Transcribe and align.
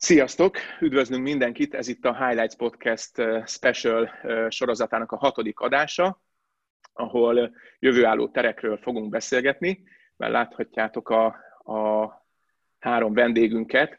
Sziasztok! 0.00 0.56
Üdvözlünk 0.80 1.22
mindenkit! 1.22 1.74
Ez 1.74 1.88
itt 1.88 2.04
a 2.04 2.26
Highlights 2.26 2.56
Podcast 2.56 3.22
Special 3.46 4.10
sorozatának 4.48 5.12
a 5.12 5.16
hatodik 5.16 5.60
adása, 5.60 6.22
ahol 6.92 7.50
jövőálló 7.78 8.28
terekről 8.28 8.76
fogunk 8.76 9.08
beszélgetni, 9.08 9.82
mert 10.16 10.32
láthatjátok 10.32 11.08
a, 11.08 11.24
a 11.72 12.12
három 12.78 13.14
vendégünket. 13.14 13.98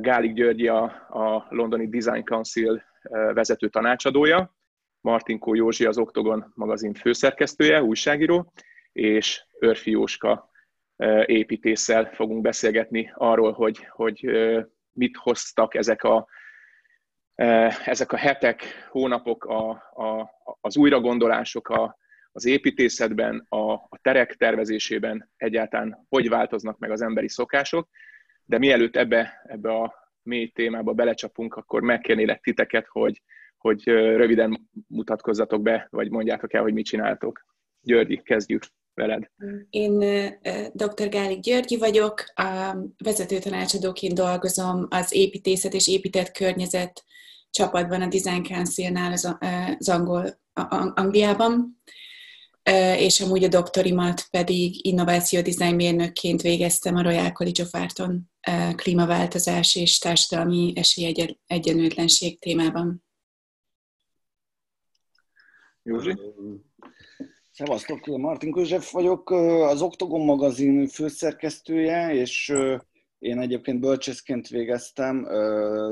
Gálik 0.00 0.32
Györgyi 0.32 0.68
a, 0.68 0.82
a 1.08 1.46
Londoni 1.50 1.88
Design 1.88 2.24
Council 2.24 2.82
vezető 3.34 3.68
tanácsadója, 3.68 4.56
Martinkó 5.00 5.54
Józsi 5.54 5.84
az 5.84 5.98
Oktogon 5.98 6.52
magazin 6.54 6.94
főszerkesztője, 6.94 7.82
újságíró, 7.82 8.52
és 8.92 9.44
Örfi 9.58 9.90
Jóska 9.90 10.50
építéssel 11.26 12.10
fogunk 12.14 12.42
beszélgetni 12.42 13.12
arról, 13.14 13.52
hogy, 13.52 13.86
hogy 13.90 14.30
mit 14.92 15.16
hoztak 15.16 15.74
ezek 15.74 16.02
a, 16.02 16.26
ezek 17.84 18.12
a 18.12 18.16
hetek, 18.16 18.64
hónapok, 18.90 19.44
a, 19.44 19.70
a, 19.94 20.30
az 20.60 20.76
újragondolások 20.76 21.68
a, 21.68 21.96
az 22.32 22.44
építészetben, 22.44 23.46
a, 23.48 23.72
a 23.72 23.98
terek 24.02 24.34
tervezésében 24.34 25.30
egyáltalán 25.36 26.06
hogy 26.08 26.28
változnak 26.28 26.78
meg 26.78 26.90
az 26.90 27.02
emberi 27.02 27.28
szokások. 27.28 27.88
De 28.44 28.58
mielőtt 28.58 28.96
ebbe, 28.96 29.42
ebbe 29.44 29.72
a 29.72 29.94
mély 30.22 30.48
témába 30.48 30.92
belecsapunk, 30.92 31.54
akkor 31.54 31.82
megkérnélek 31.82 32.40
titeket, 32.40 32.86
hogy, 32.86 33.22
hogy 33.58 33.84
röviden 33.84 34.68
mutatkozzatok 34.88 35.62
be, 35.62 35.86
vagy 35.90 36.10
mondjátok 36.10 36.52
el, 36.52 36.62
hogy 36.62 36.72
mit 36.72 36.84
csináltok. 36.84 37.44
Györgyi, 37.80 38.22
kezdjük 38.22 38.62
veled. 38.94 39.30
Én 39.70 39.98
dr. 40.72 41.08
Gálik 41.08 41.40
Györgyi 41.40 41.76
vagyok, 41.76 42.24
a 42.34 42.76
vezető 42.98 43.38
tanácsadóként 43.38 44.14
dolgozom 44.14 44.86
az 44.90 45.12
építészet 45.14 45.74
és 45.74 45.88
épített 45.88 46.30
környezet 46.30 47.04
csapatban, 47.50 48.02
a 48.02 48.06
Design 48.06 48.42
Council-nál 48.42 49.12
az, 49.12 49.36
az 49.78 49.88
angol, 49.88 50.40
Angliában, 50.94 51.82
és 52.96 53.20
amúgy 53.20 53.44
a 53.44 53.48
doktorimat 53.48 54.26
pedig 54.30 54.86
innováció 54.86 55.40
design 55.40 55.74
mérnökként 55.74 56.42
végeztem 56.42 56.96
a 56.96 57.02
Royal 57.02 57.32
College 57.32 57.62
of 57.62 57.74
Arton 57.74 58.30
klímaváltozás 58.74 59.74
és 59.74 59.98
társadalmi 59.98 60.72
esélyegyenlőtlenség 60.76 62.38
témában. 62.38 63.04
Józsi? 65.82 66.14
Szevasztok, 67.64 68.06
Martin 68.06 68.52
Közsef 68.52 68.92
vagyok, 68.92 69.30
az 69.30 69.82
Oktogon 69.82 70.24
magazin 70.24 70.86
főszerkesztője, 70.86 72.14
és 72.14 72.52
én 73.18 73.38
egyébként 73.38 73.80
bölcsészként 73.80 74.48
végeztem, 74.48 75.22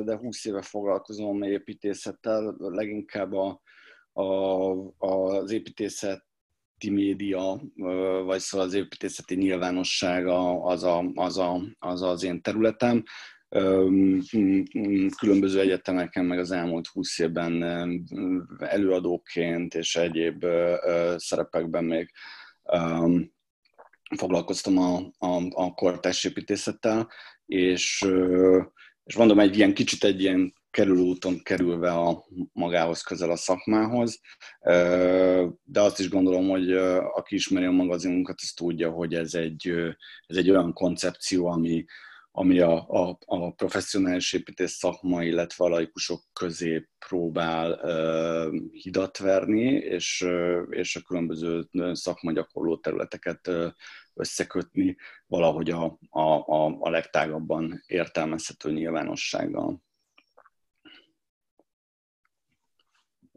de 0.05 0.17
20 0.17 0.45
éve 0.45 0.63
foglalkozom 0.63 1.43
építészettel, 1.43 2.55
leginkább 2.59 3.33
a, 3.33 3.61
a, 4.13 4.27
az 4.99 5.51
építészeti 5.51 6.91
média, 6.91 7.61
vagy 8.25 8.41
szóval 8.41 8.67
az 8.67 8.75
építészeti 8.75 9.35
nyilvánossága 9.35 10.63
az, 10.63 10.83
a, 10.85 11.11
az, 11.15 11.39
a, 11.39 11.61
az 11.79 12.03
az 12.03 12.23
én 12.23 12.43
területem 12.43 13.03
különböző 15.19 15.61
egyetemeken, 15.61 16.25
meg 16.25 16.39
az 16.39 16.51
elmúlt 16.51 16.87
húsz 16.87 17.19
évben 17.19 17.63
előadóként 18.59 19.75
és 19.75 19.97
egyéb 19.97 20.47
szerepekben 21.17 21.85
még 21.85 22.11
foglalkoztam 24.17 24.79
a, 24.79 24.97
a, 25.19 25.43
a 25.51 25.75
kortárs 25.75 26.25
építészettel, 26.25 27.09
és, 27.47 28.07
és 29.05 29.17
mondom, 29.17 29.39
egy 29.39 29.57
ilyen 29.57 29.75
kicsit 29.75 30.05
egy 30.05 30.21
ilyen 30.21 30.55
kerülőúton 30.71 31.43
kerülve 31.43 31.91
a 31.91 32.25
magához 32.53 33.03
közel 33.03 33.31
a 33.31 33.37
szakmához, 33.37 34.21
de 35.63 35.81
azt 35.81 36.01
is 36.01 36.09
gondolom, 36.09 36.49
hogy 36.49 36.73
aki 37.15 37.35
ismeri 37.35 37.67
a 37.67 37.71
magazinunkat, 37.71 38.39
az 38.43 38.53
tudja, 38.53 38.91
hogy 38.91 39.15
ez 39.15 39.35
egy, 39.35 39.69
ez 40.27 40.37
egy 40.37 40.51
olyan 40.51 40.73
koncepció, 40.73 41.47
ami, 41.47 41.85
ami 42.33 42.61
a, 42.61 42.89
a, 42.89 43.19
a 43.27 43.51
professzionális 43.51 44.33
építés 44.33 44.71
szakma, 44.71 45.23
illetve 45.25 45.65
a 45.65 45.69
laikusok 45.69 46.23
közé 46.33 46.89
próbál 47.09 47.73
uh, 47.73 48.61
hidat 48.73 49.19
verni, 49.19 49.73
és, 49.73 50.21
uh, 50.21 50.63
és 50.71 50.97
a 50.97 51.01
különböző 51.01 51.69
szakmagyakorló 51.93 52.77
területeket 52.77 53.47
uh, 53.49 53.67
összekötni 54.15 54.97
valahogy 55.27 55.71
a, 55.71 55.99
a, 56.11 56.21
a, 56.21 56.77
a 56.81 56.91
legtágabban 56.91 57.83
értelmezhető 57.87 58.73
nyilvánossággal. 58.73 59.83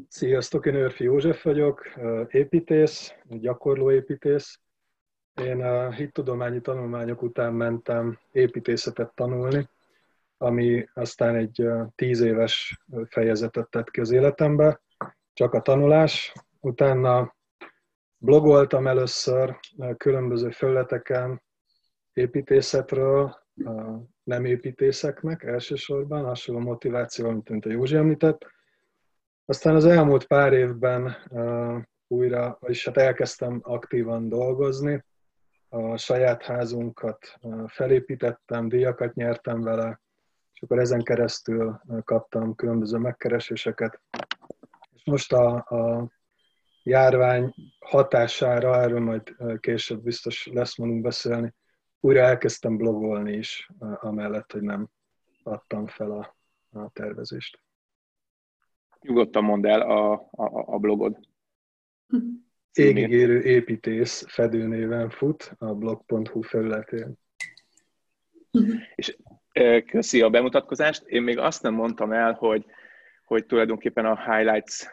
Sziasztok, 0.08 0.66
én 0.66 0.76
Örfi 0.76 1.04
József 1.04 1.44
vagyok, 1.44 1.94
építész, 2.28 3.14
gyakorló 3.24 3.92
építész, 3.92 4.60
én 5.42 5.62
a 5.64 5.92
hittudományi 5.92 6.62
tanulmányok 6.62 7.22
után 7.22 7.54
mentem 7.54 8.20
építészetet 8.32 9.14
tanulni, 9.16 9.70
ami 10.38 10.88
aztán 10.94 11.36
egy 11.36 11.68
tíz 11.96 12.22
éves 12.22 12.82
fejezetet 13.06 13.70
tett 13.70 13.90
ki 13.90 14.00
az 14.00 14.12
életembe, 14.12 14.82
csak 15.34 15.54
a 15.54 15.62
tanulás. 15.62 16.34
Utána 16.60 17.36
blogoltam 18.18 18.88
először 18.88 19.60
különböző 19.98 20.50
felületeken 20.50 21.42
építészetről, 22.14 23.36
nem 24.24 24.46
építészeknek 24.46 25.44
elsősorban, 25.44 26.24
hasonló 26.24 26.62
motiváció, 26.62 27.30
mint 27.30 27.66
a 27.66 27.70
Józsi 27.70 27.96
említett. 27.96 28.46
Aztán 29.46 29.76
az 29.76 29.86
elmúlt 29.86 30.26
pár 30.26 30.54
évben 30.54 31.18
újra, 32.08 32.58
vagyis 32.60 32.86
hát 32.86 32.98
elkezdtem 32.98 33.60
aktívan 33.64 34.30
dolgozni, 34.30 35.04
a 35.74 35.98
saját 35.98 36.44
házunkat 36.44 37.40
felépítettem, 37.68 38.70
díjakat 38.70 39.14
nyertem 39.14 39.62
vele, 39.62 40.02
és 40.54 40.62
akkor 40.62 40.80
ezen 40.80 41.04
keresztül 41.04 41.82
kaptam 42.04 42.56
különböző 42.56 42.98
megkereséseket. 42.98 44.02
És 44.94 45.06
most 45.06 45.34
a, 45.34 45.56
a 45.56 46.12
járvány 46.84 47.54
hatására, 47.80 48.82
erről 48.82 49.00
majd 49.00 49.36
később 49.60 50.04
biztos 50.04 50.50
lesz 50.54 50.78
mondunk 50.78 51.02
beszélni, 51.02 51.54
újra 52.00 52.20
elkezdtem 52.20 52.78
blogolni 52.78 53.34
is, 53.34 53.70
amellett, 53.80 54.52
hogy 54.52 54.62
nem 54.62 54.90
adtam 55.44 55.88
fel 55.88 56.12
a, 56.12 56.36
a 56.80 56.90
tervezést. 56.90 57.60
Nyugodtan 59.02 59.44
mondd 59.44 59.68
el 59.68 59.82
a, 59.82 60.14
a, 60.14 60.74
a 60.74 60.78
blogod. 60.78 61.20
Égigérő 62.74 63.42
építész 63.42 64.26
fedőnéven 64.28 65.10
fut 65.10 65.52
a 65.58 65.74
blog.hu 65.74 66.42
felületén. 66.42 67.14
És 68.96 69.18
köszi 69.86 70.22
a 70.22 70.30
bemutatkozást. 70.30 71.04
Én 71.06 71.22
még 71.22 71.38
azt 71.38 71.62
nem 71.62 71.74
mondtam 71.74 72.12
el, 72.12 72.34
hogy, 72.34 72.66
hogy 73.26 73.46
tulajdonképpen 73.46 74.06
a 74.06 74.34
highlights 74.34 74.86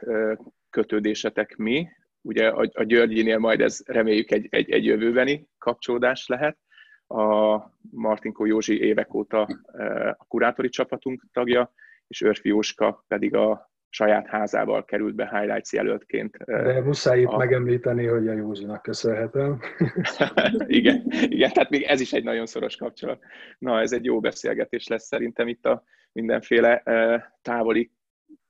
kötődésetek 0.71 1.57
mi. 1.57 1.89
Ugye 2.23 2.49
a, 2.49 2.71
a 2.73 2.83
Györgyinél 2.83 3.39
majd 3.39 3.61
ez 3.61 3.81
reméljük 3.87 4.31
egy, 4.31 4.47
egy, 4.51 4.71
egy 4.71 4.85
jövőbeni 4.85 5.49
kapcsolódás 5.59 6.27
lehet. 6.27 6.59
A 7.07 7.59
Martinkó 7.91 8.45
Józsi 8.45 8.81
évek 8.81 9.15
óta 9.15 9.41
a 10.19 10.25
kurátori 10.29 10.69
csapatunk 10.69 11.25
tagja, 11.33 11.73
és 12.07 12.21
Örfi 12.21 12.49
Jóska 12.49 13.05
pedig 13.09 13.35
a 13.35 13.70
saját 13.91 14.27
házával 14.27 14.85
került 14.85 15.15
be 15.15 15.39
highlights 15.39 15.73
jelöltként. 15.73 16.37
De 16.37 16.81
muszáj 16.81 17.21
itt 17.21 17.29
a... 17.29 17.37
megemlíteni, 17.37 18.07
hogy 18.07 18.29
a 18.29 18.33
Józsinak 18.33 18.83
köszönhetem. 18.83 19.61
igen, 20.67 21.05
igen, 21.11 21.53
tehát 21.53 21.71
még 21.71 21.83
ez 21.83 22.01
is 22.01 22.13
egy 22.13 22.25
nagyon 22.25 22.47
szoros 22.47 22.77
kapcsolat. 22.77 23.23
Na, 23.59 23.81
ez 23.81 23.93
egy 23.93 24.05
jó 24.05 24.21
beszélgetés 24.21 24.87
lesz 24.87 25.07
szerintem 25.07 25.49
itt 25.49 25.67
a 25.67 25.83
mindenféle 26.13 26.83
távoli 27.43 27.91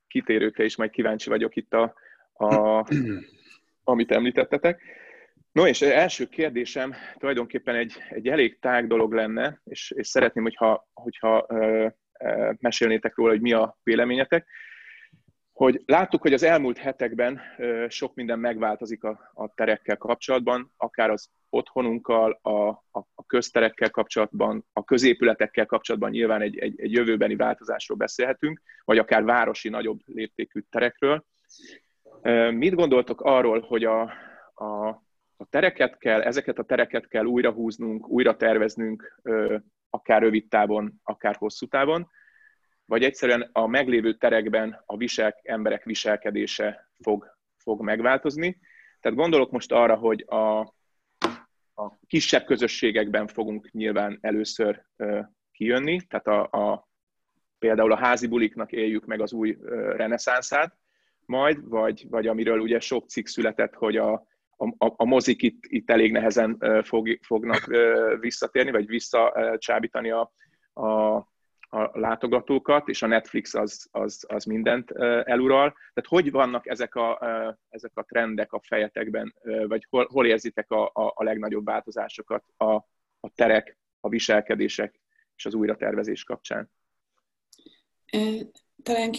kitérőkre 0.07 0.63
is, 0.63 0.75
majd 0.75 0.89
kíváncsi 0.89 1.29
vagyok 1.29 1.55
itt 1.55 1.73
a, 1.73 1.93
a 2.33 2.85
amit 3.83 4.11
említettetek. 4.11 4.81
No, 5.51 5.67
és 5.67 5.81
első 5.81 6.25
kérdésem 6.25 6.93
tulajdonképpen 7.17 7.75
egy, 7.75 7.93
egy 8.09 8.27
elég 8.27 8.59
tág 8.59 8.87
dolog 8.87 9.13
lenne, 9.13 9.61
és, 9.63 9.91
és 9.95 10.07
szeretném, 10.07 10.43
hogyha, 10.43 10.89
hogyha 10.93 11.45
ö, 11.49 11.87
ö, 12.19 12.51
mesélnétek 12.59 13.15
róla, 13.15 13.31
hogy 13.31 13.41
mi 13.41 13.53
a 13.53 13.77
véleményetek 13.83 14.47
hogy 15.61 15.81
láttuk, 15.85 16.21
hogy 16.21 16.33
az 16.33 16.43
elmúlt 16.43 16.77
hetekben 16.77 17.41
sok 17.87 18.15
minden 18.15 18.39
megváltozik 18.39 19.03
a, 19.03 19.31
a 19.33 19.53
terekkel 19.53 19.97
kapcsolatban, 19.97 20.71
akár 20.77 21.09
az 21.09 21.29
otthonunkkal, 21.49 22.39
a, 22.41 22.67
a, 22.69 22.99
a 23.15 23.25
közterekkel 23.27 23.89
kapcsolatban, 23.89 24.65
a 24.73 24.83
középületekkel 24.83 25.65
kapcsolatban 25.65 26.09
nyilván 26.09 26.41
egy, 26.41 26.57
egy, 26.57 26.79
egy 26.79 26.91
jövőbeni 26.91 27.35
változásról 27.35 27.97
beszélhetünk, 27.97 28.61
vagy 28.85 28.97
akár 28.97 29.23
városi 29.23 29.69
nagyobb 29.69 29.99
léptékű 30.05 30.59
terekről. 30.69 31.25
Mit 32.51 32.75
gondoltok 32.75 33.21
arról, 33.21 33.59
hogy 33.59 33.83
a, 33.83 34.01
a, 34.53 34.87
a 35.37 35.45
tereket 35.49 35.97
kell, 35.97 36.21
ezeket 36.21 36.59
a 36.59 36.63
tereket 36.63 37.07
kell 37.07 37.25
újra 37.25 37.51
húznunk, 37.51 38.07
újra 38.07 38.37
terveznünk, 38.37 39.21
akár 39.89 40.21
rövid 40.21 40.47
távon, 40.47 40.99
akár 41.03 41.35
hosszú 41.35 41.67
távon, 41.67 42.09
vagy 42.91 43.03
egyszerűen 43.03 43.49
a 43.51 43.67
meglévő 43.67 44.13
terekben 44.13 44.83
a 44.85 44.97
visel, 44.97 45.39
emberek 45.43 45.83
viselkedése 45.83 46.89
fog, 47.01 47.37
fog 47.57 47.81
megváltozni. 47.81 48.59
Tehát 48.99 49.17
gondolok 49.17 49.51
most 49.51 49.71
arra, 49.71 49.95
hogy 49.95 50.25
a, 50.27 50.59
a 51.75 51.97
kisebb 52.07 52.43
közösségekben 52.43 53.27
fogunk 53.27 53.71
nyilván 53.71 54.17
először 54.21 54.85
kijönni, 55.51 56.01
tehát 56.01 56.27
a, 56.27 56.71
a, 56.71 56.89
például 57.59 57.91
a 57.91 57.97
házi 57.97 58.27
buliknak 58.27 58.71
éljük 58.71 59.05
meg 59.05 59.21
az 59.21 59.33
új 59.33 59.57
reneszánszát, 59.95 60.77
majd, 61.25 61.69
vagy, 61.69 62.09
vagy 62.09 62.27
amiről 62.27 62.59
ugye 62.59 62.79
sok 62.79 63.09
cikk 63.09 63.25
született, 63.25 63.73
hogy 63.73 63.97
a, 63.97 64.13
a, 64.57 64.75
a 64.77 65.05
mozik 65.05 65.41
itt, 65.41 65.63
itt 65.67 65.89
elég 65.89 66.11
nehezen 66.11 66.81
fog, 66.83 67.19
fognak 67.21 67.65
visszatérni, 68.19 68.71
vagy 68.71 68.87
visszacsábítani 68.87 70.09
a, 70.11 70.31
a, 70.73 71.30
a 71.73 71.99
látogatókat, 71.99 72.87
és 72.87 73.01
a 73.01 73.07
Netflix 73.07 73.53
az, 73.53 73.87
az, 73.91 74.25
az 74.27 74.45
mindent 74.45 74.91
elural. 75.25 75.69
Tehát 75.69 76.09
hogy 76.09 76.31
vannak 76.31 76.67
ezek 76.67 76.95
a, 76.95 77.19
ezek 77.69 77.91
a 77.93 78.03
trendek 78.03 78.53
a 78.53 78.61
fejetekben, 78.63 79.35
vagy 79.67 79.85
hol, 79.89 80.07
hol 80.11 80.25
érzitek 80.25 80.71
a, 80.71 80.85
a, 80.93 81.13
a 81.15 81.23
legnagyobb 81.23 81.65
változásokat 81.65 82.43
a, 82.57 82.73
a 83.19 83.29
terek, 83.35 83.77
a 83.99 84.09
viselkedések 84.09 84.99
és 85.35 85.45
az 85.45 85.53
újratervezés 85.53 86.23
kapcsán? 86.23 86.71
Talán, 88.83 89.11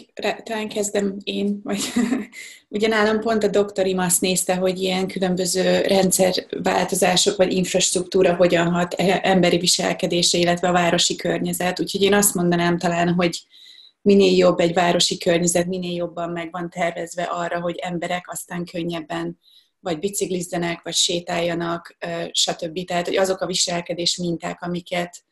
talán 0.42 0.68
kezdem 0.68 1.16
én, 1.22 1.60
vagy 1.62 1.80
ugye 2.68 2.88
nálam 2.88 3.20
pont 3.20 3.44
a 3.44 3.48
doktorim 3.48 3.98
azt 3.98 4.20
nézte, 4.20 4.54
hogy 4.54 4.78
ilyen 4.78 5.06
különböző 5.06 5.80
rendszerváltozások 5.80 7.36
vagy 7.36 7.52
infrastruktúra 7.52 8.34
hogyan 8.34 8.70
hat 8.70 8.94
e, 8.94 9.20
emberi 9.22 9.58
viselkedése, 9.58 10.38
illetve 10.38 10.68
a 10.68 10.72
városi 10.72 11.16
környezet. 11.16 11.80
Úgyhogy 11.80 12.02
én 12.02 12.14
azt 12.14 12.34
mondanám 12.34 12.78
talán, 12.78 13.14
hogy 13.14 13.46
minél 14.02 14.36
jobb 14.36 14.60
egy 14.60 14.74
városi 14.74 15.18
környezet, 15.18 15.66
minél 15.66 15.94
jobban 15.94 16.30
meg 16.30 16.48
van 16.50 16.70
tervezve 16.70 17.22
arra, 17.22 17.60
hogy 17.60 17.76
emberek 17.76 18.30
aztán 18.30 18.64
könnyebben 18.64 19.38
vagy 19.80 19.98
biciklizzenek, 19.98 20.80
vagy 20.82 20.94
sétáljanak, 20.94 21.96
stb. 22.32 22.84
Tehát, 22.84 23.06
hogy 23.06 23.16
azok 23.16 23.40
a 23.40 23.46
viselkedés 23.46 24.16
minták, 24.16 24.62
amiket 24.62 25.24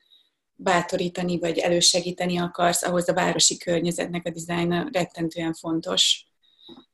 bátorítani 0.63 1.39
vagy 1.39 1.59
elősegíteni 1.59 2.39
akarsz, 2.39 2.83
ahhoz 2.83 3.09
a 3.09 3.13
városi 3.13 3.57
környezetnek 3.57 4.27
a 4.27 4.31
dizájna 4.31 4.89
rettentően 4.93 5.53
fontos. 5.53 6.25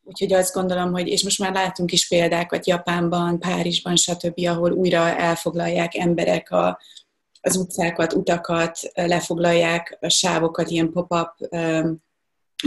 Úgyhogy 0.02 0.32
azt 0.32 0.54
gondolom, 0.54 0.92
hogy, 0.92 1.08
és 1.08 1.22
most 1.22 1.38
már 1.38 1.52
látunk 1.52 1.92
is 1.92 2.08
példákat 2.08 2.66
Japánban, 2.66 3.38
Párizsban, 3.38 3.96
stb., 3.96 4.46
ahol 4.46 4.72
újra 4.72 5.16
elfoglalják 5.16 5.94
emberek 5.94 6.50
a, 6.50 6.80
az 7.40 7.56
utcákat, 7.56 8.12
utakat, 8.12 8.78
lefoglalják 8.94 9.98
a 10.00 10.08
sávokat, 10.08 10.70
ilyen 10.70 10.90
pop-up 10.92 11.30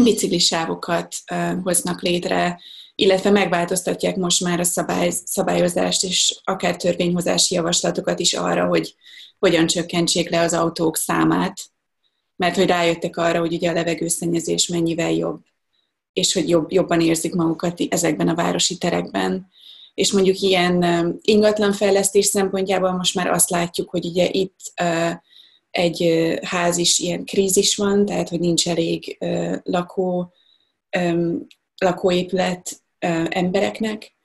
biciklisávokat 0.04 1.16
hoznak 1.64 2.02
létre, 2.02 2.62
illetve 2.96 3.30
megváltoztatják 3.30 4.16
most 4.16 4.44
már 4.44 4.60
a 4.60 4.64
szabály, 4.64 5.12
szabályozást 5.26 6.04
és 6.04 6.40
akár 6.44 6.76
törvényhozási 6.76 7.56
javaslatokat 7.56 8.20
is 8.20 8.34
arra, 8.34 8.68
hogy 8.68 8.96
hogyan 9.40 9.68
csökkentsék 9.68 10.30
le 10.30 10.40
az 10.40 10.54
autók 10.54 10.98
számát, 10.98 11.60
mert 12.36 12.56
hogy 12.56 12.68
rájöttek 12.68 13.18
arra, 13.18 13.40
hogy 13.40 13.54
ugye 13.54 13.70
a 13.70 13.74
levegőszennyezés 13.74 14.68
mennyivel 14.68 15.12
jobb, 15.12 15.42
és 16.14 16.34
hogy 16.34 16.50
jobb, 16.50 16.72
jobban 16.72 17.02
érzik 17.02 17.36
magukat 17.36 17.82
ezekben 17.90 18.28
a 18.28 18.36
városi 18.36 18.78
terekben. 18.78 19.48
És 19.94 20.12
mondjuk 20.12 20.40
ilyen 20.40 20.84
ingatlanfejlesztés 21.22 22.26
szempontjából 22.26 22.92
most 22.92 23.16
már 23.16 23.28
azt 23.28 23.50
látjuk, 23.50 23.90
hogy 23.90 24.06
ugye 24.06 24.30
itt 24.32 24.60
egy 25.72 26.34
ház 26.42 26.78
is 26.78 27.00
ilyen 27.00 27.26
krízis 27.26 27.76
van, 27.76 28.06
tehát 28.06 28.30
hogy 28.30 28.40
nincs 28.40 28.68
elég 28.68 29.18
lakó, 29.64 30.34
lakóépület 31.78 32.82
embereknek, 33.30 34.16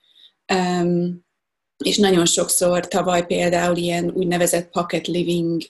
és 1.76 1.98
nagyon 1.98 2.26
sokszor 2.26 2.88
tavaly 2.88 3.26
például 3.26 3.76
ilyen 3.76 4.10
úgynevezett 4.10 4.70
pocket 4.70 5.06
living 5.06 5.62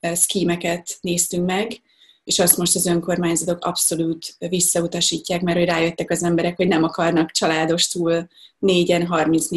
szkímeket 0.00 0.98
néztünk 1.00 1.46
meg, 1.46 1.82
és 2.24 2.38
azt 2.38 2.56
most 2.56 2.74
az 2.74 2.86
önkormányzatok 2.86 3.64
abszolút 3.64 4.36
visszautasítják, 4.38 5.40
mert 5.42 5.58
hogy 5.58 5.66
rájöttek 5.66 6.10
az 6.10 6.22
emberek, 6.22 6.56
hogy 6.56 6.68
nem 6.68 6.82
akarnak 6.82 7.30
családos 7.30 7.88
túl 7.88 8.28
négyen, 8.58 9.06
30 9.06 9.48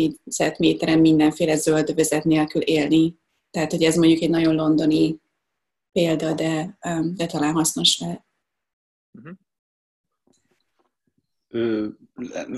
méteren 0.58 1.00
mindenféle 1.00 1.56
zöld 1.56 1.96
vezet 1.96 2.24
nélkül 2.24 2.62
élni. 2.62 3.16
Tehát, 3.52 3.72
hogy 3.72 3.84
ez 3.84 3.96
mondjuk 3.96 4.22
egy 4.22 4.30
nagyon 4.30 4.56
londoni 4.56 5.20
példa, 5.92 6.34
de, 6.34 6.78
de 7.16 7.26
talán 7.26 7.54
hasznos 7.54 8.00
lehet. 8.00 8.26
Uh-huh. 9.14 9.34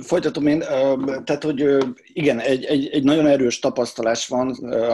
Folytatom 0.02 0.48
én, 0.48 0.60
tehát, 1.24 1.44
hogy 1.44 1.78
igen, 2.14 2.40
egy, 2.40 2.64
egy, 2.64 2.88
egy 2.88 3.04
nagyon 3.04 3.28
erős 3.28 3.60
tapasztalás 3.60 4.28
van, 4.28 4.50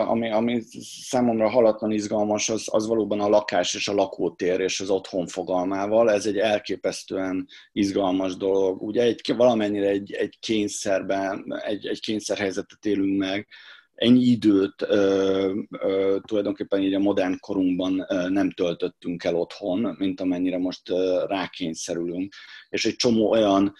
ami, 0.08 0.32
ami 0.32 0.62
számomra 1.02 1.50
halatlan 1.50 1.92
izgalmas, 1.92 2.50
az, 2.50 2.64
az 2.66 2.88
valóban 2.88 3.20
a 3.20 3.30
lakás 3.30 3.74
és 3.74 3.88
a 3.88 3.94
lakótér 3.94 4.60
és 4.60 4.80
az 4.80 4.90
otthon 4.90 5.28
fogalmával. 5.28 6.12
Ez 6.12 6.26
egy 6.26 6.38
elképesztően 6.38 7.48
izgalmas 7.72 8.38
dolog. 8.38 8.82
Ugye 8.82 9.02
egy, 9.02 9.34
valamennyire 9.36 9.88
egy, 9.88 10.12
egy 10.12 10.38
kényszerben, 10.40 11.62
egy, 11.66 11.86
egy 11.86 12.00
kényszerhelyzetet 12.00 12.86
élünk 12.86 13.18
meg, 13.18 13.48
ennyi 13.96 14.24
időt 14.24 14.82
ö, 14.82 15.62
ö, 15.70 16.18
tulajdonképpen 16.26 16.82
így 16.82 16.94
a 16.94 17.00
modern 17.00 17.40
korunkban 17.40 18.06
ö, 18.10 18.30
nem 18.30 18.52
töltöttünk 18.52 19.24
el 19.24 19.36
otthon, 19.36 19.96
mint 19.98 20.22
amennyire 20.22 20.58
most 20.58 20.90
ö, 20.90 21.26
rákényszerülünk. 21.28 22.34
És 22.70 22.86
egy 22.86 22.96
csomó 22.96 23.30
olyan 23.30 23.74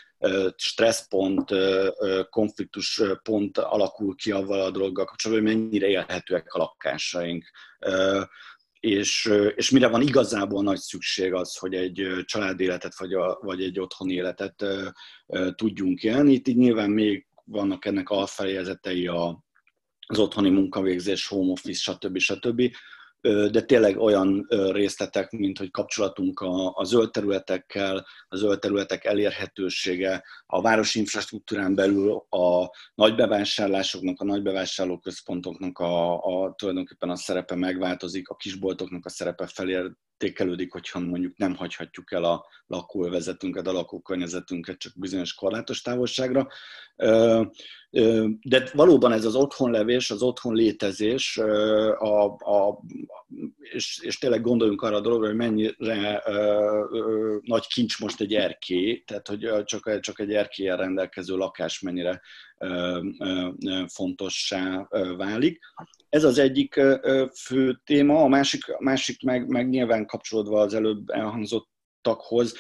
stresszpont, 0.56 1.52
ö, 1.52 1.90
konfliktuspont 2.30 3.58
alakul 3.58 4.16
ki 4.16 4.32
avval 4.32 4.62
a 4.62 4.72
dologgal 4.72 5.06
kapcsolatban, 5.06 5.48
hogy 5.48 5.56
mennyire 5.56 5.88
élhetőek 5.88 6.54
a 6.54 6.58
lakásaink. 6.58 7.44
És, 8.80 9.32
és 9.56 9.70
mire 9.70 9.88
van 9.88 10.02
igazából 10.02 10.64
nagy 10.64 10.78
szükség 10.78 11.34
az, 11.34 11.58
hogy 11.58 11.74
egy 11.74 12.08
családéletet 12.26 12.98
vagy, 12.98 13.14
a, 13.14 13.40
vagy 13.42 13.64
egy 13.64 13.80
otthoni 13.80 14.14
életet 14.14 14.66
tudjunk 15.56 16.04
élni. 16.04 16.34
Itt 16.34 16.48
így 16.48 16.58
nyilván 16.58 16.90
még 16.90 17.28
vannak 17.44 17.86
ennek 17.86 18.10
alfejezetei 18.10 19.08
a, 19.08 19.45
az 20.06 20.20
otthoni 20.20 20.50
munkavégzés, 20.50 21.28
home 21.28 21.52
office, 21.52 21.92
stb. 21.92 22.18
stb. 22.18 22.62
De 23.52 23.62
tényleg 23.62 23.98
olyan 24.00 24.46
részletek, 24.72 25.32
mint 25.32 25.58
hogy 25.58 25.72
kapcsolatunk 25.72 26.40
a, 26.40 26.74
a 26.76 26.84
zöld 26.84 27.12
területekkel, 27.12 28.06
a 28.28 28.36
zöld 28.36 28.60
területek 28.60 29.06
elérhetősége, 29.06 30.24
a 30.46 30.62
városi 30.62 31.00
infrastruktúrán 31.00 31.76
belül 31.76 32.26
a 32.30 32.70
nagy 32.96 33.16
bevásárlásoknak, 33.16 34.22
a 34.22 34.26
nagy 34.26 34.42
bevásárlóközpontoknak 34.42 35.80
a, 35.80 36.24
a 36.24 36.54
tulajdonképpen 36.58 37.10
a 37.10 37.16
szerepe 37.16 37.56
megváltozik, 37.56 38.30
a 38.30 38.36
kisboltoknak 38.36 39.06
a 39.06 39.10
szerepe 39.10 39.48
felértékelődik, 40.18 40.72
hogyha 40.72 41.00
mondjuk 41.00 41.38
nem 41.38 41.56
hagyhatjuk 41.56 42.12
el 42.12 42.24
a 42.24 42.46
lakóvezetünket, 42.68 43.68
a 43.68 43.72
lakókörnyezetünket 43.72 44.78
csak 44.78 44.94
bizonyos 44.96 45.34
korlátos 45.34 45.82
távolságra. 45.82 46.48
De 48.42 48.70
valóban 48.74 49.12
ez 49.12 49.26
az 49.26 49.36
otthonlevés, 49.36 50.12
az 50.12 50.22
otthon 50.22 50.56
létezés, 50.56 51.38
a, 51.98 52.24
a, 52.26 52.80
és, 53.60 54.00
és 54.02 54.18
tényleg 54.18 54.42
gondoljunk 54.42 54.82
arra 54.82 54.96
a 54.96 55.02
dologra, 55.02 55.28
hogy 55.28 55.36
mennyire 55.36 56.24
nagy 57.42 57.68
kincs 57.68 58.00
most 58.00 58.22
egy 58.22 58.34
erkély, 58.34 59.04
tehát 59.06 59.28
hogy 59.28 59.64
csak, 59.64 60.00
csak 60.00 60.20
egy 60.20 60.34
erkélyen 60.34 60.78
rendelkező 60.78 61.36
lakás 61.36 61.80
mennyire 61.80 62.22
fontossá 63.88 64.88
válik. 65.18 65.60
Ez 66.10 66.24
az 66.24 66.38
egyik 66.38 66.82
fő 67.36 67.82
téma, 67.84 68.24
a 68.24 68.28
másik, 68.28 68.78
másik 68.80 69.24
meg, 69.24 69.48
meg 69.48 69.70
nyilván 69.70 70.06
kapcsolódva 70.06 70.62
az 70.62 70.74
előbb 70.74 71.10
elhangzottakhoz, 71.10 72.56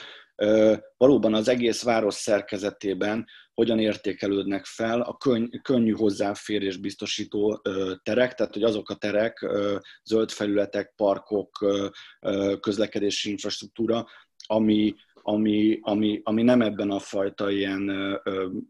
valóban 0.98 1.34
az 1.34 1.48
egész 1.48 1.84
város 1.84 2.14
szerkezetében 2.14 3.26
hogyan 3.54 3.80
értékelődnek 3.80 4.66
fel 4.66 5.02
a 5.02 5.18
könny, 5.18 5.46
könnyű 5.62 5.92
hozzáférés 5.92 6.78
biztosító 6.78 7.62
terek, 8.04 8.34
tehát 8.34 8.54
hogy 8.54 8.64
azok 8.64 8.90
a 8.90 8.96
terek, 8.96 9.50
zöld 10.04 10.32
felületek, 10.32 10.94
parkok, 10.96 11.66
közlekedési 12.60 13.30
infrastruktúra, 13.30 14.06
ami, 14.48 14.96
ami, 15.28 15.80
ami, 15.82 16.22
ami 16.24 16.44
nem 16.44 16.62
ebben 16.62 16.92
a 16.92 17.00
fajta 17.00 17.52
ilyen, 17.52 17.86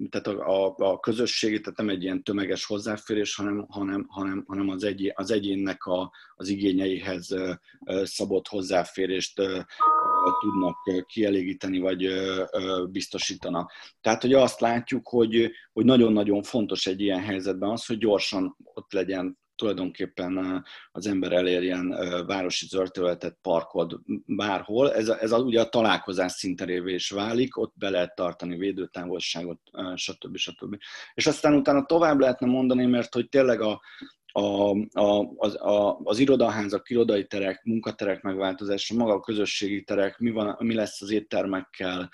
tehát 0.10 0.28
a, 0.28 0.68
a, 0.68 0.76
a 0.78 1.00
közösségi, 1.00 1.60
tehát 1.60 1.78
nem 1.78 1.90
egy 1.90 2.04
ilyen 2.04 2.24
tömeges 2.24 2.66
hozzáférés, 2.66 3.36
hanem, 3.36 3.66
hanem, 3.70 4.06
hanem, 4.08 4.44
hanem 4.48 4.70
az, 4.70 4.84
egy, 4.84 5.12
az 5.16 5.32
egyénnek 5.32 5.86
a, 5.86 6.12
az 6.36 6.48
igényeihez 6.48 7.36
szabott 8.04 8.48
hozzáférést 8.48 9.42
tudnak 10.40 11.06
kielégíteni, 11.08 11.80
vagy 11.80 12.08
biztosítanak. 12.92 13.72
Tehát, 14.02 14.22
hogy 14.22 14.34
azt 14.34 14.60
látjuk, 14.60 15.08
hogy, 15.08 15.52
hogy 15.74 15.86
nagyon-nagyon 15.86 16.44
fontos 16.44 16.86
egy 16.88 17.02
ilyen 17.02 17.22
helyzetben 17.22 17.70
az, 17.70 17.86
hogy 17.86 17.98
gyorsan 17.98 18.58
ott 18.64 18.94
legyen 18.94 19.38
tulajdonképpen 19.56 20.64
az 20.92 21.08
ember 21.08 21.32
elérjen 21.32 21.90
városi 22.26 22.66
zöldterületet, 22.68 23.38
parkod 23.42 24.00
bárhol. 24.26 24.94
Ez, 24.94 25.10
a, 25.10 25.22
ez 25.22 25.32
a, 25.32 25.38
ugye 25.38 25.62
a 25.62 25.70
találkozás 25.70 26.32
szinterévé 26.32 26.94
is 26.94 27.10
válik, 27.10 27.58
ott 27.58 27.74
be 27.76 27.90
lehet 27.90 28.16
tartani 28.16 28.58
védőtávolságot, 28.58 29.60
stb. 29.96 30.38
stb. 30.38 30.78
És 31.14 31.28
aztán 31.28 31.54
utána 31.54 31.86
tovább 31.86 32.20
lehetne 32.20 32.48
mondani, 32.48 32.86
mert 32.86 33.14
hogy 33.14 33.30
tényleg 33.30 33.62
a, 33.62 33.82
a, 34.38 34.70
a, 35.00 35.34
az, 35.38 35.56
a, 35.62 36.00
az 36.04 36.20
irodaházak, 36.20 36.90
irodai 36.90 37.28
terek, 37.28 37.64
munkaterek 37.64 38.22
megváltozása, 38.22 38.96
maga 38.96 39.14
a 39.14 39.20
közösségi 39.20 39.84
terek, 39.84 40.18
mi, 40.20 40.32
van, 40.32 40.56
mi 40.60 40.74
lesz 40.74 41.02
az 41.02 41.12
éttermekkel, 41.12 42.10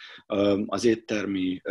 az 0.65 0.85
éttermi 0.85 1.61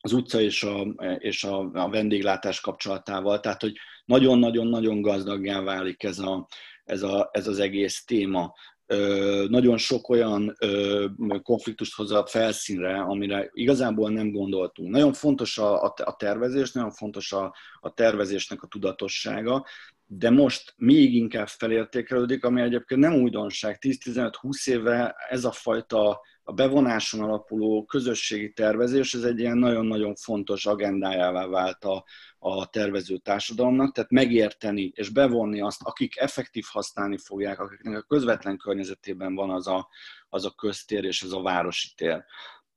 az 0.00 0.12
utca 0.12 0.40
és 0.40 0.62
a, 0.62 0.80
és 1.18 1.44
a, 1.44 1.70
a 1.72 1.88
vendéglátás 1.88 2.60
kapcsolatával, 2.60 3.40
tehát 3.40 3.62
hogy 3.62 3.76
nagyon-nagyon-nagyon 4.04 5.00
gazdaggá 5.00 5.60
válik 5.60 6.02
ez, 6.02 6.18
a, 6.18 6.46
ez, 6.84 7.02
a, 7.02 7.28
ez 7.32 7.46
az 7.46 7.58
egész 7.58 8.04
téma. 8.04 8.54
Ö, 8.86 9.46
nagyon 9.48 9.76
sok 9.76 10.08
olyan 10.08 10.56
ö, 10.58 11.06
konfliktust 11.42 11.94
hoz 11.94 12.10
a 12.12 12.26
felszínre, 12.26 13.00
amire 13.00 13.50
igazából 13.52 14.10
nem 14.10 14.30
gondoltunk. 14.30 14.90
Nagyon 14.90 15.12
fontos 15.12 15.58
a, 15.58 15.82
a, 15.82 15.94
a 16.04 16.16
tervezés, 16.16 16.72
nagyon 16.72 16.90
fontos 16.90 17.32
a, 17.32 17.54
a 17.80 17.94
tervezésnek 17.94 18.62
a 18.62 18.66
tudatossága, 18.66 19.66
de 20.10 20.30
most 20.30 20.74
még 20.76 21.14
inkább 21.14 21.48
felértékelődik, 21.48 22.44
ami 22.44 22.60
egyébként 22.60 23.00
nem 23.00 23.14
újdonság. 23.14 23.78
10-15-20 23.80 24.68
éve 24.68 25.14
ez 25.28 25.44
a 25.44 25.52
fajta 25.52 26.20
a 26.42 26.52
bevonáson 26.52 27.20
alapuló 27.20 27.84
közösségi 27.84 28.52
tervezés, 28.52 29.14
ez 29.14 29.22
egy 29.22 29.38
ilyen 29.38 29.58
nagyon-nagyon 29.58 30.14
fontos 30.14 30.66
agendájává 30.66 31.46
vált 31.46 31.84
a, 31.84 32.04
a 32.38 32.66
tervező 32.66 33.16
társadalomnak, 33.16 33.94
tehát 33.94 34.10
megérteni 34.10 34.92
és 34.94 35.08
bevonni 35.08 35.60
azt, 35.60 35.82
akik 35.82 36.16
effektív 36.16 36.64
használni 36.68 37.18
fogják, 37.18 37.60
akiknek 37.60 37.96
a 37.96 38.02
közvetlen 38.02 38.56
környezetében 38.56 39.34
van 39.34 39.50
az 39.50 39.66
a, 39.66 39.88
az 40.28 40.44
a 40.44 40.50
köztér 40.50 41.04
és 41.04 41.22
az 41.22 41.32
a 41.32 41.42
városi 41.42 41.88
tér. 41.96 42.24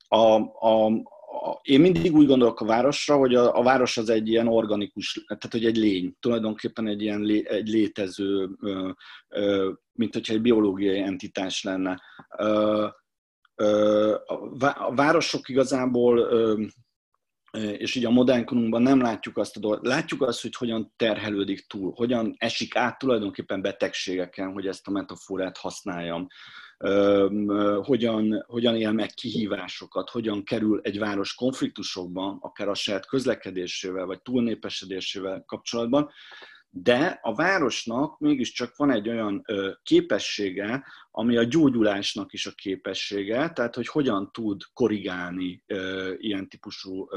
A, 0.08 0.40
a, 0.68 0.86
én 1.62 1.80
mindig 1.80 2.16
úgy 2.16 2.28
gondolok 2.28 2.60
a 2.60 2.66
városra, 2.66 3.18
hogy 3.18 3.36
a, 3.36 3.58
a 3.58 3.64
város 3.64 3.98
az 3.98 4.10
egy 4.10 4.28
ilyen 4.28 4.48
organikus, 4.48 5.24
tehát 5.28 5.52
hogy 5.52 5.66
egy 5.66 5.78
lény, 5.78 6.16
tulajdonképpen 6.20 6.88
egy 6.88 7.02
ilyen 7.02 7.22
lé, 7.22 7.48
egy 7.48 7.68
létező, 7.68 8.50
ö, 8.62 8.90
ö, 9.28 9.72
mint 9.92 10.14
hogyha 10.14 10.34
egy 10.34 10.42
biológiai 10.42 11.00
entitás 11.00 11.64
lenne. 11.64 12.02
Ö, 12.38 12.88
a 14.62 14.96
városok 14.96 15.50
igazából, 15.50 16.20
és 17.52 17.96
így 17.96 18.06
a 18.06 18.10
modern 18.10 18.46
korunkban 18.46 18.82
nem 18.82 19.02
látjuk 19.02 19.38
azt 19.38 19.58
a 19.58 19.60
dolgot, 19.60 19.88
látjuk 19.88 20.22
azt, 20.22 20.42
hogy 20.42 20.56
hogyan 20.56 20.94
terhelődik 20.96 21.68
túl, 21.68 21.92
hogyan 21.96 22.36
esik 22.38 22.76
át 22.76 22.98
tulajdonképpen 22.98 23.62
betegségeken, 23.62 24.52
hogy 24.52 24.68
ezt 24.68 24.88
a 24.88 24.92
metaforát 24.92 25.58
használjam, 25.58 26.28
hogyan, 27.84 28.46
hogyan 28.48 28.76
él 28.76 28.92
meg 28.92 29.10
kihívásokat, 29.10 30.10
hogyan 30.10 30.44
kerül 30.44 30.80
egy 30.84 31.00
város 31.00 31.36
konfliktusokba, 31.36 32.38
akár 32.42 32.68
a 32.68 32.74
saját 32.74 33.06
közlekedésével, 33.06 34.06
vagy 34.06 34.22
túlnépesedésével 34.22 35.44
kapcsolatban, 35.46 36.10
de 36.74 37.20
a 37.22 37.36
városnak 37.36 38.20
mégiscsak 38.20 38.75
van 38.75 38.92
egy 38.92 39.10
olyan 39.10 39.46
képessége, 39.84 40.86
ami 41.12 41.38
a 41.38 41.44
gyógyulásnak 41.44 42.34
is 42.34 42.46
a 42.46 42.51
képessége, 42.51 43.50
tehát 43.50 43.75
hogy 43.75 43.88
hogyan 43.88 44.32
tud 44.32 44.62
korrigálni 44.74 45.63
ilyen 46.18 46.50
típusú 46.50 47.08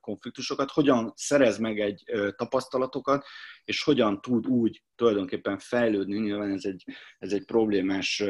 konfliktusokat, 0.00 0.70
hogyan 0.70 1.12
szerez 1.16 1.58
meg 1.58 1.80
egy 1.80 2.02
tapasztalatokat, 2.36 3.24
és 3.64 3.82
hogyan 3.82 4.20
tud 4.20 4.46
úgy 4.46 4.82
tulajdonképpen 4.94 5.58
fejlődni, 5.58 6.18
nyilván 6.18 6.50
ez 6.50 6.64
egy, 6.64 6.84
ez 7.18 7.32
egy 7.32 7.44
problémás 7.44 8.22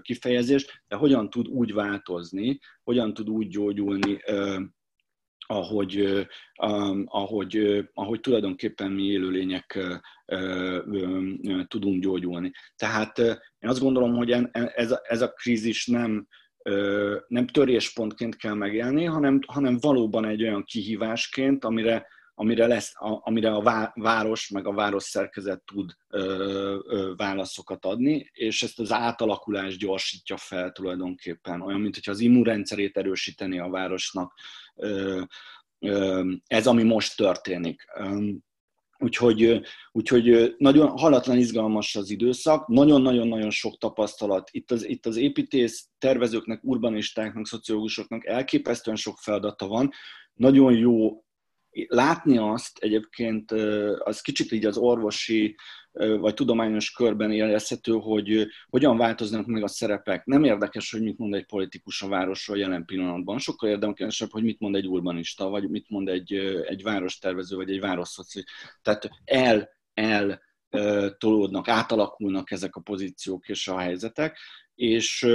kifejezés, 0.00 0.82
de 0.88 0.96
hogyan 0.96 1.30
tud 1.30 1.48
úgy 1.48 1.72
változni, 1.72 2.58
hogyan 2.82 3.14
tud 3.14 3.28
úgy 3.28 3.48
gyógyulni, 3.48 4.18
ahogy, 5.50 6.26
ahogy, 7.04 7.84
ahogy 7.94 8.20
tulajdonképpen 8.20 8.90
mi 8.90 9.02
élőlények 9.02 9.78
tudunk 11.68 12.02
gyógyulni. 12.02 12.52
Tehát 12.76 13.18
én 13.58 13.68
azt 13.68 13.80
gondolom, 13.80 14.16
hogy 14.16 14.30
ez 14.52 14.94
ez 15.02 15.22
a 15.22 15.32
krízis 15.32 15.86
nem, 15.86 16.26
nem 17.28 17.46
töréspontként 17.46 18.36
kell 18.36 18.54
megélni, 18.54 19.04
hanem, 19.04 19.38
hanem 19.46 19.78
valóban 19.80 20.24
egy 20.24 20.42
olyan 20.42 20.64
kihívásként, 20.64 21.64
amire, 21.64 22.06
amire, 22.34 22.66
lesz, 22.66 22.92
amire 22.98 23.52
a 23.52 23.92
város 23.94 24.48
meg 24.48 24.66
a 24.66 24.72
város 24.72 25.02
szerkezet 25.02 25.62
tud 25.64 25.92
válaszokat 27.16 27.84
adni, 27.84 28.30
és 28.32 28.62
ezt 28.62 28.80
az 28.80 28.92
átalakulást 28.92 29.78
gyorsítja 29.78 30.36
fel 30.36 30.72
tulajdonképpen. 30.72 31.60
Olyan, 31.60 31.80
mint 31.80 31.94
hogyha 31.94 32.10
az 32.10 32.20
immunrendszerét 32.20 32.96
erősíteni 32.96 33.58
a 33.58 33.68
városnak, 33.68 34.34
ez, 36.46 36.66
ami 36.66 36.82
most 36.82 37.16
történik. 37.16 37.86
Úgyhogy, 38.98 39.60
úgyhogy 39.92 40.54
nagyon 40.58 40.88
halatlan 40.88 41.36
izgalmas 41.36 41.96
az 41.96 42.10
időszak, 42.10 42.66
nagyon-nagyon-nagyon 42.66 43.50
sok 43.50 43.78
tapasztalat. 43.78 44.48
Itt 44.52 44.70
az, 44.70 44.86
itt 44.86 45.06
az 45.06 45.16
építész 45.16 45.88
tervezőknek, 45.98 46.60
urbanistáknak, 46.62 47.46
szociológusoknak 47.46 48.26
elképesztően 48.26 48.96
sok 48.96 49.18
feladata 49.18 49.66
van. 49.66 49.90
Nagyon 50.34 50.72
jó 50.72 51.24
látni 51.86 52.38
azt 52.38 52.78
egyébként, 52.78 53.52
az 53.98 54.20
kicsit 54.20 54.52
így 54.52 54.64
az 54.64 54.76
orvosi 54.76 55.56
vagy 55.92 56.34
tudományos 56.34 56.92
körben 56.92 57.32
érezhető, 57.32 57.92
hogy 57.92 58.46
hogyan 58.68 58.96
változnak 58.96 59.46
meg 59.46 59.62
a 59.62 59.68
szerepek. 59.68 60.24
Nem 60.24 60.44
érdekes, 60.44 60.90
hogy 60.90 61.02
mit 61.02 61.18
mond 61.18 61.34
egy 61.34 61.46
politikus 61.46 62.02
a 62.02 62.08
városról 62.08 62.58
jelen 62.58 62.84
pillanatban. 62.84 63.38
Sokkal 63.38 63.68
érdekesebb, 63.68 64.30
hogy 64.30 64.42
mit 64.42 64.60
mond 64.60 64.74
egy 64.74 64.86
urbanista, 64.86 65.48
vagy 65.48 65.70
mit 65.70 65.88
mond 65.88 66.08
egy, 66.08 66.34
egy 66.66 66.82
várostervező, 66.82 67.56
vagy 67.56 67.70
egy 67.70 67.80
városszoci. 67.80 68.44
Tehát 68.82 69.10
el, 69.24 69.68
el 69.94 70.40
tolódnak, 71.18 71.68
átalakulnak 71.68 72.50
ezek 72.50 72.76
a 72.76 72.80
pozíciók 72.80 73.48
és 73.48 73.68
a 73.68 73.78
helyzetek, 73.78 74.38
és, 74.74 75.26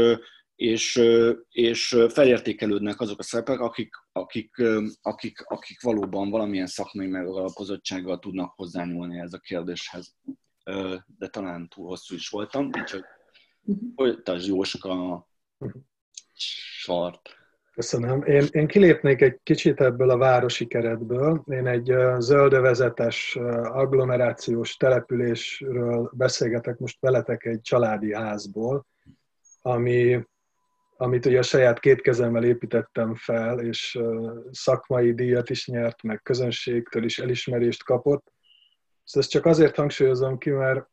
és, 0.55 1.01
és 1.49 1.97
felértékelődnek 2.09 2.99
azok 2.99 3.19
a 3.19 3.23
szerepek, 3.23 3.59
akik, 3.59 3.89
akik, 4.11 4.61
akik, 5.01 5.41
akik 5.41 5.81
valóban 5.81 6.29
valamilyen 6.29 6.67
szakmai 6.67 7.07
megalapozottsággal 7.07 8.19
tudnak 8.19 8.53
hozzányúlni 8.55 9.19
ez 9.19 9.33
a 9.33 9.39
kérdéshez 9.39 10.15
de 11.17 11.27
talán 11.27 11.67
túl 11.67 11.87
hosszú 11.87 12.15
is 12.15 12.29
voltam, 12.29 12.65
úgyhogy 12.65 13.03
mhm. 13.61 13.77
folytasd 13.95 14.47
Jóska 14.47 15.27
sort. 16.33 17.43
Köszönöm. 17.75 18.23
Én, 18.23 18.45
én 18.51 18.67
kilépnék 18.67 19.21
egy 19.21 19.39
kicsit 19.43 19.81
ebből 19.81 20.09
a 20.09 20.17
városi 20.17 20.67
keretből. 20.67 21.43
Én 21.47 21.67
egy 21.67 21.93
zöldövezetes 22.17 23.35
agglomerációs 23.63 24.75
településről 24.75 26.09
beszélgetek 26.13 26.77
most 26.77 26.97
veletek 26.99 27.45
egy 27.45 27.61
családi 27.61 28.13
házból, 28.13 28.85
ami, 29.61 30.25
amit 30.97 31.25
ugye 31.25 31.37
a 31.37 31.43
saját 31.43 31.79
két 31.79 32.01
kezemmel 32.01 32.43
építettem 32.43 33.15
fel, 33.15 33.59
és 33.59 33.99
szakmai 34.51 35.13
díjat 35.13 35.49
is 35.49 35.67
nyert, 35.67 36.03
meg 36.03 36.21
közönségtől 36.23 37.03
is 37.03 37.19
elismerést 37.19 37.83
kapott. 37.83 38.33
Ezt 39.13 39.29
csak 39.29 39.45
azért 39.45 39.75
hangsúlyozom 39.75 40.37
ki, 40.37 40.49
mert 40.49 40.89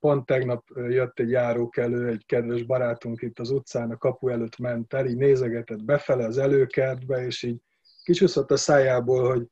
pont 0.00 0.26
tegnap 0.26 0.64
jött 0.74 1.18
egy 1.18 1.30
járókelő, 1.30 2.08
egy 2.08 2.26
kedves 2.26 2.62
barátunk 2.62 3.22
itt 3.22 3.38
az 3.38 3.50
utcán, 3.50 3.90
a 3.90 3.96
kapu 3.96 4.28
előtt 4.28 4.58
ment 4.58 4.92
el, 4.94 5.06
így 5.06 5.16
nézegetett 5.16 5.84
befele 5.84 6.26
az 6.26 6.38
előkertbe, 6.38 7.24
és 7.24 7.42
így 7.42 7.60
kicsúszott 8.02 8.50
a 8.50 8.56
szájából, 8.56 9.28
hogy 9.28 9.46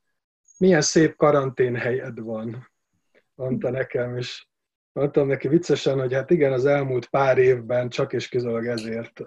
milyen 0.58 0.80
szép 0.80 1.16
karanténhelyed 1.16 2.20
van, 2.20 2.70
mondta 3.34 3.70
nekem, 3.70 4.16
és 4.16 4.46
mondtam 4.92 5.26
neki 5.26 5.48
viccesen, 5.48 5.98
hogy 5.98 6.14
hát 6.14 6.30
igen, 6.30 6.52
az 6.52 6.64
elmúlt 6.64 7.06
pár 7.06 7.38
évben 7.38 7.88
csak 7.88 8.12
és 8.12 8.28
kizárólag 8.28 8.66
ezért 8.66 9.20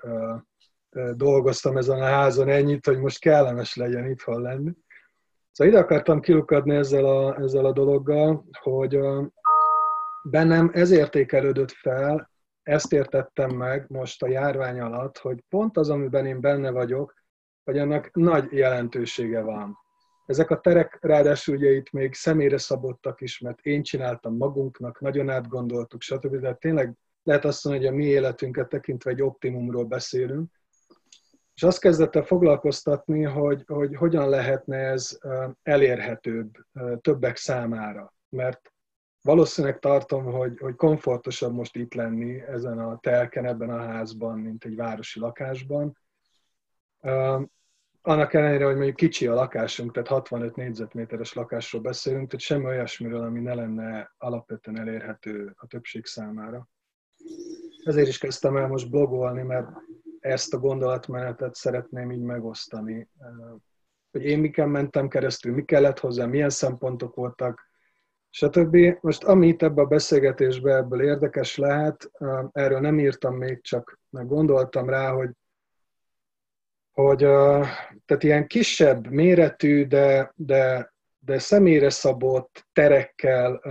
dolgoztam 1.16 1.78
ezen 1.78 2.02
a 2.02 2.06
házon 2.06 2.50
ennyit, 2.50 2.86
hogy 2.86 3.00
most 3.00 3.20
kellemes 3.20 3.76
legyen 3.76 4.10
itthon 4.10 4.42
lenni. 4.42 4.72
Szóval 5.58 5.74
ide 5.74 5.82
akartam 5.82 6.20
kilukadni 6.20 6.76
ezzel 6.76 7.06
a, 7.06 7.40
ezzel 7.40 7.66
a 7.66 7.72
dologgal, 7.72 8.46
hogy 8.62 9.00
bennem 10.24 10.70
ez 10.74 10.92
értékelődött 10.92 11.72
fel, 11.72 12.30
ezt 12.64 12.94
értettem 12.94 13.50
meg 13.50 13.86
most 13.88 14.24
a 14.24 14.28
járvány 14.28 14.80
alatt, 14.80 15.18
hogy 15.18 15.44
pont 15.50 15.78
az, 15.78 15.90
amiben 15.90 16.26
én 16.26 16.42
benne 16.42 16.72
vagyok, 16.72 17.14
hogy 17.64 17.78
annak 17.78 18.10
nagy 18.14 18.52
jelentősége 18.52 19.42
van. 19.42 19.78
Ezek 20.26 20.50
a 20.50 20.60
terek 20.60 20.98
ráadásul 21.02 21.56
ugye 21.56 21.70
itt 21.70 21.92
még 21.92 22.14
személyre 22.14 22.58
szabottak 22.58 23.22
is, 23.22 23.40
mert 23.40 23.60
én 23.60 23.84
csináltam 23.84 24.38
magunknak, 24.38 25.00
nagyon 25.00 25.30
átgondoltuk, 25.30 26.02
stb. 26.02 26.36
De 26.36 26.54
tényleg 26.54 26.94
lehet 27.24 27.46
azt 27.46 27.64
mondani, 27.64 27.86
hogy 27.86 27.94
a 27.94 27.98
mi 27.98 28.06
életünket 28.06 28.70
tekintve 28.70 29.12
egy 29.12 29.22
optimumról 29.22 29.86
beszélünk, 29.86 30.52
és 31.58 31.64
azt 31.64 31.80
kezdett 31.80 32.16
el 32.16 32.24
foglalkoztatni, 32.24 33.24
hogy, 33.24 33.64
hogy 33.68 33.96
hogyan 33.96 34.30
lehetne 34.30 34.78
ez 34.78 35.18
elérhetőbb 35.64 36.58
többek 37.02 37.36
számára. 37.36 38.14
Mert 38.30 38.74
valószínűleg 39.22 39.80
tartom, 39.80 40.24
hogy, 40.24 40.60
hogy 40.60 40.76
komfortosabb 40.76 41.54
most 41.54 41.76
itt 41.76 41.94
lenni 41.94 42.42
ezen 42.42 42.80
a 42.80 43.00
telken, 43.00 43.46
ebben 43.46 43.70
a 43.70 43.82
házban, 43.82 44.40
mint 44.40 44.66
egy 44.66 44.76
városi 44.76 45.20
lakásban. 45.20 45.98
Annak 48.02 48.34
ellenére, 48.34 48.66
hogy 48.66 48.76
mondjuk 48.76 48.96
kicsi 48.96 49.28
a 49.28 49.34
lakásunk, 49.34 49.92
tehát 49.92 50.08
65 50.08 50.56
négyzetméteres 50.56 51.34
lakásról 51.34 51.82
beszélünk, 51.82 52.28
tehát 52.30 52.46
semmi 52.46 52.66
olyasmiről, 52.66 53.22
ami 53.22 53.40
ne 53.40 53.54
lenne 53.54 54.14
alapvetően 54.18 54.80
elérhető 54.80 55.54
a 55.56 55.68
többség 55.68 56.06
számára. 56.06 56.70
Ezért 57.84 58.08
is 58.08 58.18
kezdtem 58.18 58.58
el 58.58 58.68
most 58.68 58.90
blogolni, 58.90 59.42
mert 59.42 59.68
ezt 60.28 60.54
a 60.54 60.60
gondolatmenetet 60.60 61.56
szeretném 61.56 62.12
így 62.12 62.22
megosztani. 62.22 63.10
Hogy 64.12 64.24
én 64.24 64.40
miken 64.40 64.70
mentem 64.70 65.08
keresztül, 65.08 65.54
mi 65.54 65.64
kellett 65.64 66.00
hozzá, 66.00 66.26
milyen 66.26 66.50
szempontok 66.50 67.16
voltak, 67.16 67.70
stb. 68.30 68.78
Most 69.02 69.24
amit 69.24 69.64
ebbe 69.64 69.82
a 69.82 69.86
beszélgetésbe 69.86 70.76
ebből 70.76 71.02
érdekes 71.02 71.58
lehet, 71.58 72.12
erről 72.52 72.80
nem 72.80 73.00
írtam 73.00 73.36
még, 73.36 73.62
csak 73.62 74.00
gondoltam 74.10 74.90
rá, 74.90 75.12
hogy, 75.12 75.30
hogy 76.92 77.18
tehát 78.06 78.24
ilyen 78.24 78.48
kisebb 78.48 79.08
méretű, 79.08 79.86
de, 79.86 80.32
de, 80.36 80.94
de 81.20 81.40
személyre 81.40 81.90
szabott 81.90 82.68
terekkel 82.74 83.62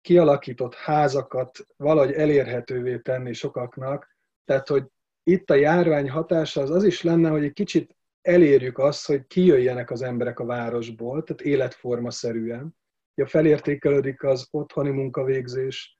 kialakított 0.00 0.74
házakat 0.74 1.66
valahogy 1.76 2.12
elérhetővé 2.12 2.98
tenni 2.98 3.32
sokaknak. 3.32 4.16
Tehát, 4.48 4.68
hogy 4.68 4.84
itt 5.22 5.50
a 5.50 5.54
járvány 5.54 6.10
hatása 6.10 6.60
az 6.60 6.70
az 6.70 6.84
is 6.84 7.02
lenne, 7.02 7.28
hogy 7.28 7.44
egy 7.44 7.52
kicsit 7.52 7.96
elérjük 8.20 8.78
azt, 8.78 9.06
hogy 9.06 9.26
kijöjjenek 9.26 9.90
az 9.90 10.02
emberek 10.02 10.38
a 10.38 10.44
városból, 10.44 11.22
tehát 11.22 11.42
életforma 11.42 12.10
szerűen. 12.10 12.76
Ha 13.14 13.26
felértékelődik 13.26 14.22
az 14.22 14.48
otthoni 14.50 14.90
munkavégzés, 14.90 15.98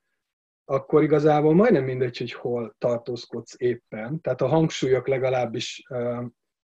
akkor 0.64 1.02
igazából 1.02 1.54
majdnem 1.54 1.84
mindegy, 1.84 2.18
hogy 2.18 2.32
hol 2.32 2.74
tartózkodsz 2.78 3.54
éppen. 3.56 4.20
Tehát 4.20 4.40
a 4.40 4.46
hangsúlyok 4.46 5.06
legalábbis 5.08 5.82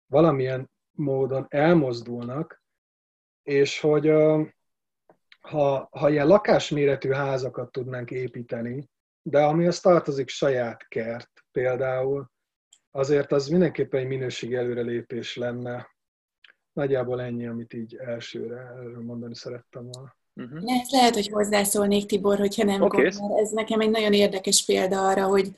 valamilyen 0.06 0.70
módon 0.90 1.46
elmozdulnak, 1.48 2.62
és 3.42 3.80
hogy 3.80 4.12
ha, 5.40 5.88
ha 5.90 6.10
ilyen 6.10 6.26
lakásméretű 6.26 7.10
házakat 7.10 7.72
tudnánk 7.72 8.10
építeni, 8.10 8.88
de 9.22 9.42
ami 9.44 9.66
az 9.66 9.80
tartozik 9.80 10.28
saját 10.28 10.88
kert 10.88 11.41
például, 11.52 12.30
azért 12.90 13.32
az 13.32 13.48
mindenképpen 13.48 14.00
egy 14.00 14.06
minőségi 14.06 14.54
előrelépés 14.54 15.36
lenne. 15.36 15.90
Nagyjából 16.72 17.20
ennyi, 17.20 17.46
amit 17.46 17.72
így 17.72 17.96
elsőre 17.96 18.56
erről 18.56 19.02
mondani 19.02 19.34
szerettem 19.34 19.88
volna. 19.92 20.16
Uh-huh. 20.34 20.80
Ez 20.80 20.90
lehet, 20.90 21.14
hogy 21.14 21.28
hozzászólnék, 21.28 22.06
Tibor, 22.06 22.38
hogyha 22.38 22.64
nem 22.64 22.82
okay. 22.82 23.10
gondol. 23.10 23.40
Ez 23.40 23.50
nekem 23.50 23.80
egy 23.80 23.90
nagyon 23.90 24.12
érdekes 24.12 24.64
példa 24.64 25.08
arra, 25.08 25.26
hogy 25.26 25.48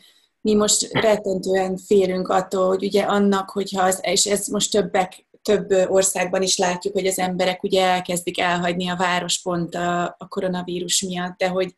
mi 0.40 0.54
most 0.54 0.92
rettentően 0.92 1.76
félünk 1.76 2.28
attól, 2.28 2.66
hogy 2.66 2.84
ugye 2.84 3.02
annak, 3.02 3.50
hogyha 3.50 3.82
az, 3.82 4.00
és 4.02 4.26
ez 4.26 4.46
most 4.46 4.70
többek 4.70 5.26
több 5.42 5.70
országban 5.88 6.42
is 6.42 6.58
látjuk, 6.58 6.94
hogy 6.94 7.06
az 7.06 7.18
emberek 7.18 7.62
ugye 7.62 7.82
elkezdik 7.82 8.40
elhagyni 8.40 8.88
a 8.88 8.96
város 8.96 9.42
pont 9.42 9.74
a, 9.74 10.02
a 10.18 10.28
koronavírus 10.28 11.02
miatt, 11.02 11.38
de 11.38 11.48
hogy 11.48 11.74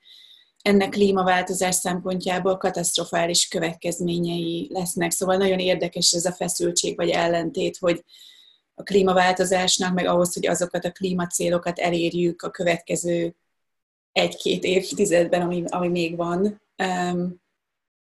ennek 0.67 0.89
klímaváltozás 0.89 1.75
szempontjából 1.75 2.57
katasztrofális 2.57 3.49
következményei 3.49 4.69
lesznek. 4.73 5.11
Szóval 5.11 5.37
nagyon 5.37 5.59
érdekes 5.59 6.13
ez 6.13 6.25
a 6.25 6.33
feszültség 6.33 6.97
vagy 6.97 7.09
ellentét, 7.09 7.77
hogy 7.77 8.05
a 8.75 8.83
klímaváltozásnak, 8.83 9.95
meg 9.95 10.07
ahhoz, 10.07 10.35
hogy 10.35 10.47
azokat 10.47 10.85
a 10.85 10.93
klímacélokat 10.93 11.79
elérjük 11.79 12.43
a 12.43 12.51
következő 12.51 13.35
egy-két 14.13 14.65
évtizedben, 14.65 15.43
ami, 15.43 15.63
ami 15.67 15.89
még 15.89 16.17
van, 16.17 16.61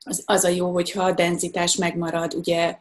az, 0.05 0.23
az 0.25 0.43
a 0.43 0.49
jó, 0.49 0.71
hogyha 0.71 1.03
a 1.03 1.11
denzitás 1.11 1.75
megmarad, 1.75 2.33
ugye 2.33 2.77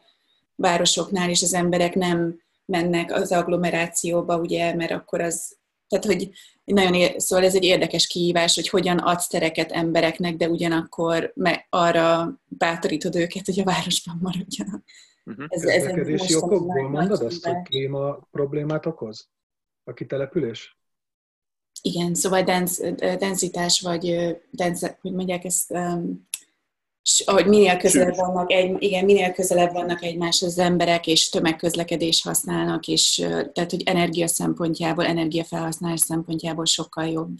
városoknál, 0.55 1.29
és 1.29 1.41
az 1.41 1.53
emberek 1.53 1.95
nem 1.95 2.41
mennek 2.65 3.11
az 3.11 3.31
agglomerációba, 3.31 4.37
ugye, 4.37 4.73
mert 4.75 4.91
akkor 4.91 5.21
az, 5.21 5.57
tehát 5.89 6.05
hogy 6.05 6.29
nagyon, 6.63 6.93
ér, 6.93 7.13
szóval 7.17 7.45
ez 7.45 7.55
egy 7.55 7.63
érdekes 7.63 8.07
kihívás, 8.07 8.55
hogy 8.55 8.69
hogyan 8.69 8.97
adsz 8.97 9.27
tereket 9.27 9.71
embereknek, 9.71 10.35
de 10.35 10.49
ugyanakkor 10.49 11.31
me, 11.35 11.65
arra 11.69 12.39
bátorítod 12.47 13.15
őket, 13.15 13.45
hogy 13.45 13.59
a 13.59 13.63
városban 13.63 14.19
maradjanak. 14.21 14.83
Uh-huh. 15.25 15.45
Ez, 15.49 15.63
ez 15.63 15.83
Közlekedési 15.83 16.35
okokból 16.35 16.89
mondod 16.89 17.21
azt, 17.21 17.45
hogy 17.45 17.61
klíma 17.63 18.27
problémát 18.31 18.85
okoz? 18.85 19.29
A 19.83 19.93
kitelepülés? 19.93 20.77
Igen, 21.81 22.13
szóval 22.13 22.43
denz, 22.43 22.83
denzitás, 22.95 23.81
vagy 23.81 24.35
denz, 24.51 24.95
hogy 25.01 25.11
mondják 25.11 25.43
ezt, 25.43 25.71
um, 25.71 26.27
ahogy 27.25 27.45
minél 27.45 27.77
közelebb 27.77 28.15
vannak, 28.15 28.51
egy, 28.51 28.75
igen, 28.79 29.05
minél 29.05 29.31
közelebb 29.31 29.73
vannak 29.73 30.03
egymáshoz 30.03 30.49
az 30.49 30.57
emberek, 30.57 31.07
és 31.07 31.29
tömegközlekedés 31.29 32.21
használnak, 32.21 32.87
és 32.87 33.15
tehát, 33.53 33.71
hogy 33.71 33.83
energia 33.85 34.27
szempontjából, 34.27 35.05
energiafelhasználás 35.05 35.99
szempontjából 35.99 36.65
sokkal 36.65 37.05
jobb 37.07 37.37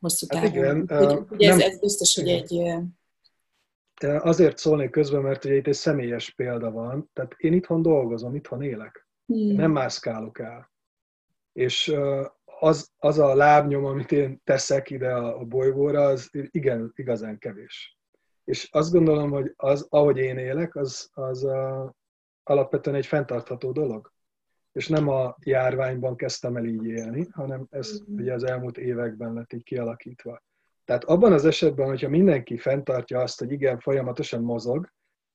hosszú 0.00 0.26
távon. 0.26 0.48
Hát 0.48 0.56
igen, 0.56 0.80
úgy, 0.80 1.24
ugye 1.30 1.52
ez, 1.52 1.60
ez 1.60 1.80
biztos, 1.80 2.14
hogy 2.14 2.28
egy... 2.28 2.62
Azért 4.00 4.58
szólnék 4.58 4.90
közben, 4.90 5.22
mert 5.22 5.44
ugye 5.44 5.54
itt 5.54 5.66
egy 5.66 5.74
személyes 5.74 6.30
példa 6.30 6.70
van, 6.70 7.10
tehát 7.12 7.34
én 7.36 7.52
itthon 7.52 7.82
dolgozom, 7.82 8.34
itthon 8.34 8.62
élek, 8.62 9.08
hmm. 9.26 9.56
nem 9.56 9.70
mászkálok 9.70 10.38
el. 10.38 10.70
És 11.52 11.94
az, 12.58 12.90
az 12.98 13.18
a 13.18 13.34
lábnyom, 13.34 13.84
amit 13.84 14.12
én 14.12 14.40
teszek 14.44 14.90
ide 14.90 15.12
a, 15.12 15.38
a 15.38 15.44
bolygóra, 15.44 16.02
az 16.02 16.30
igen, 16.32 16.92
igazán 16.94 17.38
kevés. 17.38 17.98
És 18.44 18.68
azt 18.72 18.92
gondolom, 18.92 19.30
hogy 19.30 19.52
az, 19.56 19.86
ahogy 19.90 20.18
én 20.18 20.38
élek, 20.38 20.76
az, 20.76 21.10
az 21.12 21.44
a, 21.44 21.94
alapvetően 22.42 22.96
egy 22.96 23.06
fenntartható 23.06 23.72
dolog. 23.72 24.12
És 24.72 24.88
nem 24.88 25.08
a 25.08 25.36
járványban 25.42 26.16
kezdtem 26.16 26.56
el 26.56 26.64
így 26.64 26.84
élni, 26.84 27.28
hanem 27.30 27.66
ez 27.70 28.00
mm. 28.00 28.16
ugye 28.16 28.32
az 28.32 28.44
elmúlt 28.44 28.78
években 28.78 29.32
lett 29.32 29.52
így 29.52 29.62
kialakítva. 29.62 30.42
Tehát 30.84 31.04
abban 31.04 31.32
az 31.32 31.44
esetben, 31.44 31.86
hogyha 31.86 32.08
mindenki 32.08 32.58
fenntartja 32.58 33.20
azt, 33.20 33.38
hogy 33.38 33.52
igen, 33.52 33.78
folyamatosan 33.78 34.42
mozog, 34.42 34.92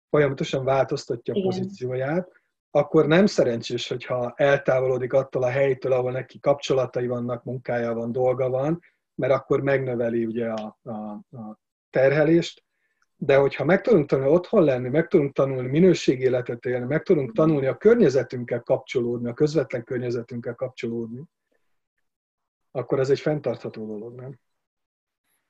folyamatosan 0.10 0.66
változtatja 0.66 1.34
igen. 1.34 1.48
pozícióját, 1.48 2.40
akkor 2.72 3.08
nem 3.08 3.26
szerencsés, 3.26 3.88
hogyha 3.88 4.34
eltávolodik 4.36 5.14
attól 5.14 5.44
a 5.44 5.50
helytől, 5.50 5.92
ahol 5.92 6.12
neki 6.12 6.40
kapcsolatai 6.40 7.08
vannak, 7.08 7.44
munkája 7.44 7.94
van, 7.94 8.12
dolga 8.12 8.50
van, 8.50 8.80
mert 9.16 9.34
akkor 9.34 9.62
megnöveli 9.62 10.26
ugye 10.26 10.50
a, 10.50 10.78
a, 10.84 10.92
a 11.38 11.60
terhelést, 11.90 12.64
de 13.16 13.36
hogyha 13.36 13.64
meg 13.64 13.82
tudunk 13.82 14.08
tanulni 14.10 14.32
otthon 14.32 14.64
lenni, 14.64 14.90
meg 14.90 15.08
tudunk 15.08 15.34
tanulni 15.34 15.68
minőségi 15.68 16.24
életet 16.24 16.66
élni, 16.66 16.86
meg 16.86 17.04
tudunk 17.04 17.34
tanulni 17.34 17.66
a 17.66 17.78
környezetünkkel 17.78 18.62
kapcsolódni, 18.62 19.30
a 19.30 19.34
közvetlen 19.34 19.84
környezetünkkel 19.84 20.56
kapcsolódni, 20.56 21.24
akkor 22.72 23.00
ez 23.00 23.10
egy 23.10 23.20
fenntartható 23.20 23.86
dolog, 23.86 24.16
nem? 24.16 24.40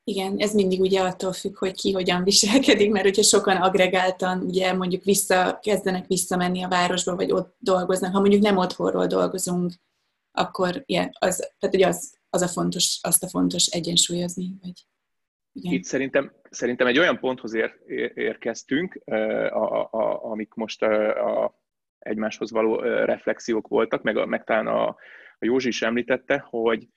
Igen, 0.04 0.38
ez 0.38 0.54
mindig 0.54 0.80
ugye 0.80 1.00
attól 1.00 1.32
függ, 1.32 1.58
hogy 1.58 1.74
ki 1.74 1.92
hogyan 1.92 2.24
viselkedik, 2.24 2.90
mert 2.90 3.04
hogyha 3.04 3.22
sokan 3.22 3.56
agregáltan 3.56 4.42
ugye 4.42 4.72
mondjuk 4.72 5.04
vissza, 5.04 5.58
kezdenek 5.62 6.06
visszamenni 6.06 6.62
a 6.62 6.68
városba, 6.68 7.16
vagy 7.16 7.32
ott 7.32 7.56
dolgoznak, 7.58 8.12
ha 8.12 8.20
mondjuk 8.20 8.42
nem 8.42 8.56
otthonról 8.56 9.06
dolgozunk, 9.06 9.72
akkor 10.32 10.82
ilyen, 10.86 11.10
az, 11.18 11.36
tehát 11.58 11.74
ugye 11.74 11.86
az, 11.86 12.14
az 12.30 12.42
a 12.42 12.48
fontos, 12.48 12.98
azt 13.02 13.22
a 13.22 13.28
fontos 13.28 13.66
egyensúlyozni. 13.66 14.54
Vagy, 14.62 14.86
igen. 15.52 15.72
Itt 15.72 15.84
szerintem, 15.84 16.32
szerintem 16.50 16.86
egy 16.86 16.98
olyan 16.98 17.18
ponthoz 17.18 17.54
ér, 17.54 17.72
érkeztünk, 18.14 19.00
a, 19.04 19.14
a, 19.52 19.88
a, 19.90 20.24
amik 20.24 20.54
most 20.54 20.82
a, 20.82 21.44
a 21.44 21.60
egymáshoz 21.98 22.50
való 22.50 22.80
reflexiók 22.80 23.68
voltak, 23.68 24.02
meg, 24.02 24.26
meg 24.26 24.44
talán 24.44 24.66
a, 24.66 24.86
a 25.38 25.44
Józsi 25.44 25.68
is 25.68 25.82
említette, 25.82 26.46
hogy, 26.48 26.88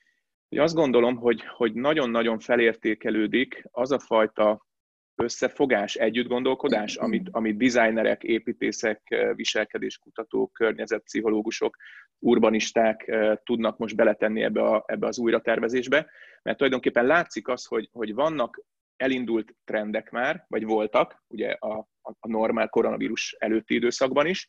én 0.50 0.60
azt 0.60 0.76
gondolom, 0.76 1.16
hogy, 1.16 1.44
hogy 1.46 1.74
nagyon-nagyon 1.74 2.40
felértékelődik 2.40 3.64
az 3.72 3.92
a 3.92 4.00
fajta 4.00 4.66
összefogás, 5.16 5.96
együttgondolkodás, 5.96 6.96
amit, 7.06 7.30
amit 7.32 7.58
designerek, 7.58 8.24
építészek, 8.24 9.32
viselkedéskutatók, 9.36 10.54
környezetpszichológusok, 10.54 11.78
urbanisták 12.20 13.12
tudnak 13.44 13.78
most 13.78 13.96
beletenni 13.96 14.44
ebbe, 14.44 14.62
a, 14.62 14.84
ebbe 14.88 15.08
az 15.08 15.20
újratervezésbe, 15.20 16.10
mert 16.42 16.58
tulajdonképpen 16.58 17.06
látszik 17.06 17.48
az, 17.48 17.66
hogy, 17.66 17.90
hogy 17.92 18.14
vannak 18.14 18.64
elindult 18.96 19.56
trendek 19.64 20.12
már, 20.12 20.46
vagy 20.48 20.66
voltak, 20.66 21.24
ugye 21.28 21.52
a, 21.52 21.88
a 22.02 22.28
normál 22.28 22.70
koronavírus 22.70 23.36
előtti 23.40 23.76
időszakban 23.76 24.26
is, 24.26 24.48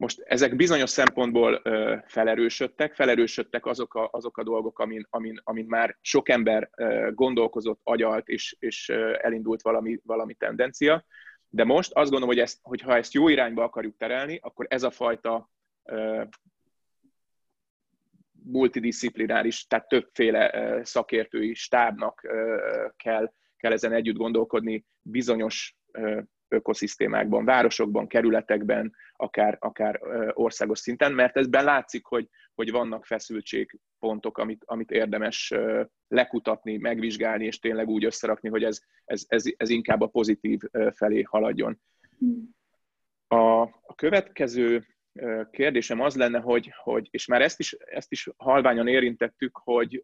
most 0.00 0.20
ezek 0.24 0.56
bizonyos 0.56 0.90
szempontból 0.90 1.62
felerősödtek, 2.06 2.94
felerősödtek 2.94 3.66
azok 3.66 3.94
a, 3.94 4.08
azok 4.12 4.38
a 4.38 4.42
dolgok, 4.42 4.78
amin, 4.78 5.06
amin, 5.10 5.40
amin 5.44 5.64
már 5.64 5.98
sok 6.00 6.28
ember 6.28 6.70
gondolkozott, 7.14 7.80
agyalt, 7.82 8.28
és, 8.28 8.56
és 8.58 8.88
elindult 9.20 9.62
valami, 9.62 10.00
valami 10.02 10.34
tendencia. 10.34 11.04
De 11.48 11.64
most 11.64 11.92
azt 11.92 12.10
gondolom, 12.10 12.34
hogy, 12.34 12.38
ezt, 12.38 12.58
hogy 12.62 12.80
ha 12.80 12.96
ezt 12.96 13.12
jó 13.12 13.28
irányba 13.28 13.62
akarjuk 13.62 13.96
terelni, 13.96 14.38
akkor 14.42 14.66
ez 14.68 14.82
a 14.82 14.90
fajta 14.90 15.50
multidisziplináris, 18.42 19.66
tehát 19.66 19.88
többféle 19.88 20.80
szakértői 20.84 21.54
stábnak 21.54 22.28
kell, 22.96 23.32
kell 23.56 23.72
ezen 23.72 23.92
együtt 23.92 24.16
gondolkodni 24.16 24.86
bizonyos 25.02 25.76
ökoszisztémákban, 26.50 27.44
városokban, 27.44 28.06
kerületekben, 28.06 28.94
akár, 29.16 29.56
akár 29.60 30.00
országos 30.32 30.78
szinten, 30.78 31.12
mert 31.12 31.36
ezben 31.36 31.64
látszik, 31.64 32.04
hogy, 32.04 32.28
hogy 32.54 32.70
vannak 32.70 33.06
feszültségpontok, 33.06 34.38
amit, 34.38 34.62
amit 34.66 34.90
érdemes 34.90 35.54
lekutatni, 36.08 36.76
megvizsgálni, 36.76 37.44
és 37.44 37.58
tényleg 37.58 37.88
úgy 37.88 38.04
összerakni, 38.04 38.48
hogy 38.48 38.64
ez, 38.64 38.80
ez, 39.04 39.24
ez, 39.28 39.44
ez 39.56 39.68
inkább 39.68 40.00
a 40.00 40.06
pozitív 40.06 40.60
felé 40.94 41.22
haladjon. 41.22 41.80
A, 43.28 43.60
a 43.62 43.94
következő 43.96 44.86
kérdésem 45.50 46.00
az 46.00 46.16
lenne, 46.16 46.38
hogy, 46.38 46.72
hogy 46.82 47.08
és 47.10 47.26
már 47.26 47.42
ezt 47.42 47.58
is, 47.58 47.72
ezt 47.72 48.12
is 48.12 48.28
halványan 48.36 48.88
érintettük, 48.88 49.60
hogy, 49.62 50.00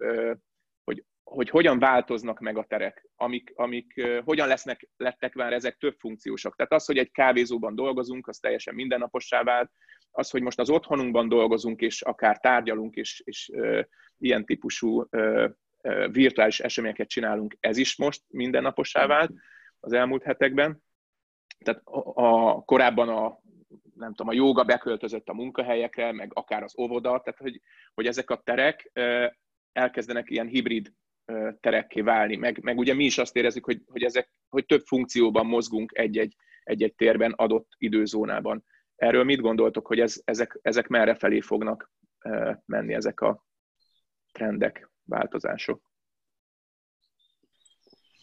hogy, 0.84 1.04
hogy 1.30 1.50
hogyan 1.50 1.78
változnak 1.78 2.40
meg 2.40 2.56
a 2.58 2.64
terek, 2.64 3.08
amik, 3.16 3.52
amik 3.54 4.06
hogyan 4.24 4.48
lesznek, 4.48 4.88
lettek 4.96 5.34
már 5.34 5.52
ezek 5.52 5.76
több 5.76 5.96
funkciósak. 5.98 6.56
Tehát 6.56 6.72
az, 6.72 6.84
hogy 6.84 6.98
egy 6.98 7.10
kávézóban 7.10 7.74
dolgozunk, 7.74 8.28
az 8.28 8.38
teljesen 8.38 8.74
mindennapossá 8.74 9.42
vált, 9.42 9.70
az, 10.10 10.30
hogy 10.30 10.42
most 10.42 10.58
az 10.58 10.70
otthonunkban 10.70 11.28
dolgozunk, 11.28 11.80
és 11.80 12.02
akár 12.02 12.38
tárgyalunk, 12.38 12.94
és, 12.94 13.22
és 13.24 13.48
e, 13.48 13.88
ilyen 14.18 14.44
típusú 14.44 15.06
e, 15.10 15.50
virtuális 16.10 16.60
eseményeket 16.60 17.08
csinálunk, 17.08 17.56
ez 17.60 17.76
is 17.76 17.96
most 17.96 18.22
mindennapossá 18.28 19.06
vált 19.06 19.30
az 19.80 19.92
elmúlt 19.92 20.22
hetekben. 20.22 20.82
Tehát 21.64 21.80
a, 21.84 22.22
a, 22.22 22.62
korábban 22.62 23.08
a, 23.08 23.38
nem 23.94 24.14
tudom, 24.14 24.28
a 24.28 24.36
jóga 24.36 24.64
beköltözött 24.64 25.28
a 25.28 25.34
munkahelyekre, 25.34 26.12
meg 26.12 26.30
akár 26.34 26.62
az 26.62 26.78
óvoda, 26.78 27.08
tehát 27.08 27.38
hogy, 27.38 27.60
hogy 27.94 28.06
ezek 28.06 28.30
a 28.30 28.40
terek 28.44 28.92
elkezdenek 29.72 30.30
ilyen 30.30 30.46
hibrid 30.46 30.92
terekké 31.60 32.00
válni, 32.00 32.36
meg, 32.36 32.58
meg 32.62 32.78
ugye 32.78 32.94
mi 32.94 33.04
is 33.04 33.18
azt 33.18 33.36
érezzük, 33.36 33.64
hogy, 33.64 33.82
hogy, 33.86 34.02
ezek, 34.02 34.30
hogy 34.48 34.66
több 34.66 34.82
funkcióban 34.86 35.46
mozgunk 35.46 35.90
egy-egy, 35.94 36.36
egy-egy 36.62 36.94
térben, 36.94 37.32
adott 37.32 37.68
időzónában. 37.78 38.64
Erről 38.96 39.24
mit 39.24 39.40
gondoltok, 39.40 39.86
hogy 39.86 40.00
ez, 40.00 40.20
ezek, 40.24 40.58
ezek 40.62 40.86
merre 40.86 41.14
felé 41.14 41.40
fognak 41.40 41.90
menni 42.64 42.94
ezek 42.94 43.20
a 43.20 43.46
trendek, 44.32 44.90
változások? 45.04 45.94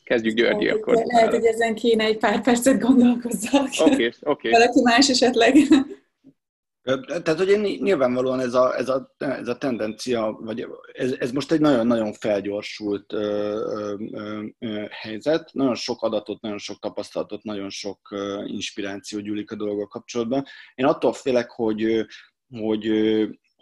Kezdjük 0.04 0.36
Györgyi 0.36 0.66
lehet, 0.66 0.80
akkor. 0.80 1.04
Lehet, 1.06 1.34
hogy 1.34 1.46
ezen 1.46 1.76
kéne 1.76 2.04
egy 2.04 2.18
pár 2.18 2.42
percet 2.42 2.80
gondolkozzak. 2.80 3.68
Oké, 3.80 3.94
okay, 3.94 4.06
oké. 4.06 4.20
Okay. 4.22 4.52
Valaki 4.52 4.82
más 4.82 5.10
esetleg. 5.10 5.56
Tehát, 6.84 7.38
hogy 7.38 7.80
nyilvánvalóan 7.82 8.40
ez 8.40 8.54
a, 8.54 8.78
ez 8.78 8.90
a, 8.90 9.16
ez 9.18 9.48
a 9.48 9.58
tendencia, 9.58 10.38
vagy 10.42 10.68
ez, 10.94 11.12
ez 11.20 11.32
most 11.32 11.52
egy 11.52 11.60
nagyon-nagyon 11.60 12.14
felgyorsult 12.14 13.14
ö, 13.14 13.20
ö, 14.12 14.46
ö, 14.60 14.86
helyzet, 14.90 15.54
nagyon 15.54 15.76
sok 15.76 16.02
adatot, 16.02 16.42
nagyon 16.42 16.58
sok 16.58 16.80
tapasztalatot, 16.80 17.44
nagyon 17.44 17.70
sok 17.70 18.16
inspiráció 18.46 19.20
gyűlik 19.20 19.52
a 19.52 19.56
dolgok 19.56 19.90
kapcsolatban. 19.90 20.46
Én 20.76 20.86
attól 20.86 21.14
félek, 21.14 21.50
hogy, 21.50 22.06
hogy 22.50 22.92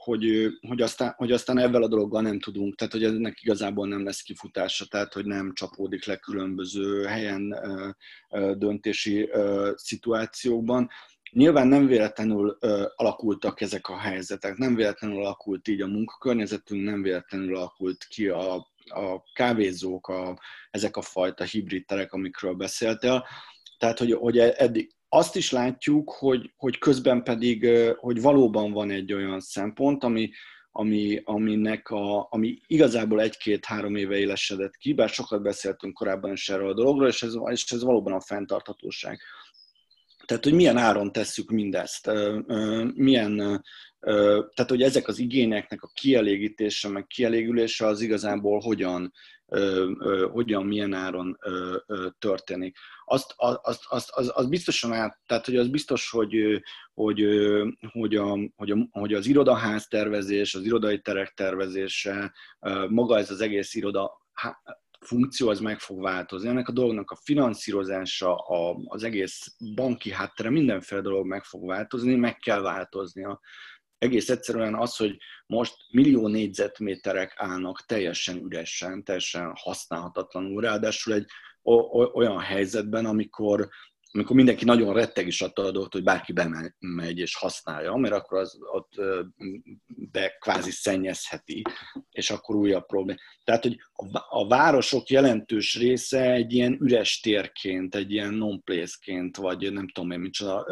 hogy, 0.03 0.47
hogy, 0.67 0.81
aztán, 0.81 1.13
hogy 1.17 1.31
aztán 1.31 1.57
ebben 1.57 1.83
a 1.83 1.87
dologgal 1.87 2.21
nem 2.21 2.39
tudunk, 2.39 2.75
tehát 2.75 2.93
hogy 2.93 3.03
ennek 3.03 3.41
igazából 3.41 3.87
nem 3.87 4.03
lesz 4.03 4.21
kifutása, 4.21 4.85
tehát 4.85 5.13
hogy 5.13 5.25
nem 5.25 5.53
csapódik 5.53 6.05
le 6.05 6.17
különböző 6.17 7.03
helyen 7.03 7.55
döntési 8.57 9.29
szituációkban. 9.75 10.89
Nyilván 11.31 11.67
nem 11.67 11.87
véletlenül 11.87 12.57
alakultak 12.95 13.61
ezek 13.61 13.87
a 13.87 13.97
helyzetek, 13.97 14.57
nem 14.57 14.75
véletlenül 14.75 15.17
alakult 15.17 15.67
így 15.67 15.81
a 15.81 15.87
munkakörnyezetünk, 15.87 16.83
nem 16.83 17.01
véletlenül 17.01 17.55
alakult 17.55 18.05
ki 18.09 18.27
a, 18.27 18.53
a 18.85 19.23
kávézók, 19.33 20.07
a, 20.07 20.39
ezek 20.71 20.97
a 20.97 21.01
fajta 21.01 21.43
hibrid 21.43 21.85
terek, 21.85 22.13
amikről 22.13 22.53
beszéltél. 22.53 23.25
Tehát, 23.77 23.99
hogy, 23.99 24.11
hogy 24.11 24.37
eddig, 24.37 24.91
azt 25.09 25.35
is 25.35 25.51
látjuk, 25.51 26.09
hogy, 26.09 26.51
hogy 26.57 26.77
közben 26.77 27.23
pedig, 27.23 27.67
hogy 27.95 28.21
valóban 28.21 28.71
van 28.71 28.89
egy 28.89 29.13
olyan 29.13 29.39
szempont, 29.39 30.03
ami, 30.03 30.31
ami, 30.71 31.21
aminek 31.23 31.89
a, 31.89 32.27
ami 32.29 32.59
igazából 32.67 33.21
egy-két-három 33.21 33.95
éve 33.95 34.17
élesedett 34.17 34.75
ki, 34.75 34.93
bár 34.93 35.09
sokat 35.09 35.41
beszéltünk 35.41 35.93
korábban 35.93 36.31
is 36.31 36.49
erről 36.49 36.69
a 36.69 36.73
dologról, 36.73 37.07
és 37.07 37.23
ez, 37.23 37.33
és 37.51 37.71
ez 37.71 37.83
valóban 37.83 38.13
a 38.13 38.21
fenntarthatóság. 38.21 39.19
Tehát, 40.25 40.43
hogy 40.43 40.53
milyen 40.53 40.77
áron 40.77 41.11
tesszük 41.11 41.49
mindezt, 41.49 42.11
milyen, 42.93 43.63
tehát, 44.53 44.69
hogy 44.69 44.81
ezek 44.81 45.07
az 45.07 45.19
igényeknek 45.19 45.81
a 45.81 45.91
kielégítése, 45.93 46.89
meg 46.89 47.07
kielégülése 47.07 47.85
az 47.85 48.01
igazából 48.01 48.59
hogyan, 48.59 49.11
hogyan, 50.31 50.65
milyen 50.65 50.93
áron 50.93 51.37
történik. 52.19 52.77
Azt, 53.05 53.33
azt, 53.37 53.83
azt, 53.89 54.09
az, 54.09 54.31
az 54.33 54.47
biztosan 54.47 54.93
át, 54.93 55.19
tehát 55.25 55.45
hogy 55.45 55.55
az 55.55 55.67
biztos, 55.67 56.09
hogy, 56.09 56.61
hogy, 56.93 57.25
hogy, 57.91 58.15
a, 58.15 58.37
hogy, 58.55 58.71
a, 58.71 58.87
hogy 58.91 59.13
az 59.13 59.25
irodaház 59.25 59.87
tervezés, 59.87 60.55
az 60.55 60.63
irodai 60.63 61.01
terek 61.01 61.33
tervezése, 61.33 62.33
maga 62.89 63.17
ez 63.17 63.31
az 63.31 63.41
egész 63.41 63.73
iroda 63.75 64.21
funkció 65.05 65.49
az 65.49 65.59
meg 65.59 65.79
fog 65.79 66.01
változni. 66.01 66.47
Ennek 66.47 66.67
a 66.67 66.71
dolognak 66.71 67.11
a 67.11 67.19
finanszírozása, 67.23 68.35
a, 68.35 68.77
az 68.83 69.03
egész 69.03 69.55
banki 69.75 70.11
háttere, 70.11 70.49
mindenféle 70.49 71.01
dolog 71.01 71.25
meg 71.25 71.43
fog 71.43 71.67
változni, 71.67 72.15
meg 72.15 72.37
kell 72.37 72.61
változnia. 72.61 73.39
Egész 73.97 74.29
egyszerűen 74.29 74.75
az, 74.75 74.95
hogy 74.95 75.17
most 75.45 75.75
millió 75.91 76.27
négyzetméterek 76.27 77.33
állnak 77.35 77.85
teljesen 77.85 78.37
üresen, 78.37 79.03
teljesen 79.03 79.51
használhatatlanul, 79.55 80.61
ráadásul 80.61 81.13
egy 81.13 81.25
olyan 82.13 82.39
helyzetben, 82.39 83.05
amikor 83.05 83.69
amikor 84.11 84.35
mindenki 84.35 84.65
nagyon 84.65 84.93
retteg 84.93 85.27
is 85.27 85.41
attól 85.41 85.65
a 85.65 85.87
hogy 85.91 86.03
bárki 86.03 86.33
bemegy 86.33 87.17
és 87.17 87.35
használja, 87.35 87.95
mert 87.95 88.13
akkor 88.13 88.37
az 88.37 88.57
ott 88.71 88.93
be 89.85 90.37
kvázi 90.39 90.71
szennyezheti, 90.71 91.61
és 92.11 92.29
akkor 92.29 92.55
újabb 92.55 92.85
probléma. 92.85 93.19
Tehát, 93.43 93.63
hogy 93.63 93.77
a 94.29 94.47
városok 94.47 95.09
jelentős 95.09 95.77
része 95.77 96.31
egy 96.31 96.53
ilyen 96.53 96.77
üres 96.81 97.19
térként, 97.19 97.95
egy 97.95 98.11
ilyen 98.11 98.33
non-place-ként, 98.33 99.37
vagy 99.37 99.73
nem 99.73 99.87
tudom 99.87 100.11
én 100.11 100.19
micsoda, 100.19 100.65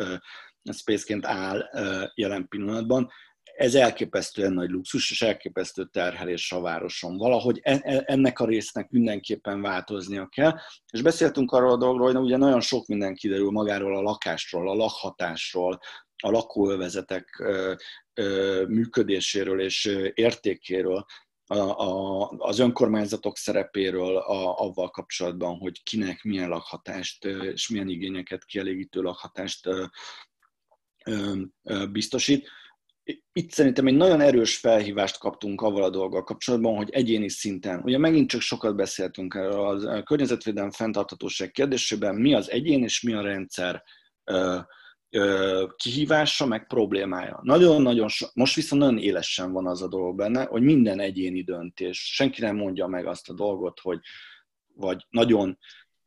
space-ként 0.72 1.26
áll 1.26 1.70
jelen 2.16 2.48
pillanatban, 2.48 3.10
ez 3.60 3.76
elképesztően 3.76 4.54
nagy 4.54 4.70
luxus, 4.70 5.12
és 5.12 5.22
elképesztő 5.22 5.86
terhelés 5.86 6.52
a 6.52 6.62
városon. 6.62 7.18
Valahogy 7.18 7.60
e, 7.64 7.80
e, 7.84 8.04
ennek 8.06 8.40
a 8.40 8.46
résznek 8.46 8.90
mindenképpen 8.90 9.62
változnia 9.62 10.28
kell. 10.28 10.58
És 10.92 11.02
beszéltünk 11.02 11.52
arról 11.52 11.72
a 11.72 11.78
dologról, 11.78 12.14
hogy 12.14 12.24
ugye 12.24 12.38
nagyon 12.38 12.62
sok 12.62 12.88
minden 12.88 13.14
kiderül 13.14 13.52
magáról 13.52 13.98
a 13.98 14.02
lakásról, 14.02 14.70
a 14.70 14.74
lakhatásról, 14.74 15.80
a 16.24 16.30
lakóövezetek 16.30 17.44
működéséről 18.68 19.62
és 19.62 19.86
értékéről, 20.14 21.06
az 22.38 22.60
önkormányzatok 22.60 23.38
szerepéről 23.38 24.18
a, 24.18 24.60
avval 24.60 24.90
kapcsolatban, 24.90 25.58
hogy 25.58 25.84
kinek 25.84 26.24
milyen 26.24 26.50
lakhatást 26.50 27.26
és 27.26 27.70
milyen 27.70 27.90
igényeket 27.90 28.46
kielégítő 28.46 29.02
lakhatást 29.02 29.70
biztosít 31.92 32.50
itt 33.34 33.52
szerintem 33.52 33.88
egy 33.88 33.96
nagyon 33.96 34.22
erős 34.22 34.58
felhívást 34.58 35.18
kaptunk 35.18 35.62
avval 35.62 35.84
a 35.84 35.90
dolggal 35.90 36.24
kapcsolatban, 36.24 36.76
hogy 36.76 36.90
egyéni 36.90 37.30
szinten, 37.30 37.82
ugye 37.84 37.98
megint 37.98 38.30
csak 38.30 38.42
sokat 38.42 38.76
beszéltünk 38.76 39.34
erről 39.34 39.88
a 39.88 40.04
környezetvédelem 40.04 40.72
fenntarthatóság 40.72 41.52
kérdésében, 41.52 42.16
mi 42.16 42.34
az 42.34 42.52
egyén 42.52 42.84
és 42.84 43.02
mi 43.02 43.14
a 43.14 43.22
rendszer 43.22 43.84
kihívása, 45.76 46.46
meg 46.46 46.68
problémája. 46.68 47.40
Nagyon-nagyon, 47.44 48.08
most 48.34 48.56
viszont 48.56 48.82
nagyon 48.82 48.98
élesen 48.98 49.52
van 49.52 49.68
az 49.68 49.82
a 49.82 49.88
dolog 49.88 50.16
benne, 50.16 50.46
hogy 50.46 50.62
minden 50.62 51.00
egyéni 51.00 51.44
döntés, 51.44 52.14
senki 52.14 52.42
nem 52.42 52.56
mondja 52.56 52.88
meg 52.88 53.06
azt 53.06 53.30
a 53.30 53.34
dolgot, 53.34 53.80
hogy 53.80 54.00
vagy 54.74 55.06
nagyon 55.10 55.58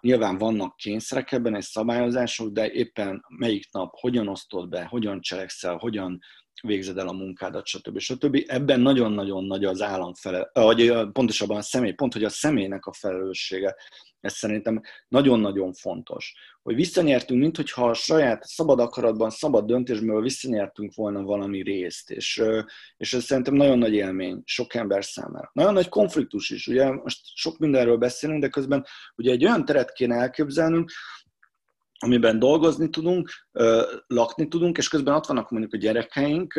nyilván 0.01 0.39
vannak 0.39 0.77
kényszerek 0.77 1.33
ebben 1.33 1.55
és 1.55 1.65
szabályozások, 1.65 2.53
de 2.53 2.71
éppen 2.71 3.25
melyik 3.29 3.73
nap 3.73 3.95
hogyan 3.99 4.29
osztod 4.29 4.69
be, 4.69 4.85
hogyan 4.85 5.21
cselekszel, 5.21 5.77
hogyan 5.77 6.19
végzed 6.63 6.99
el 6.99 7.09
a 7.09 7.13
munkádat, 7.13 7.67
stb. 7.67 7.99
stb. 7.99 8.45
Ebben 8.47 8.81
nagyon-nagyon 8.81 9.45
nagy 9.45 9.65
az 9.65 9.83
állam 9.83 10.15
fele, 10.15 10.51
vagy 10.53 10.93
pontosabban 11.13 11.57
a 11.57 11.63
személy, 11.63 11.93
pont, 11.93 12.13
hogy 12.13 12.25
a 12.25 12.29
személynek 12.29 12.87
a 12.87 12.93
felelőssége. 12.93 13.77
Ez 14.21 14.35
szerintem 14.35 14.81
nagyon-nagyon 15.09 15.73
fontos. 15.73 16.35
Hogy 16.63 16.75
visszanyertünk, 16.75 17.41
mint 17.41 17.57
hogyha 17.57 17.89
a 17.89 17.95
saját 17.95 18.45
szabad 18.45 18.81
akaratban, 18.81 19.31
szabad 19.31 19.67
döntésből 19.67 20.23
visszanyertünk 20.23 20.95
volna 20.95 21.23
valami 21.23 21.63
részt, 21.63 22.11
és, 22.11 22.43
és 22.97 23.15
ez 23.15 23.25
szerintem 23.25 23.55
nagyon 23.55 23.79
nagy 23.79 23.95
élmény 23.95 24.43
sok 24.45 24.75
ember 24.75 25.05
számára. 25.05 25.51
Nagyon 25.53 25.73
nagy 25.73 25.89
konfliktus 25.89 26.51
is, 26.51 26.67
ugye 26.67 26.91
most 26.91 27.21
sok 27.35 27.59
mindenről 27.59 27.97
beszélünk, 27.97 28.41
de 28.41 28.49
közben 28.49 28.87
ugye 29.17 29.31
egy 29.31 29.45
olyan 29.45 29.65
teret 29.65 29.93
kéne 29.93 30.15
elképzelnünk, 30.15 30.91
amiben 32.03 32.39
dolgozni 32.39 32.91
tudunk, 32.91 33.31
lakni 34.07 34.49
tudunk, 34.49 34.79
és 34.79 34.89
közben 34.89 35.15
ott 35.15 35.27
vannak 35.27 35.51
mondjuk 35.51 35.73
a 35.73 35.77
gyerekeink, 35.77 36.55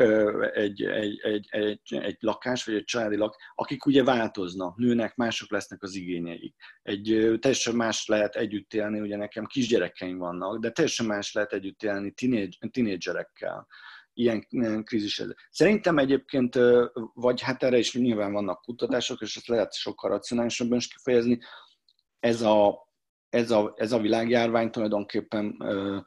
egy, 0.54 0.84
egy, 0.84 1.20
egy, 1.22 1.48
egy, 1.50 1.80
egy 1.90 2.18
lakás, 2.20 2.66
vagy 2.66 2.76
egy 2.76 2.84
családi 2.84 3.16
lak, 3.16 3.36
akik 3.56 3.86
ugye 3.86 4.04
változnak, 4.04 4.78
nőnek, 4.78 5.16
mások 5.16 5.52
lesznek 5.52 5.84
az 5.84 5.96
igényeik. 5.96 6.56
Egy 6.82 7.38
teljesen 7.40 7.76
más 7.76 8.08
lehet 8.08 8.36
együtt 8.36 8.74
élni, 8.74 9.00
ugye 9.00 9.18
nekem 9.18 9.46
kisgyerekeim 9.46 10.18
vannak, 10.18 10.60
de 10.60 10.72
teljesen 10.72 11.06
más 11.06 11.34
lehet 11.34 11.54
együtt 11.54 11.84
élni 11.84 12.14
tinédzserekkel 12.72 13.68
ilyen, 14.14 14.84
krízis. 14.84 15.24
Szerintem 15.50 15.98
egyébként, 15.98 16.60
vagy 17.14 17.42
hát 17.42 17.64
erre 17.64 17.78
is 17.78 17.94
nyilván 17.94 18.34
vannak 18.34 18.62
kutatások, 18.62 19.22
és 19.22 19.36
ezt 19.36 19.48
lehet 19.48 19.74
sokkal 19.74 20.10
racionálisabban 20.10 20.78
is 20.78 20.88
kifejezni, 20.88 21.40
ez 22.20 22.42
a, 22.42 22.88
ez 23.34 23.52
a, 23.52 23.74
ez 23.76 23.92
a 23.92 24.00
világjárvány 24.00 24.70
tulajdonképpen 24.70 25.56
ö, 25.60 25.98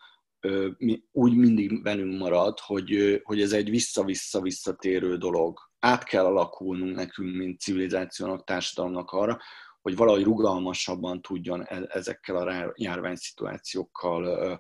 ö, 0.41 0.69
mi, 0.79 1.03
úgy 1.13 1.37
mindig 1.37 1.83
velünk 1.83 2.19
marad, 2.19 2.59
hogy, 2.61 3.21
hogy 3.23 3.41
ez 3.41 3.53
egy 3.53 3.71
vissza-vissza-visszatérő 3.71 5.17
dolog. 5.17 5.59
Át 5.79 6.05
kell 6.05 6.25
alakulnunk 6.25 6.97
nekünk, 6.97 7.37
mint 7.37 7.61
civilizációnak, 7.61 8.45
társadalomnak 8.45 9.11
arra, 9.11 9.39
hogy 9.81 9.97
valahogy 9.97 10.23
rugalmasabban 10.23 11.23
tudjon 11.23 11.63
e, 11.63 11.87
ezekkel 11.89 12.37
a 12.37 12.73
járványszituációkkal 12.77 14.25
ö, 14.25 14.55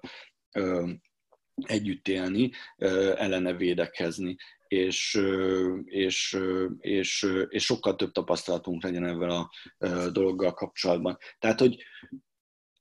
ö, 0.60 0.90
együtt 1.56 2.08
élni, 2.08 2.50
ellene 3.16 3.52
védekezni, 3.52 4.36
és, 4.68 5.22
és, 5.84 6.38
és, 6.78 7.26
és 7.48 7.64
sokkal 7.64 7.96
több 7.96 8.12
tapasztalatunk 8.12 8.82
legyen 8.82 9.04
ezzel 9.04 9.30
a 9.30 9.50
dologgal 10.10 10.52
kapcsolatban. 10.52 11.18
Tehát, 11.38 11.60
hogy 11.60 11.84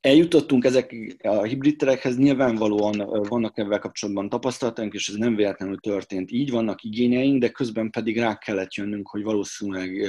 eljutottunk 0.06 0.66
ezek 0.66 0.96
a 1.24 1.44
hibrid 1.44 1.78
terekhez, 1.78 2.18
nyilvánvalóan 2.18 2.98
vannak 3.28 3.58
ebben 3.58 3.80
kapcsolatban 3.80 4.30
tapasztalataink, 4.30 4.94
és 4.94 5.10
ez 5.10 5.16
nem 5.16 5.36
véletlenül 5.36 5.78
történt. 5.78 6.32
Így 6.32 6.52
vannak 6.52 6.84
igényeink, 6.84 7.40
de 7.40 7.50
közben 7.50 7.90
pedig 7.90 8.20
rá 8.20 8.38
kellett 8.38 8.74
jönnünk, 8.74 9.08
hogy 9.08 9.24
valószínűleg 9.24 10.08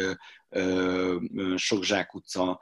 sok 1.56 1.84
zsákutca 1.84 2.60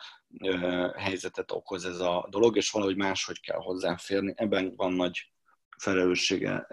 helyzetet 0.97 1.51
okoz 1.51 1.85
ez 1.85 1.99
a 1.99 2.27
dolog, 2.31 2.57
és 2.57 2.71
valahogy 2.71 2.97
máshogy 2.97 3.41
kell 3.41 3.59
hozzáférni. 3.59 4.33
Ebben 4.37 4.73
van 4.77 4.93
nagy 4.93 5.33
felelőssége 5.79 6.67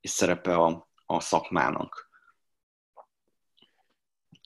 és 0.00 0.10
szerepe 0.10 0.54
a, 0.54 0.88
a 1.06 1.20
szakmának. 1.20 2.09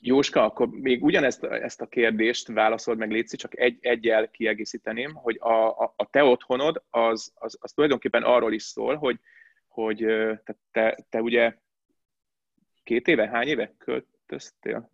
Jóska, 0.07 0.45
akkor 0.45 0.69
még 0.69 1.05
ugyanezt 1.05 1.45
ezt 1.45 1.81
a 1.81 1.87
kérdést 1.87 2.49
válaszold 2.49 2.99
meg, 2.99 3.11
Léci, 3.11 3.37
csak 3.37 3.59
egy, 3.59 3.79
egyel 3.81 4.31
kiegészíteném, 4.31 5.15
hogy 5.15 5.37
a, 5.41 5.69
a, 5.69 5.95
a 5.97 6.11
te 6.11 6.25
otthonod 6.25 6.83
az, 6.91 7.33
az, 7.35 7.59
az 7.61 7.73
tulajdonképpen 7.73 8.23
arról 8.23 8.53
is 8.53 8.63
szól, 8.63 8.97
hogy, 8.97 9.21
hogy 9.69 9.97
te, 10.45 10.57
te, 10.71 11.07
te 11.09 11.23
ugye 11.23 11.57
két 12.83 13.09
éve, 13.09 13.29
hány 13.29 13.47
éve 13.47 13.75
költöztél? 13.79 14.91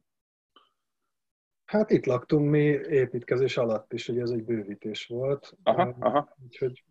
Hát 1.65 1.91
itt 1.91 2.07
laktunk 2.07 2.51
mi 2.51 2.65
építkezés 2.89 3.57
alatt 3.57 3.93
is, 3.93 4.07
hogy 4.07 4.19
ez 4.19 4.31
egy 4.31 4.45
bővítés 4.45 5.07
volt. 5.07 5.57
Aha, 5.63 5.97
aha. 5.99 6.37
Úgyhogy 6.45 6.85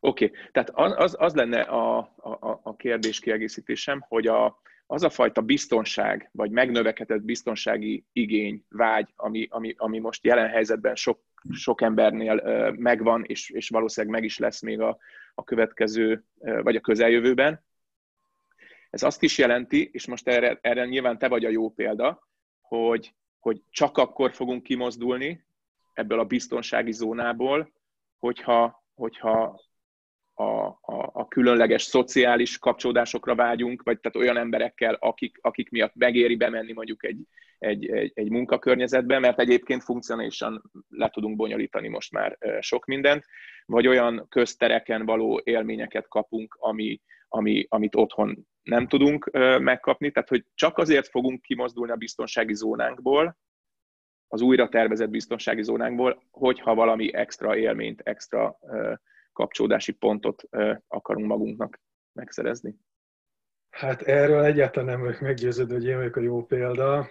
Oké, 0.00 0.24
okay. 0.24 0.38
tehát 0.52 0.70
az, 0.70 1.16
az 1.18 1.34
lenne 1.34 1.60
a, 1.60 1.98
a, 2.16 2.60
a 2.62 2.76
kérdés 2.76 3.20
kiegészítésem, 3.20 4.04
hogy 4.08 4.26
a, 4.26 4.60
az 4.86 5.02
a 5.02 5.10
fajta 5.10 5.40
biztonság, 5.40 6.28
vagy 6.32 6.50
megnövekedett 6.50 7.22
biztonsági 7.22 8.04
igény, 8.12 8.64
vágy, 8.68 9.12
ami, 9.16 9.46
ami, 9.50 9.74
ami 9.76 9.98
most 9.98 10.24
jelen 10.24 10.48
helyzetben 10.48 10.94
sok, 10.94 11.20
sok 11.50 11.82
embernél 11.82 12.72
megvan, 12.76 13.24
és, 13.24 13.50
és 13.50 13.68
valószínűleg 13.68 14.14
meg 14.14 14.24
is 14.24 14.38
lesz 14.38 14.62
még 14.62 14.80
a, 14.80 14.98
a 15.34 15.44
következő, 15.44 16.24
vagy 16.38 16.76
a 16.76 16.80
közeljövőben, 16.80 17.64
ez 18.94 19.02
azt 19.02 19.22
is 19.22 19.38
jelenti, 19.38 19.90
és 19.92 20.06
most 20.06 20.28
erre, 20.28 20.58
erre 20.60 20.84
nyilván 20.84 21.18
te 21.18 21.28
vagy 21.28 21.44
a 21.44 21.48
jó 21.48 21.70
példa, 21.70 22.28
hogy, 22.60 23.14
hogy 23.38 23.62
csak 23.70 23.98
akkor 23.98 24.32
fogunk 24.32 24.62
kimozdulni 24.62 25.46
ebből 25.92 26.18
a 26.18 26.24
biztonsági 26.24 26.92
zónából, 26.92 27.72
hogyha, 28.18 28.84
hogyha 28.94 29.60
a, 30.34 30.66
a, 30.66 31.10
a 31.12 31.28
különleges 31.28 31.82
szociális 31.82 32.58
kapcsolódásokra 32.58 33.34
vágyunk, 33.34 33.82
vagy 33.82 34.00
tehát 34.00 34.16
olyan 34.16 34.36
emberekkel, 34.36 34.94
akik, 34.94 35.38
akik 35.40 35.70
miatt 35.70 35.94
megéri 35.94 36.36
bemenni 36.36 36.72
mondjuk 36.72 37.04
egy, 37.04 37.20
egy, 37.58 37.86
egy, 37.86 38.12
egy 38.14 38.30
munkakörnyezetbe, 38.30 39.18
mert 39.18 39.40
egyébként 39.40 39.82
funkcionálisan 39.82 40.70
le 40.88 41.08
tudunk 41.08 41.36
bonyolítani 41.36 41.88
most 41.88 42.12
már 42.12 42.38
sok 42.60 42.84
mindent, 42.84 43.24
vagy 43.66 43.86
olyan 43.86 44.26
köztereken 44.28 45.04
való 45.04 45.40
élményeket 45.44 46.08
kapunk, 46.08 46.56
ami, 46.60 47.00
ami, 47.28 47.66
amit 47.68 47.94
otthon 47.94 48.46
nem 48.62 48.88
tudunk 48.88 49.30
megkapni, 49.58 50.10
tehát 50.10 50.28
hogy 50.28 50.44
csak 50.54 50.78
azért 50.78 51.08
fogunk 51.08 51.42
kimozdulni 51.42 51.92
a 51.92 51.96
biztonsági 51.96 52.54
zónánkból, 52.54 53.36
az 54.28 54.40
újra 54.40 54.68
tervezett 54.68 55.10
biztonsági 55.10 55.62
zónánkból, 55.62 56.22
hogyha 56.30 56.74
valami 56.74 57.14
extra 57.14 57.56
élményt, 57.56 58.00
extra 58.04 58.58
kapcsolódási 59.34 59.92
pontot 59.92 60.42
akarunk 60.88 61.26
magunknak 61.26 61.80
megszerezni? 62.12 62.76
Hát 63.70 64.02
erről 64.02 64.44
egyáltalán 64.44 64.88
nem 64.88 65.00
vagyok 65.00 65.20
meggyőződő, 65.20 65.74
hogy 65.74 65.84
én 65.84 65.96
vagyok 65.96 66.16
a 66.16 66.20
jó 66.20 66.44
példa. 66.44 67.10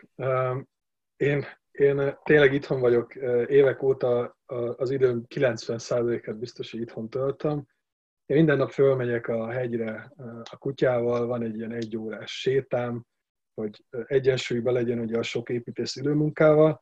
Én, 1.16 1.46
én 1.72 2.18
tényleg 2.24 2.54
itthon 2.54 2.80
vagyok, 2.80 3.16
évek 3.48 3.84
óta 3.84 4.38
az 4.76 4.90
időm 4.90 5.24
90%-et 5.36 6.38
biztos, 6.38 6.72
hogy 6.72 6.82
itthon 6.82 7.10
töltöm. 7.10 7.68
Én 8.26 8.38
minden 8.38 8.58
nap 8.58 8.72
fölmegyek 8.72 9.28
a 9.28 9.50
hegyre 9.50 10.12
a 10.52 10.58
kutyával, 10.58 11.26
van 11.26 11.44
egy 11.44 11.56
ilyen 11.56 11.72
egy 11.72 11.98
órás 11.98 12.40
sétám, 12.40 13.06
hogy 13.54 13.86
egyensúlyban 14.06 14.74
legyen 14.74 15.00
ugye 15.00 15.18
a 15.18 15.24
sok 15.24 15.50
építész 15.50 15.96
időmunkával, 15.96 16.82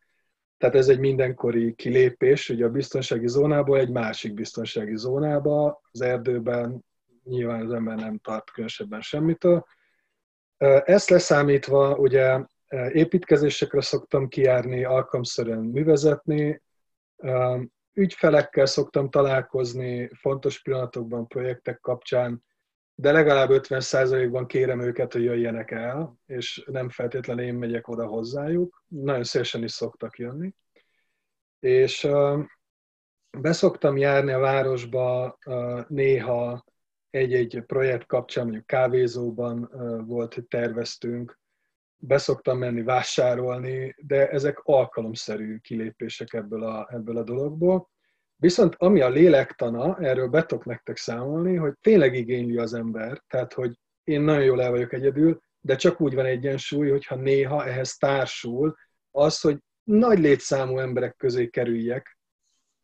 tehát 0.61 0.75
ez 0.75 0.87
egy 0.87 0.99
mindenkori 0.99 1.73
kilépés, 1.73 2.49
ugye 2.49 2.65
a 2.65 2.69
biztonsági 2.69 3.27
zónából 3.27 3.79
egy 3.79 3.89
másik 3.89 4.33
biztonsági 4.33 4.95
zónába, 4.95 5.81
az 5.91 6.01
erdőben 6.01 6.85
nyilván 7.23 7.65
az 7.65 7.73
ember 7.73 7.97
nem 7.97 8.17
tart 8.17 8.51
különösebben 8.51 9.01
semmitől. 9.01 9.65
Ezt 10.83 11.09
leszámítva 11.09 11.95
ugye 11.95 12.45
építkezésekre 12.91 13.81
szoktam 13.81 14.27
kijárni, 14.27 14.83
alkalomszerűen 14.83 15.59
művezetni, 15.59 16.61
ügyfelekkel 17.93 18.65
szoktam 18.65 19.09
találkozni 19.09 20.09
fontos 20.13 20.61
pillanatokban, 20.61 21.27
projektek 21.27 21.79
kapcsán, 21.79 22.43
de 22.95 23.11
legalább 23.11 23.49
50%-ban 23.51 24.47
kérem 24.47 24.81
őket, 24.81 25.13
hogy 25.13 25.23
jöjjenek 25.23 25.71
el, 25.71 26.17
és 26.25 26.63
nem 26.65 26.89
feltétlenül 26.89 27.43
én 27.43 27.55
megyek 27.55 27.87
oda 27.87 28.05
hozzájuk. 28.05 28.83
Nagyon 28.87 29.23
szélesen 29.23 29.63
is 29.63 29.71
szoktak 29.71 30.17
jönni. 30.17 30.53
És 31.59 32.07
beszoktam 33.37 33.97
járni 33.97 34.31
a 34.31 34.39
városba 34.39 35.37
néha 35.87 36.65
egy-egy 37.09 37.63
projekt 37.65 38.05
kapcsán, 38.05 38.43
mondjuk 38.43 38.65
kávézóban 38.65 39.69
volt, 40.05 40.33
hogy 40.33 40.45
terveztünk, 40.45 41.39
beszoktam 41.97 42.57
menni 42.57 42.81
vásárolni, 42.83 43.95
de 43.97 44.29
ezek 44.29 44.59
alkalomszerű 44.63 45.57
kilépések 45.57 46.33
ebből 46.33 46.63
a, 46.63 46.87
ebből 46.91 47.17
a 47.17 47.23
dologból. 47.23 47.89
Viszont 48.41 48.75
ami 48.77 49.01
a 49.01 49.09
lélektana, 49.09 49.97
erről 49.97 50.27
betok 50.27 50.65
nektek 50.65 50.97
számolni, 50.97 51.55
hogy 51.55 51.73
tényleg 51.81 52.15
igényli 52.15 52.57
az 52.57 52.73
ember, 52.73 53.21
tehát 53.27 53.53
hogy 53.53 53.79
én 54.03 54.21
nagyon 54.21 54.43
jól 54.43 54.61
el 54.61 54.71
vagyok 54.71 54.93
egyedül, 54.93 55.41
de 55.59 55.75
csak 55.75 56.01
úgy 56.01 56.15
van 56.15 56.25
egyensúly, 56.25 56.89
hogyha 56.89 57.15
néha 57.15 57.65
ehhez 57.65 57.97
társul 57.97 58.75
az, 59.11 59.41
hogy 59.41 59.57
nagy 59.83 60.19
létszámú 60.19 60.77
emberek 60.77 61.15
közé 61.15 61.47
kerüljek, 61.47 62.17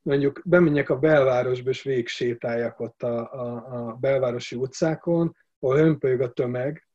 mondjuk 0.02 0.42
bemenjek 0.46 0.90
a 0.90 1.00
belvárosba, 1.00 1.70
és 1.70 1.84
végig 1.84 2.08
sétáljak 2.08 2.80
ott 2.80 3.04
a, 3.04 3.34
a, 3.34 3.88
a 3.88 3.94
belvárosi 3.94 4.56
utcákon, 4.56 5.36
ahol 5.60 5.78
hömpölyög 5.78 6.22
a 6.22 6.32
tömeg, 6.32 6.88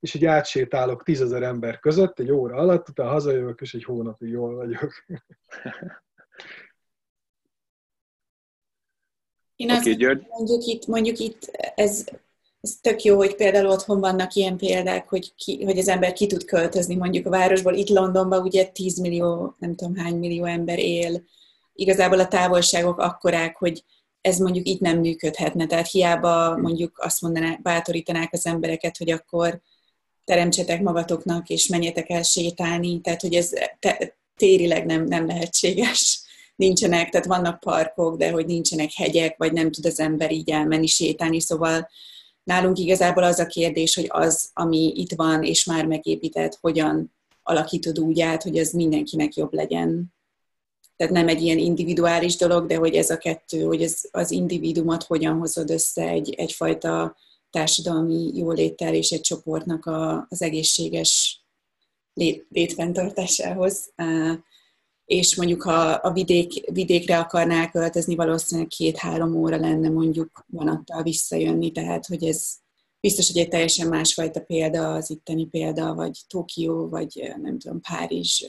és 0.00 0.14
így 0.14 0.24
átsétálok 0.24 1.02
tízezer 1.02 1.42
ember 1.42 1.78
között 1.78 2.18
egy 2.18 2.30
óra 2.30 2.56
alatt, 2.56 2.88
utána 2.88 3.10
hazajövök, 3.10 3.60
és 3.60 3.74
egy 3.74 3.84
hónapig 3.84 4.28
jól 4.28 4.54
vagyok. 4.54 4.92
Én 9.58 9.70
azt 9.70 9.86
okay, 9.86 10.18
mondjuk 10.28 10.64
itt, 10.64 10.86
mondjuk 10.86 11.18
itt 11.18 11.50
ez, 11.74 12.04
ez 12.60 12.78
tök 12.80 13.02
jó, 13.02 13.16
hogy 13.16 13.34
például 13.34 13.66
otthon 13.66 14.00
vannak 14.00 14.34
ilyen 14.34 14.56
példák, 14.56 15.08
hogy, 15.08 15.34
ki, 15.34 15.64
hogy 15.64 15.78
az 15.78 15.88
ember 15.88 16.12
ki 16.12 16.26
tud 16.26 16.44
költözni 16.44 16.94
mondjuk 16.94 17.26
a 17.26 17.30
városból. 17.30 17.74
Itt 17.74 17.88
Londonban 17.88 18.42
ugye 18.42 18.64
10 18.64 18.98
millió, 18.98 19.56
nem 19.58 19.74
tudom 19.74 19.96
hány 19.96 20.16
millió 20.16 20.44
ember 20.44 20.78
él. 20.78 21.22
Igazából 21.72 22.20
a 22.20 22.28
távolságok 22.28 22.98
akkorák, 22.98 23.56
hogy 23.56 23.84
ez 24.20 24.38
mondjuk 24.38 24.66
itt 24.66 24.80
nem 24.80 24.98
működhetne. 24.98 25.66
Tehát 25.66 25.90
hiába 25.90 26.56
mondjuk 26.56 26.98
azt 26.98 27.20
mondanák, 27.20 27.62
bátorítanák 27.62 28.32
az 28.32 28.46
embereket, 28.46 28.96
hogy 28.96 29.10
akkor 29.10 29.60
teremtsetek 30.24 30.82
magatoknak, 30.82 31.48
és 31.48 31.66
menjetek 31.66 32.10
el 32.10 32.22
sétálni. 32.22 33.00
Tehát, 33.00 33.20
hogy 33.20 33.34
ez 33.34 33.52
te, 33.78 34.16
térileg 34.36 34.86
nem, 34.86 35.04
nem 35.04 35.26
lehetséges. 35.26 36.26
Nincsenek, 36.58 37.10
tehát 37.10 37.26
vannak 37.26 37.60
parkok, 37.60 38.16
de 38.16 38.30
hogy 38.30 38.46
nincsenek 38.46 38.92
hegyek, 38.92 39.36
vagy 39.36 39.52
nem 39.52 39.70
tud 39.70 39.86
az 39.86 40.00
ember 40.00 40.32
így 40.32 40.50
elmenni, 40.50 40.86
sétálni, 40.86 41.40
szóval 41.40 41.88
nálunk 42.42 42.78
igazából 42.78 43.22
az 43.22 43.38
a 43.38 43.46
kérdés, 43.46 43.94
hogy 43.94 44.06
az, 44.08 44.50
ami 44.52 44.92
itt 44.96 45.12
van, 45.12 45.42
és 45.42 45.64
már 45.64 45.86
megépített, 45.86 46.58
hogyan 46.60 47.14
alakítod 47.42 47.98
úgy 47.98 48.20
át, 48.20 48.42
hogy 48.42 48.58
az 48.58 48.70
mindenkinek 48.72 49.34
jobb 49.34 49.52
legyen. 49.52 50.14
Tehát 50.96 51.12
nem 51.12 51.28
egy 51.28 51.42
ilyen 51.42 51.58
individuális 51.58 52.36
dolog, 52.36 52.66
de 52.66 52.76
hogy 52.76 52.94
ez 52.94 53.10
a 53.10 53.18
kettő, 53.18 53.62
hogy 53.62 53.82
ez 53.82 54.00
az 54.10 54.30
individumot 54.30 55.02
hogyan 55.02 55.38
hozod 55.38 55.70
össze 55.70 56.08
egy, 56.08 56.34
egyfajta 56.34 57.16
társadalmi 57.50 58.36
jóléttel 58.36 58.94
és 58.94 59.10
egy 59.10 59.20
csoportnak 59.20 59.86
a, 59.86 60.26
az 60.28 60.42
egészséges 60.42 61.42
lét, 62.14 62.46
létfenntartásához. 62.50 63.92
És 65.08 65.36
mondjuk, 65.36 65.62
ha 65.62 65.80
a 65.90 66.12
vidék, 66.12 66.70
vidékre 66.70 67.18
akarnál 67.18 67.70
költözni, 67.70 68.14
valószínűleg 68.14 68.68
két-három 68.68 69.34
óra 69.34 69.56
lenne 69.56 69.88
mondjuk 69.88 70.44
vonattal 70.46 71.02
visszajönni, 71.02 71.72
tehát 71.72 72.06
hogy 72.06 72.24
ez 72.24 72.54
biztos, 73.00 73.32
hogy 73.32 73.40
egy 73.40 73.48
teljesen 73.48 73.88
másfajta 73.88 74.40
példa 74.40 74.94
az 74.94 75.10
itteni 75.10 75.46
példa, 75.46 75.94
vagy 75.94 76.18
Tokió, 76.26 76.88
vagy 76.88 77.32
nem 77.42 77.58
tudom, 77.58 77.80
Párizs, 77.80 78.44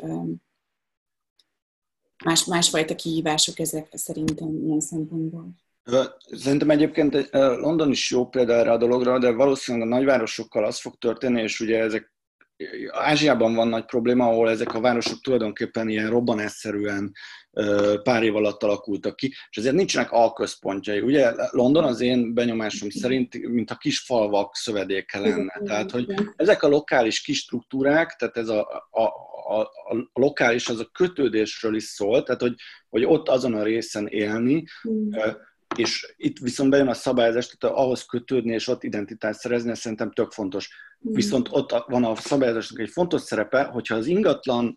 más, 2.26 2.46
másfajta 2.46 2.96
kihívások 2.96 3.60
ezek 3.60 3.88
szerintem 3.92 4.64
ilyen 4.66 4.82
szempontból. 4.82 5.50
Szerintem 6.32 6.70
egyébként 6.70 7.30
London 7.32 7.92
is 7.92 8.12
jó 8.12 8.28
példa 8.28 8.54
erre 8.54 8.72
a 8.72 8.78
dologra, 8.78 9.20
de 9.20 9.32
valószínűleg 9.32 9.88
a 9.88 9.90
nagyvárosokkal 9.90 10.66
az 10.66 10.80
fog 10.80 10.98
történni, 10.98 11.42
és 11.42 11.60
ugye 11.60 11.80
ezek 11.80 12.14
Ázsiában 12.92 13.56
van 13.56 13.68
nagy 13.68 13.86
probléma, 13.86 14.28
ahol 14.28 14.50
ezek 14.50 14.74
a 14.74 14.80
városok 14.80 15.22
tulajdonképpen 15.22 15.90
ilyen 15.90 16.10
robbanásszerűen 16.10 17.12
pár 18.04 18.24
év 18.24 18.36
alatt 18.36 18.64
alakultak 18.64 19.16
ki, 19.16 19.34
és 19.50 19.58
ezért 19.58 19.76
nincsenek 19.76 20.12
alközpontjai. 20.12 21.00
Ugye 21.00 21.32
London 21.52 21.84
az 21.84 22.02
én 22.02 22.34
benyomásom 22.34 22.90
szerint, 22.90 23.48
mint 23.48 23.72
a 23.72 23.76
kis 23.76 24.00
falvak 24.00 24.56
szövedéke 24.56 25.20
lenne. 25.20 25.62
Tehát, 25.64 25.92
hogy 25.92 26.14
ezek 26.36 26.64
a 26.64 26.68
lokális 26.68 27.22
kis 27.22 27.38
struktúrák, 27.38 28.16
tehát 28.16 28.38
ez 28.38 28.48
a, 28.48 28.88
a, 28.92 29.04
a, 29.54 29.60
a 29.62 30.10
lokális, 30.14 30.68
az 30.68 30.80
a 30.80 30.90
kötődésről 30.92 31.76
is 31.76 31.84
szól, 31.84 32.24
tehát 32.24 32.42
hogy, 32.42 32.56
hogy 32.90 33.06
ott 33.06 33.30
azon 33.30 33.54
a 33.54 33.64
részen 33.64 34.08
élni, 34.08 34.64
mm 34.90 35.10
és 35.76 36.14
itt 36.18 36.38
viszont 36.38 36.70
bejön 36.70 36.88
a 36.88 36.94
szabályozás, 36.94 37.48
tehát 37.48 37.78
ahhoz 37.78 38.06
kötődni 38.06 38.54
és 38.54 38.68
ott 38.68 38.84
identitást 38.84 39.40
szerezni, 39.40 39.70
ez 39.70 39.80
szerintem 39.80 40.12
tök 40.12 40.32
fontos. 40.32 40.70
Mm. 41.10 41.14
Viszont 41.14 41.48
ott 41.52 41.84
van 41.88 42.04
a 42.04 42.16
szabályozásnak 42.16 42.80
egy 42.80 42.90
fontos 42.90 43.22
szerepe, 43.22 43.64
hogyha 43.64 43.96
az 43.96 44.06
ingatlan 44.06 44.74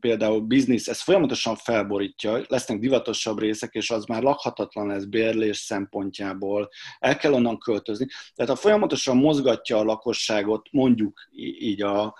például 0.00 0.40
biznisz, 0.40 0.88
ez 0.88 1.00
folyamatosan 1.00 1.56
felborítja, 1.56 2.44
lesznek 2.48 2.78
divatosabb 2.78 3.38
részek, 3.38 3.74
és 3.74 3.90
az 3.90 4.04
már 4.04 4.22
lakhatatlan 4.22 4.86
lesz 4.86 5.04
bérlés 5.04 5.56
szempontjából, 5.56 6.68
el 6.98 7.16
kell 7.16 7.32
onnan 7.32 7.58
költözni. 7.58 8.06
Tehát 8.34 8.50
ha 8.50 8.56
folyamatosan 8.56 9.16
mozgatja 9.16 9.78
a 9.78 9.84
lakosságot, 9.84 10.68
mondjuk 10.70 11.20
így 11.58 11.82
a, 11.82 12.14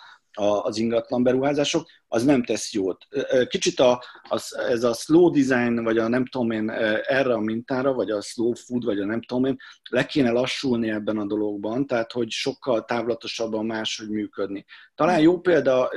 az 0.63 0.77
ingatlan 0.77 1.23
beruházások, 1.23 1.87
az 2.09 2.25
nem 2.25 2.45
tesz 2.45 2.73
jót. 2.73 3.07
Kicsit 3.49 3.81
a, 3.81 4.03
az, 4.29 4.57
ez 4.57 4.85
a 4.85 4.93
slow 4.93 5.31
design, 5.31 5.83
vagy 5.83 5.99
a 5.99 6.09
nem 6.09 6.27
tudom 6.27 6.51
én 6.51 6.71
erre 7.07 7.33
a 7.33 7.41
mintára, 7.41 7.93
vagy 7.93 8.11
a 8.11 8.21
slow 8.21 8.55
food, 8.55 8.85
vagy 8.85 9.01
a 9.01 9.05
nem 9.05 9.23
tudom 9.23 9.45
én, 9.45 9.57
le 9.91 10.07
kéne 10.07 10.31
lassulni 10.31 10.91
ebben 10.91 11.19
a 11.19 11.27
dologban, 11.27 11.87
tehát 11.87 12.13
hogy 12.13 12.31
sokkal 12.31 12.85
távlatosabban 12.85 13.67
máshogy 13.67 14.09
működni. 14.09 14.65
Talán 14.95 15.21
jó 15.21 15.41
példa 15.41 15.91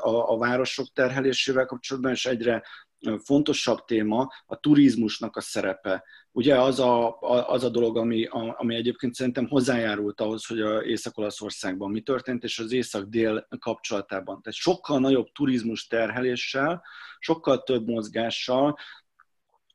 a, 0.00 0.32
a 0.32 0.38
városok 0.38 0.86
terhelésével 0.92 1.66
kapcsolatban, 1.66 2.12
és 2.12 2.26
egyre 2.26 2.62
fontosabb 3.24 3.84
téma 3.84 4.28
a 4.46 4.60
turizmusnak 4.60 5.36
a 5.36 5.40
szerepe. 5.40 6.04
Ugye 6.32 6.60
az 6.60 6.80
a, 6.80 7.18
az 7.48 7.64
a 7.64 7.68
dolog, 7.68 7.96
ami, 7.96 8.26
ami 8.30 8.74
egyébként 8.74 9.14
szerintem 9.14 9.48
hozzájárult 9.48 10.20
ahhoz, 10.20 10.46
hogy 10.46 10.60
a 10.60 10.84
Észak-Olaszországban 10.84 11.90
mi 11.90 12.00
történt, 12.00 12.44
és 12.44 12.58
az 12.58 12.72
Észak-Dél 12.72 13.46
kapcsolatában. 13.58 14.42
Tehát 14.42 14.58
sokkal 14.58 15.00
nagyobb 15.00 15.26
turizmus 15.32 15.86
terheléssel, 15.86 16.82
sokkal 17.18 17.62
több 17.62 17.86
mozgással, 17.86 18.78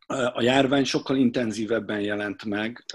a 0.09 0.41
járvány 0.41 0.83
sokkal 0.83 1.17
intenzívebben 1.17 1.99
jelent 1.99 2.45
meg 2.45 2.85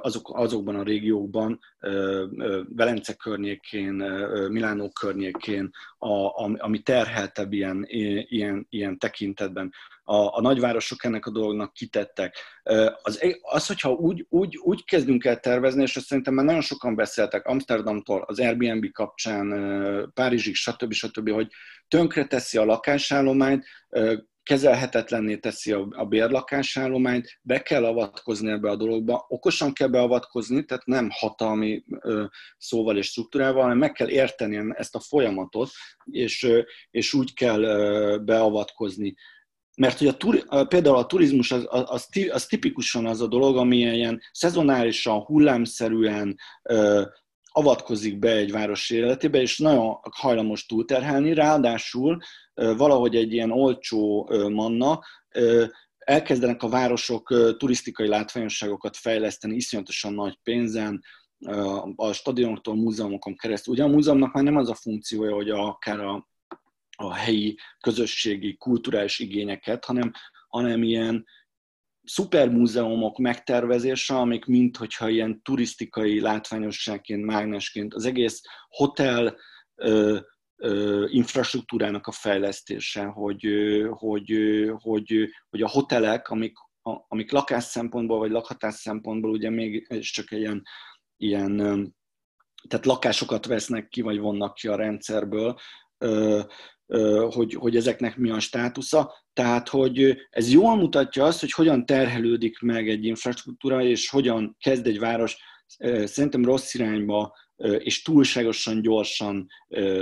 azok, 0.00 0.30
azokban 0.38 0.74
a 0.74 0.82
régiókban, 0.82 1.58
Velence 2.68 3.14
környékén, 3.14 3.94
Milánó 4.50 4.90
környékén, 4.90 5.70
a, 5.98 6.42
ami 6.62 6.78
terheltebb 6.78 7.52
ilyen, 7.52 7.84
ilyen, 8.28 8.66
ilyen 8.70 8.98
tekintetben. 8.98 9.72
A, 10.02 10.36
a 10.36 10.40
nagyvárosok 10.40 11.04
ennek 11.04 11.26
a 11.26 11.30
dolognak 11.30 11.72
kitettek. 11.72 12.36
Az, 13.02 13.20
az 13.40 13.66
hogyha 13.66 13.92
úgy, 13.92 14.26
úgy, 14.28 14.56
úgy 14.56 14.84
kezdünk 14.84 15.24
el 15.24 15.40
tervezni, 15.40 15.82
és 15.82 15.96
azt 15.96 16.06
szerintem 16.06 16.34
már 16.34 16.44
nagyon 16.44 16.60
sokan 16.60 16.94
beszéltek 16.94 17.46
Amsterdamtól, 17.46 18.22
az 18.26 18.40
Airbnb 18.40 18.92
kapcsán, 18.92 20.10
Párizsig, 20.14 20.54
stb. 20.54 20.92
stb., 20.92 21.30
hogy 21.30 21.48
tönkre 21.88 22.26
teszi 22.26 22.58
a 22.58 22.64
lakásállományt, 22.64 23.64
kezelhetetlenné 24.48 25.36
teszi 25.36 25.72
a, 25.72 25.86
a 25.90 26.04
bérlakásállományt, 26.04 27.38
be 27.42 27.62
kell 27.62 27.84
avatkozni 27.84 28.50
ebbe 28.50 28.70
a 28.70 28.76
dologba, 28.76 29.24
okosan 29.28 29.72
kell 29.72 29.88
beavatkozni, 29.88 30.64
tehát 30.64 30.86
nem 30.86 31.08
hatalmi 31.12 31.84
ö, 32.00 32.24
szóval 32.58 32.96
és 32.96 33.06
struktúrával, 33.06 33.62
hanem 33.62 33.78
meg 33.78 33.92
kell 33.92 34.08
érteni 34.08 34.74
ezt 34.76 34.94
a 34.94 35.00
folyamatot, 35.00 35.70
és, 36.04 36.42
ö, 36.42 36.60
és 36.90 37.14
úgy 37.14 37.34
kell 37.34 37.62
ö, 37.62 38.18
beavatkozni. 38.24 39.14
Mert 39.76 39.98
hogy 39.98 40.06
a 40.06 40.16
turi, 40.16 40.42
például 40.68 40.96
a 40.96 41.06
turizmus 41.06 41.52
az, 41.52 41.66
az, 41.68 42.08
az 42.30 42.46
tipikusan 42.46 43.06
az 43.06 43.20
a 43.20 43.26
dolog, 43.26 43.56
ami 43.56 43.76
ilyen 43.76 44.20
szezonálisan, 44.32 45.20
hullámszerűen 45.20 46.36
avatkozik 47.58 48.18
be 48.18 48.30
egy 48.30 48.50
város 48.50 48.90
életébe, 48.90 49.40
és 49.40 49.58
nagyon 49.58 49.98
hajlamos 50.10 50.66
túlterhelni, 50.66 51.34
ráadásul 51.34 52.18
valahogy 52.54 53.16
egy 53.16 53.32
ilyen 53.32 53.50
olcsó 53.50 54.30
manna, 54.48 55.00
elkezdenek 55.98 56.62
a 56.62 56.68
városok 56.68 57.56
turisztikai 57.56 58.08
látványosságokat 58.08 58.96
fejleszteni 58.96 59.54
iszonyatosan 59.54 60.14
nagy 60.14 60.38
pénzen, 60.42 61.02
a 61.96 62.12
stadionoktól, 62.12 62.74
múzeumokon 62.74 63.36
keresztül. 63.36 63.74
Ugye 63.74 63.82
a 63.82 63.88
múzeumnak 63.88 64.32
már 64.32 64.44
nem 64.44 64.56
az 64.56 64.70
a 64.70 64.74
funkciója, 64.74 65.34
hogy 65.34 65.50
akár 65.50 66.00
a, 66.00 66.28
a 66.96 67.14
helyi 67.14 67.58
közösségi, 67.80 68.56
kulturális 68.56 69.18
igényeket, 69.18 69.84
hanem, 69.84 70.12
hanem 70.48 70.82
ilyen 70.82 71.24
szupermúzeumok 72.08 73.18
megtervezése, 73.18 74.14
amik 74.14 74.44
mint 74.44 74.76
hogyha 74.76 75.08
ilyen 75.08 75.42
turisztikai 75.42 76.20
látványosságként, 76.20 77.24
mágnesként 77.24 77.94
az 77.94 78.04
egész 78.04 78.42
hotel 78.68 79.36
ö, 79.74 80.18
ö, 80.56 81.06
infrastruktúrának 81.08 82.06
a 82.06 82.12
fejlesztése, 82.12 83.04
hogy, 83.04 83.46
hogy, 83.90 84.32
hogy, 84.76 85.28
hogy 85.48 85.62
a 85.62 85.68
hotelek, 85.68 86.28
amik, 86.28 86.52
amik 87.08 87.32
lakás 87.32 87.64
szempontból 87.64 88.18
vagy 88.18 88.30
lakhatás 88.30 88.74
szempontból 88.74 89.30
ugye 89.30 89.50
még 89.50 89.86
csak 90.00 90.30
ilyen, 90.30 90.62
ilyen 91.16 91.56
tehát 92.68 92.86
lakásokat 92.86 93.46
vesznek 93.46 93.88
ki, 93.88 94.00
vagy 94.00 94.18
vonnak 94.18 94.54
ki 94.54 94.68
a 94.68 94.76
rendszerből, 94.76 95.56
hogy, 97.28 97.54
hogy 97.54 97.76
ezeknek 97.76 98.16
mi 98.16 98.30
a 98.30 98.40
státusza. 98.40 99.14
Tehát, 99.32 99.68
hogy 99.68 100.16
ez 100.30 100.52
jól 100.52 100.76
mutatja 100.76 101.24
azt, 101.24 101.40
hogy 101.40 101.52
hogyan 101.52 101.86
terhelődik 101.86 102.60
meg 102.60 102.88
egy 102.88 103.04
infrastruktúra, 103.04 103.82
és 103.82 104.08
hogyan 104.08 104.56
kezd 104.60 104.86
egy 104.86 104.98
város 104.98 105.36
szerintem 106.04 106.44
rossz 106.44 106.74
irányba 106.74 107.36
és 107.78 108.02
túlságosan 108.02 108.82
gyorsan 108.82 109.46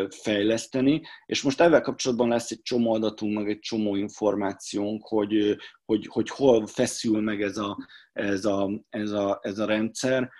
fejleszteni, 0.08 1.00
és 1.26 1.42
most 1.42 1.60
ezzel 1.60 1.80
kapcsolatban 1.80 2.28
lesz 2.28 2.50
egy 2.50 2.62
csomó 2.62 2.92
adatunk, 2.92 3.36
meg 3.36 3.48
egy 3.48 3.58
csomó 3.58 3.94
információnk, 3.94 5.06
hogy, 5.06 5.56
hogy, 5.84 6.06
hogy 6.06 6.28
hol 6.28 6.66
feszül 6.66 7.20
meg 7.20 7.42
ez 7.42 7.56
a, 7.56 7.76
ez 8.12 8.44
a, 8.44 8.84
ez 8.88 9.10
a, 9.10 9.38
ez 9.42 9.58
a 9.58 9.66
rendszer 9.66 10.30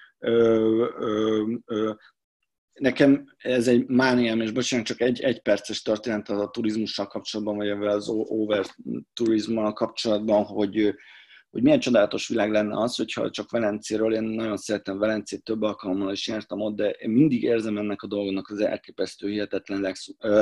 nekem 2.79 3.35
ez 3.37 3.69
egy 3.69 3.87
mániám, 3.87 4.41
és 4.41 4.51
bocsánat, 4.51 4.87
csak 4.87 5.01
egy, 5.01 5.21
egy 5.21 5.43
perces 5.43 5.83
történet 5.83 6.29
az 6.29 6.41
a 6.41 6.51
turizmussal 6.51 7.07
kapcsolatban, 7.07 7.57
vagy 7.57 7.69
ezzel 7.69 7.89
az 7.89 8.09
over 8.09 8.67
turizmmal 9.13 9.73
kapcsolatban, 9.73 10.45
hogy, 10.45 10.95
hogy 11.51 11.63
milyen 11.63 11.81
csodálatos 11.81 12.29
világ 12.29 12.51
lenne 12.51 12.81
az, 12.81 12.97
hogyha 12.97 13.31
csak 13.31 13.51
Velencéről, 13.51 14.15
én 14.15 14.23
nagyon 14.23 14.57
szeretem 14.57 14.99
Velencét, 14.99 15.45
több 15.45 15.63
alkalommal 15.63 16.13
is 16.13 16.29
jártam 16.29 16.61
ott, 16.61 16.77
de 16.77 16.91
én 16.91 17.11
mindig 17.11 17.43
érzem 17.43 17.79
ennek 17.79 18.03
a 18.03 18.07
dolgnak 18.07 18.49
az 18.49 18.61
elképesztő, 18.61 19.29
hihetetlen 19.29 19.95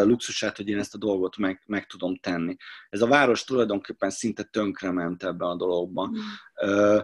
luxusát, 0.07 0.57
hogy 0.57 0.69
én 0.69 0.79
ezt 0.79 0.95
a 0.95 0.99
dolgot 0.99 1.37
meg, 1.37 1.63
meg 1.67 1.87
tudom 1.87 2.17
tenni. 2.17 2.57
Ez 2.91 3.03
a 3.03 3.07
város 3.07 3.45
tulajdonképpen 3.45 4.11
szinte 4.11 4.43
tönkrement 4.43 5.23
ebben 5.23 5.49
a 5.49 5.57
dologban. 5.57 6.11
Mm 6.11 6.99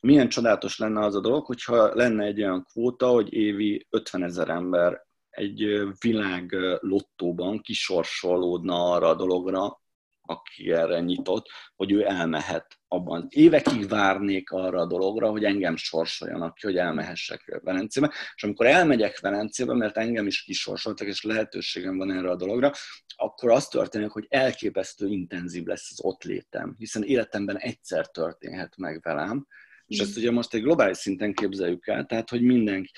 milyen 0.00 0.28
csodálatos 0.28 0.78
lenne 0.78 1.04
az 1.04 1.14
a 1.14 1.20
dolog, 1.20 1.46
hogyha 1.46 1.94
lenne 1.94 2.24
egy 2.24 2.42
olyan 2.42 2.64
kvóta, 2.64 3.08
hogy 3.08 3.32
évi 3.32 3.86
50 3.90 4.22
ezer 4.22 4.48
ember 4.48 5.04
egy 5.30 5.80
világ 6.00 6.56
lottóban 6.80 7.60
kisorsolódna 7.60 8.92
arra 8.92 9.08
a 9.08 9.14
dologra, 9.14 9.80
aki 10.20 10.72
erre 10.72 11.00
nyitott, 11.00 11.46
hogy 11.76 11.92
ő 11.92 12.06
elmehet 12.06 12.78
abban. 12.88 13.26
Évekig 13.30 13.88
várnék 13.88 14.50
arra 14.50 14.80
a 14.80 14.86
dologra, 14.86 15.30
hogy 15.30 15.44
engem 15.44 15.76
sorsoljanak 15.76 16.54
ki, 16.54 16.66
hogy 16.66 16.76
elmehessek 16.76 17.60
Velencébe, 17.62 18.12
és 18.34 18.42
amikor 18.42 18.66
elmegyek 18.66 19.20
Velencébe, 19.20 19.74
mert 19.74 19.96
engem 19.96 20.26
is 20.26 20.42
kisorsoltak, 20.42 21.06
és 21.06 21.22
lehetőségem 21.22 21.96
van 21.96 22.12
erre 22.12 22.30
a 22.30 22.36
dologra, 22.36 22.72
akkor 23.16 23.50
az 23.50 23.68
történik, 23.68 24.10
hogy 24.10 24.26
elképesztő 24.28 25.08
intenzív 25.08 25.64
lesz 25.64 25.90
az 25.90 26.04
ott 26.04 26.22
létem, 26.22 26.74
hiszen 26.78 27.02
életemben 27.02 27.58
egyszer 27.58 28.10
történhet 28.10 28.76
meg 28.76 29.00
velem, 29.02 29.46
és 29.86 29.98
ezt 29.98 30.16
ugye 30.16 30.30
most 30.30 30.54
egy 30.54 30.62
globális 30.62 30.96
szinten 30.96 31.34
képzeljük 31.34 31.86
el, 31.86 32.04
tehát 32.04 32.30
hogy 32.30 32.42
mindenki, 32.42 32.90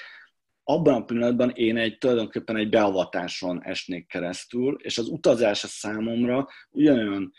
abban 0.62 0.94
a 0.94 1.04
pillanatban 1.04 1.50
én 1.50 1.76
egy 1.76 1.98
tulajdonképpen 1.98 2.56
egy 2.56 2.68
beavatáson 2.68 3.62
esnék 3.62 4.06
keresztül, 4.06 4.76
és 4.82 4.98
az 4.98 5.08
utazás 5.08 5.64
a 5.64 5.66
számomra 5.66 6.48
ugyanolyan 6.70 7.32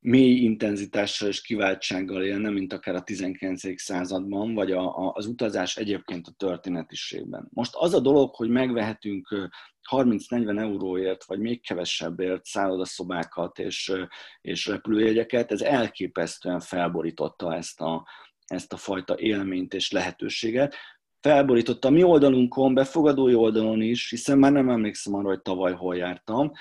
mély 0.00 0.34
intenzitással 0.34 1.28
és 1.28 1.42
kiváltsággal 1.42 2.22
élne, 2.22 2.50
mint 2.50 2.72
akár 2.72 2.94
a 2.94 3.02
19. 3.02 3.80
században, 3.80 4.54
vagy 4.54 4.72
a, 4.72 4.98
a, 4.98 5.12
az 5.14 5.26
utazás 5.26 5.76
egyébként 5.76 6.26
a 6.26 6.34
történetiségben. 6.36 7.48
Most 7.50 7.74
az 7.74 7.94
a 7.94 8.00
dolog, 8.00 8.34
hogy 8.34 8.48
megvehetünk 8.48 9.50
30-40 9.90 10.58
euróért, 10.58 11.24
vagy 11.24 11.38
még 11.38 11.66
kevesebbért 11.66 12.44
szállodaszobákat 12.44 13.58
és, 13.58 13.92
és 14.40 14.66
repülőjegyeket, 14.66 15.52
ez 15.52 15.60
elképesztően 15.60 16.60
felborította 16.60 17.54
ezt 17.54 17.80
a, 17.80 18.06
ezt 18.50 18.72
a 18.72 18.76
fajta 18.76 19.18
élményt 19.18 19.74
és 19.74 19.90
lehetőséget. 19.90 20.74
Felborította 21.20 21.90
mi 21.90 22.02
oldalunkon, 22.02 22.74
befogadói 22.74 23.34
oldalon 23.34 23.82
is, 23.82 24.10
hiszen 24.10 24.38
már 24.38 24.52
nem 24.52 24.68
emlékszem 24.68 25.14
arra, 25.14 25.28
hogy 25.28 25.42
tavaly 25.42 25.72
hol 25.72 25.96
jártam, 25.96 26.52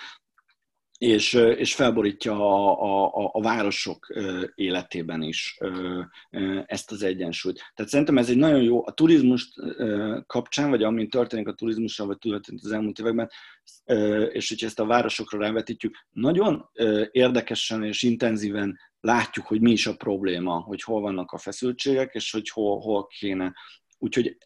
és, 1.00 1.34
és 1.34 1.76
felborítja 1.76 2.34
a, 2.34 3.12
a, 3.24 3.30
a 3.34 3.42
városok 3.42 4.14
életében 4.56 5.22
is 5.22 5.58
ezt 6.66 6.92
az 6.92 7.04
egyensúlyt. 7.04 7.72
Tehát 7.76 7.92
szerintem 7.92 8.18
ez 8.18 8.30
egy 8.30 8.38
nagyon 8.38 8.62
jó, 8.62 8.88
a 8.88 8.92
turizmus 8.92 9.56
kapcsán, 10.28 10.70
vagy 10.70 10.84
amin 10.84 11.10
történik 11.10 11.48
a 11.48 11.54
turizmussal, 11.54 12.08
vagy 12.08 12.18
történt 12.18 12.60
az 12.64 12.72
elmúlt 12.72 13.00
években, 13.00 13.30
és 14.32 14.50
hogyha 14.50 14.66
ezt 14.66 14.80
a 14.80 14.86
városokra 14.86 15.40
rávetítjük, 15.40 15.96
nagyon 16.10 16.70
érdekesen 17.12 17.84
és 17.84 18.04
intenzíven 18.04 18.80
látjuk, 19.00 19.46
hogy 19.46 19.62
mi 19.62 19.72
is 19.72 19.88
a 19.88 19.96
probléma, 19.96 20.60
hogy 20.60 20.82
hol 20.82 21.02
vannak 21.02 21.32
a 21.32 21.38
feszültségek, 21.38 22.14
és 22.14 22.32
hogy 22.32 22.50
hol, 22.50 22.80
hol 22.80 23.08
kéne. 23.08 23.54
Úgyhogy 23.98 24.38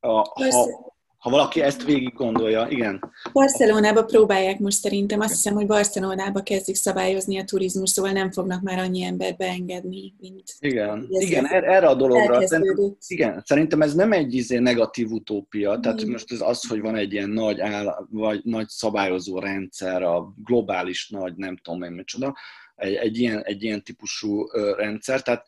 a, 0.00 0.08
ha, 0.08 0.94
ha 1.24 1.30
valaki 1.30 1.60
ezt 1.60 1.84
végig 1.84 2.12
gondolja, 2.12 2.66
igen. 2.68 3.12
Barcelonába 3.32 4.04
próbálják 4.04 4.58
most 4.58 4.76
szerintem. 4.76 5.20
Azt 5.20 5.32
hiszem, 5.32 5.54
hogy 5.54 5.66
Barcelonába 5.66 6.42
kezdik 6.42 6.74
szabályozni 6.74 7.38
a 7.38 7.44
turizmus, 7.44 7.90
szóval 7.90 8.12
nem 8.12 8.30
fognak 8.30 8.62
már 8.62 8.78
annyi 8.78 9.02
embert 9.02 9.36
beengedni, 9.36 10.14
mint... 10.20 10.42
Igen, 10.58 11.06
igen 11.08 11.46
er-, 11.46 11.64
erre 11.64 11.86
a 11.86 11.94
dologra. 11.94 12.46
Szerintem, 12.46 12.96
igen, 13.06 13.42
szerintem 13.46 13.82
ez 13.82 13.94
nem 13.94 14.12
egy 14.12 14.34
izé 14.34 14.58
negatív 14.58 15.10
utópia, 15.10 15.78
tehát 15.80 16.00
igen. 16.00 16.12
most 16.12 16.32
ez 16.32 16.40
az, 16.40 16.68
hogy 16.68 16.80
van 16.80 16.96
egy 16.96 17.12
ilyen 17.12 17.30
nagy, 17.30 17.60
áll, 17.60 18.06
vagy 18.10 18.40
nagy 18.42 18.68
szabályozó 18.68 19.38
rendszer, 19.38 20.02
a 20.02 20.34
globális 20.44 21.08
nagy, 21.08 21.34
nem 21.36 21.56
tudom 21.56 21.82
én 21.82 21.92
micsoda, 21.92 22.36
egy, 22.74 22.94
egy, 22.94 23.18
ilyen, 23.18 23.42
egy 23.42 23.62
ilyen 23.62 23.82
típusú 23.82 24.46
rendszer, 24.76 25.22
tehát 25.22 25.46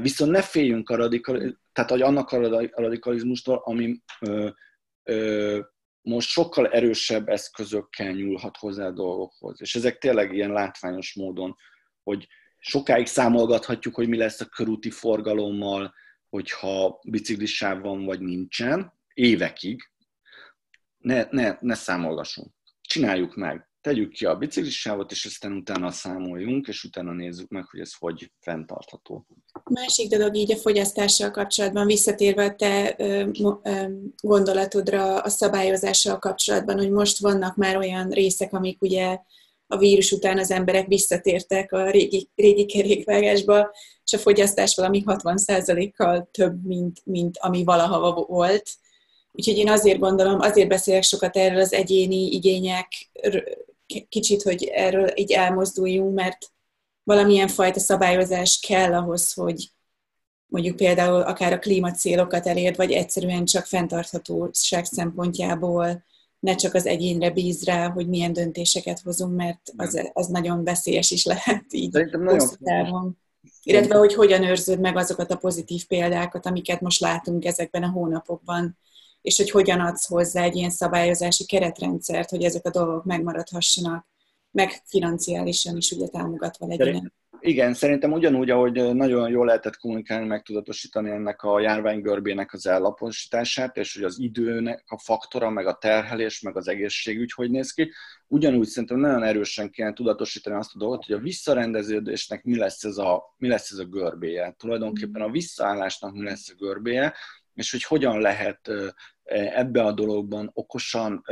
viszont 0.00 0.30
ne 0.30 0.42
féljünk 0.42 0.90
a 0.90 0.96
radikal, 0.96 1.58
tehát 1.72 1.90
hogy 1.90 2.02
annak 2.02 2.30
a 2.30 2.68
radikalizmustól, 2.74 3.60
ami 3.64 4.00
most 6.00 6.28
sokkal 6.28 6.68
erősebb 6.68 7.28
eszközökkel 7.28 8.12
nyúlhat 8.12 8.56
hozzá 8.56 8.86
a 8.86 8.92
dolgokhoz. 8.92 9.60
És 9.60 9.74
ezek 9.74 9.98
tényleg 9.98 10.34
ilyen 10.34 10.52
látványos 10.52 11.14
módon, 11.14 11.56
hogy 12.02 12.28
sokáig 12.58 13.06
számolgathatjuk, 13.06 13.94
hogy 13.94 14.08
mi 14.08 14.16
lesz 14.16 14.40
a 14.40 14.46
körúti 14.46 14.90
forgalommal, 14.90 15.94
hogyha 16.28 17.00
biciklisáv 17.08 17.80
van 17.80 18.04
vagy 18.04 18.20
nincsen, 18.20 18.92
évekig. 19.14 19.82
Ne, 20.98 21.26
ne, 21.30 21.56
ne 21.60 21.74
számolgassunk. 21.74 22.52
Csináljuk 22.80 23.36
meg 23.36 23.67
tegyük 23.80 24.12
ki 24.12 24.24
a 24.24 24.36
biciklisávot, 24.36 25.10
és 25.10 25.24
aztán 25.24 25.52
utána 25.52 25.90
számoljunk, 25.90 26.66
és 26.66 26.84
utána 26.84 27.12
nézzük 27.12 27.48
meg, 27.48 27.64
hogy 27.70 27.80
ez 27.80 27.90
hogy 27.98 28.32
fenntartható. 28.40 29.26
Másik 29.64 30.08
dolog 30.08 30.36
így 30.36 30.52
a 30.52 30.56
fogyasztással 30.56 31.30
kapcsolatban, 31.30 31.86
visszatérve 31.86 32.44
a 32.44 32.54
te 32.54 32.96
gondolatodra 34.22 35.18
a 35.18 35.28
szabályozással 35.28 36.18
kapcsolatban, 36.18 36.76
hogy 36.78 36.90
most 36.90 37.18
vannak 37.18 37.56
már 37.56 37.76
olyan 37.76 38.08
részek, 38.08 38.52
amik 38.52 38.82
ugye 38.82 39.18
a 39.66 39.76
vírus 39.76 40.12
után 40.12 40.38
az 40.38 40.50
emberek 40.50 40.86
visszatértek 40.86 41.72
a 41.72 41.90
régi, 41.90 42.28
régi 42.34 42.66
kerékvágásba, 42.66 43.70
és 44.04 44.12
a 44.12 44.18
fogyasztás 44.18 44.74
valami 44.74 45.02
60%-kal 45.06 46.28
több, 46.30 46.64
mint, 46.64 47.00
mint 47.04 47.38
ami 47.38 47.64
valaha 47.64 48.24
volt. 48.28 48.70
Úgyhogy 49.32 49.56
én 49.56 49.68
azért 49.68 49.98
gondolom, 49.98 50.40
azért 50.40 50.68
beszélek 50.68 51.02
sokat 51.02 51.36
erről 51.36 51.60
az 51.60 51.72
egyéni 51.72 52.26
igények 52.26 52.88
kicsit, 54.08 54.42
hogy 54.42 54.64
erről 54.64 55.12
így 55.14 55.32
elmozduljunk, 55.32 56.14
mert 56.14 56.46
valamilyen 57.02 57.48
fajta 57.48 57.80
szabályozás 57.80 58.60
kell 58.68 58.94
ahhoz, 58.94 59.32
hogy 59.32 59.72
mondjuk 60.46 60.76
például 60.76 61.20
akár 61.20 61.52
a 61.52 61.58
klímacélokat 61.58 62.46
elérd, 62.46 62.76
vagy 62.76 62.92
egyszerűen 62.92 63.44
csak 63.44 63.66
fenntarthatóság 63.66 64.84
szempontjából 64.84 66.04
ne 66.40 66.54
csak 66.54 66.74
az 66.74 66.86
egyénre 66.86 67.30
bíz 67.30 67.64
rá, 67.64 67.90
hogy 67.90 68.08
milyen 68.08 68.32
döntéseket 68.32 69.00
hozunk, 69.00 69.36
mert 69.36 69.60
az, 69.76 70.10
az 70.12 70.26
nagyon 70.26 70.64
veszélyes 70.64 71.10
is 71.10 71.24
lehet 71.24 71.64
így 71.70 72.06
hosszú 72.10 72.54
távon. 72.62 73.18
Illetve, 73.62 73.96
hogy 73.96 74.14
hogyan 74.14 74.42
őrződ 74.42 74.80
meg 74.80 74.96
azokat 74.96 75.30
a 75.30 75.36
pozitív 75.36 75.86
példákat, 75.86 76.46
amiket 76.46 76.80
most 76.80 77.00
látunk 77.00 77.44
ezekben 77.44 77.82
a 77.82 77.90
hónapokban 77.90 78.78
és 79.20 79.36
hogy 79.36 79.50
hogyan 79.50 79.80
adsz 79.80 80.08
hozzá 80.08 80.42
egy 80.42 80.56
ilyen 80.56 80.70
szabályozási 80.70 81.46
keretrendszert, 81.46 82.30
hogy 82.30 82.42
ezek 82.42 82.66
a 82.66 82.70
dolgok 82.70 83.04
megmaradhassanak, 83.04 84.06
meg 84.50 84.70
financiálisan 84.84 85.76
is 85.76 85.90
ugye 85.90 86.08
támogatva 86.08 86.66
legyenek. 86.66 87.12
Igen, 87.40 87.74
szerintem 87.74 88.12
ugyanúgy, 88.12 88.50
ahogy 88.50 88.94
nagyon 88.94 89.30
jól 89.30 89.46
lehetett 89.46 89.76
kommunikálni, 89.76 90.26
meg 90.26 90.42
tudatosítani 90.42 91.10
ennek 91.10 91.42
a 91.42 91.60
járványgörbének 91.60 92.52
az 92.52 92.66
ellaposítását, 92.66 93.76
és 93.76 93.94
hogy 93.94 94.04
az 94.04 94.18
időnek 94.18 94.84
a 94.86 94.98
faktora, 94.98 95.50
meg 95.50 95.66
a 95.66 95.78
terhelés, 95.80 96.40
meg 96.40 96.56
az 96.56 96.68
egészségügy 96.68 97.32
hogy 97.32 97.50
néz 97.50 97.72
ki, 97.72 97.92
ugyanúgy 98.26 98.66
szerintem 98.66 98.98
nagyon 98.98 99.22
erősen 99.22 99.70
kéne 99.70 99.92
tudatosítani 99.92 100.56
azt 100.56 100.74
a 100.74 100.78
dolgot, 100.78 101.04
hogy 101.04 101.14
a 101.14 101.20
visszarendeződésnek 101.20 102.44
mi 102.44 102.56
lesz 102.56 102.84
ez 102.84 102.96
a, 102.96 103.34
mi 103.36 103.48
lesz 103.48 103.70
ez 103.70 103.78
a 103.78 103.84
görbéje. 103.84 104.54
Tulajdonképpen 104.58 105.22
a 105.22 105.30
visszaállásnak 105.30 106.12
mi 106.12 106.24
lesz 106.24 106.48
a 106.48 106.54
görbéje, 106.58 107.14
és 107.58 107.70
hogy 107.70 107.82
hogyan 107.82 108.20
lehet 108.20 108.70
ebbe 109.30 109.82
a 109.82 109.92
dologban 109.92 110.50
okosan 110.52 111.24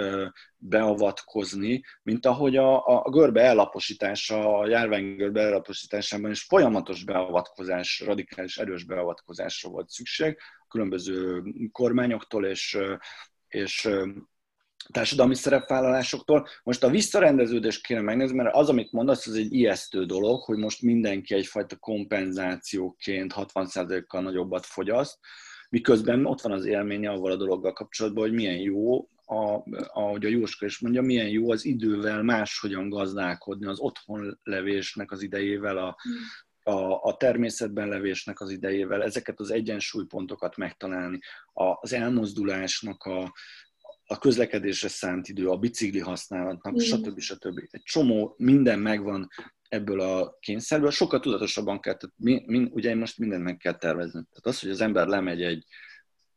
beavatkozni, 0.57 1.85
mint 2.03 2.27
ahogy 2.27 2.57
a, 2.57 3.05
a 3.05 3.11
görbe 3.11 3.43
ellaposítása, 3.43 4.59
a 4.59 4.69
járványgörbe 4.69 5.41
ellaposításában 5.41 6.31
is 6.31 6.43
folyamatos 6.43 7.05
beavatkozás, 7.05 8.03
radikális 8.07 8.59
erős 8.59 8.85
beavatkozásra 8.85 9.71
volt 9.71 9.89
szükség 9.89 10.39
különböző 10.69 11.43
kormányoktól 11.73 12.47
és, 12.47 12.79
és 13.49 13.89
társadalmi 14.93 15.35
szerepvállalásoktól. 15.35 16.49
Most 16.63 16.83
a 16.83 16.91
visszarendeződést 16.91 17.87
kéne 17.87 18.01
megnézni, 18.01 18.37
mert 18.37 18.55
az, 18.55 18.69
amit 18.69 18.93
mondasz, 18.93 19.27
az 19.27 19.35
egy 19.35 19.53
ijesztő 19.53 20.05
dolog, 20.05 20.43
hogy 20.43 20.57
most 20.57 20.83
mindenki 20.83 21.35
egyfajta 21.35 21.77
kompenzációként 21.77 23.33
60%-kal 23.37 24.23
nagyobbat 24.23 24.67
fogyaszt, 24.67 25.19
miközben 25.69 26.27
ott 26.27 26.41
van 26.41 26.53
az 26.53 26.65
élménye 26.65 27.11
avval 27.11 27.33
a 27.33 27.37
dologgal 27.37 27.73
kapcsolatban, 27.73 28.25
hogy 28.25 28.33
milyen 28.33 28.59
jó, 28.59 29.09
a, 29.27 29.63
ahogy 29.93 30.25
a 30.25 30.29
Jóska 30.29 30.67
is 30.67 30.79
mondja, 30.79 31.03
milyen 31.03 31.29
jó 31.29 31.51
az 31.51 31.65
idővel 31.65 32.23
máshogyan 32.23 32.89
gazdálkodni, 32.89 33.67
az 33.67 33.79
otthon 33.79 34.41
levésnek 34.43 35.11
az 35.11 35.23
idejével, 35.23 35.77
a, 35.77 35.97
a, 36.63 37.03
a 37.03 37.17
természetben 37.17 37.89
levésnek 37.89 38.41
az 38.41 38.51
idejével, 38.51 39.03
ezeket 39.03 39.41
az 39.41 39.51
egyensúlypontokat 39.51 40.57
megtalálni, 40.57 41.19
a, 41.53 41.65
az 41.81 41.93
elmozdulásnak 41.93 43.03
a, 43.05 43.33
a 44.07 44.19
közlekedésre 44.19 44.89
szánt 44.89 45.29
idő, 45.29 45.49
a 45.49 45.57
bicikli 45.57 46.01
használatnak, 46.01 46.73
mm. 46.73 46.77
stb. 46.77 47.19
stb. 47.19 47.59
Egy 47.71 47.83
csomó 47.83 48.35
minden 48.39 48.79
megvan 48.79 49.29
ebből 49.69 50.01
a 50.01 50.37
kényszerből, 50.41 50.91
sokkal 50.91 51.21
tudatosabban 51.21 51.81
kell, 51.81 51.95
tehát 51.97 52.15
mi, 52.17 52.43
mi, 52.47 52.69
ugye 52.71 52.95
most 52.95 53.19
mindent 53.19 53.43
meg 53.43 53.57
kell 53.57 53.77
tervezni. 53.77 54.13
Tehát 54.13 54.47
az, 54.47 54.61
hogy 54.61 54.71
az 54.71 54.81
ember 54.81 55.07
lemegy 55.07 55.43
egy 55.43 55.65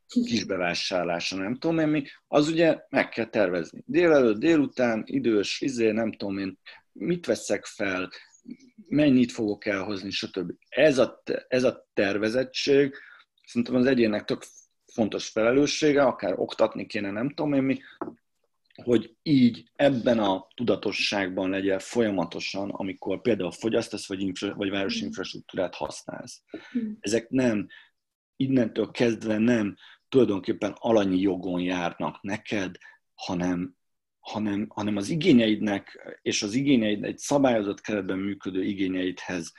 kis 0.08 0.44
bevásárlásra, 0.44 1.38
nem 1.38 1.58
tudom 1.58 1.80
én 1.80 1.88
mi, 1.88 2.04
az 2.28 2.48
ugye 2.48 2.80
meg 2.90 3.10
kell 3.10 3.26
tervezni. 3.26 3.84
Délelőtt, 3.86 4.40
délután, 4.40 5.04
idős, 5.06 5.62
izé, 5.62 5.92
nem 5.92 6.12
tudom 6.12 6.38
én, 6.38 6.60
mit 6.92 7.26
veszek 7.26 7.66
fel, 7.66 8.10
mennyit 8.88 9.32
fogok 9.32 9.66
elhozni, 9.66 10.10
stb. 10.10 10.52
Ez 10.70 10.98
a, 10.98 11.24
ez 11.48 11.64
a 11.64 11.88
tervezettség 11.94 12.96
szerintem 13.46 13.76
az 13.76 13.86
egyének 13.86 14.26
tök 14.26 14.44
fontos 14.94 15.30
felelőssége, 15.30 16.02
akár 16.02 16.34
oktatni 16.40 16.86
kéne, 16.86 17.12
nem 17.12 17.30
tudom 17.30 17.54
én 17.54 17.64
mi, 17.64 17.80
hogy 18.84 19.16
így 19.24 19.70
ebben 19.76 20.20
a 20.20 20.48
tudatosságban 20.56 21.50
legyen 21.50 21.80
folyamatosan, 21.80 22.70
amikor 22.70 23.22
például 23.22 23.52
fogyasztasz, 23.52 24.08
vagy, 24.08 24.22
infra, 24.22 24.56
vagy 24.56 24.70
városi 24.70 25.04
infrastruktúrát 25.04 25.76
használsz. 25.76 26.44
Ezek 27.00 27.30
nem, 27.30 27.68
innentől 28.36 28.92
kezdve 28.92 29.38
nem 29.38 29.76
tulajdonképpen 30.10 30.76
alanyi 30.78 31.22
jogon 31.22 31.62
járnak 31.62 32.22
neked, 32.22 32.76
hanem, 33.14 33.76
hanem, 34.20 34.66
hanem 34.70 34.96
az 34.98 35.10
igényeidnek 35.10 36.18
és 36.22 36.44
az 36.44 36.54
igényeid 36.54 37.04
egy 37.04 37.18
szabályozott 37.18 37.82
keretben 37.82 38.18
működő 38.18 38.64
igényeidhez 38.64 39.54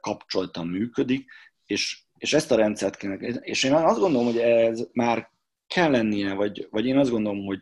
kapcsoltan 0.00 0.66
működik, 0.66 1.30
és, 1.66 2.02
és 2.18 2.32
ezt 2.32 2.50
a 2.50 2.56
rendszert 2.56 2.96
kéne, 2.96 3.14
és 3.40 3.64
én 3.64 3.72
azt 3.72 3.98
gondolom, 3.98 4.26
hogy 4.26 4.38
ez 4.38 4.88
már 4.92 5.30
kell 5.66 5.90
lennie, 5.90 6.34
vagy, 6.34 6.66
vagy 6.70 6.86
én 6.86 6.98
azt 6.98 7.10
gondolom, 7.10 7.44
hogy 7.44 7.60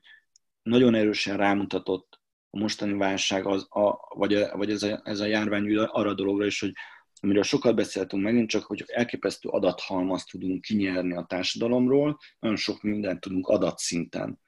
nagyon 0.67 0.95
erősen 0.95 1.37
rámutatott 1.37 2.21
a 2.51 2.59
mostani 2.59 2.93
válság, 2.93 3.47
az, 3.47 3.67
a, 3.71 4.15
vagy, 4.17 4.35
a, 4.35 4.57
vagy 4.57 4.71
ez, 4.71 4.83
a, 4.83 5.01
ez 5.05 5.21
a 5.21 5.27
járvány 5.27 5.77
arra 5.77 6.11
a 6.11 6.15
dologra 6.15 6.47
is, 6.47 6.61
hogy 6.61 6.73
amiről 7.21 7.43
sokat 7.43 7.75
beszéltünk 7.75 8.23
megint 8.23 8.49
csak, 8.49 8.65
hogy 8.65 8.85
elképesztő 8.87 9.49
adathalmazt 9.49 10.31
tudunk 10.31 10.61
kinyerni 10.61 11.15
a 11.15 11.25
társadalomról, 11.29 12.19
nagyon 12.39 12.57
sok 12.57 12.83
mindent 12.83 13.21
tudunk 13.21 13.49
adatszinten. 13.49 14.41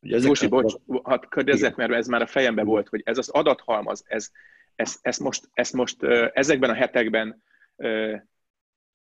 Jósi, 0.00 0.44
a... 0.44 0.48
bocs, 0.48 0.74
hadd 1.02 1.24
kérdezzek, 1.28 1.76
mert 1.76 1.92
ez 1.92 2.06
már 2.06 2.22
a 2.22 2.26
fejembe 2.26 2.62
volt, 2.62 2.88
hogy 2.88 3.00
ez 3.04 3.18
az 3.18 3.28
adathalmaz, 3.28 4.02
ez, 4.06 4.30
ez, 4.74 4.98
ez 5.00 5.18
most, 5.18 5.48
ez 5.52 5.70
most 5.70 6.02
ezekben 6.32 6.70
a 6.70 6.74
hetekben 6.74 7.42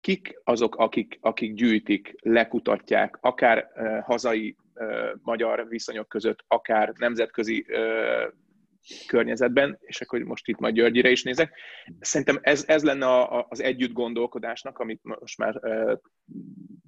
kik 0.01 0.41
azok, 0.45 0.77
akik, 0.77 1.19
akik 1.21 1.55
gyűjtik, 1.55 2.15
lekutatják, 2.21 3.19
akár 3.21 3.71
hazai 4.05 4.57
magyar 5.23 5.69
viszonyok 5.69 6.09
között, 6.09 6.45
akár 6.49 6.93
nemzetközi 6.99 7.67
környezetben, 9.07 9.79
és 9.81 10.01
akkor 10.01 10.21
most 10.21 10.49
itt 10.49 10.59
majd 10.59 10.75
Györgyire 10.75 11.11
is 11.11 11.23
nézek. 11.23 11.59
Szerintem 12.01 12.39
ez, 12.43 12.65
ez 12.67 12.85
lenne 12.85 13.07
a, 13.07 13.47
az 13.49 13.63
együtt 13.63 13.93
gondolkodásnak, 13.93 14.79
amit 14.79 15.01
most 15.03 15.39
már 15.39 15.61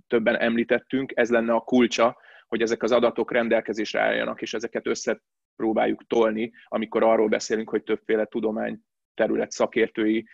többen 0.07 0.37
említettünk, 0.37 1.13
ez 1.15 1.31
lenne 1.31 1.53
a 1.53 1.61
kulcsa, 1.61 2.19
hogy 2.49 2.63
ezek 2.63 2.83
az 2.83 2.93
adatok 2.93 3.33
rendelkezésre 3.33 4.01
álljanak, 4.01 4.43
és 4.43 4.55
ezeket 4.55 4.87
összepróbáljuk 4.87 6.07
tolni, 6.07 6.53
amikor 6.65 7.03
arról 7.03 7.29
beszélünk, 7.29 7.71
hogy 7.71 7.83
többféle 7.83 8.25
tudomány 8.25 8.81
terület 9.15 9.51
szakértői 9.51 10.29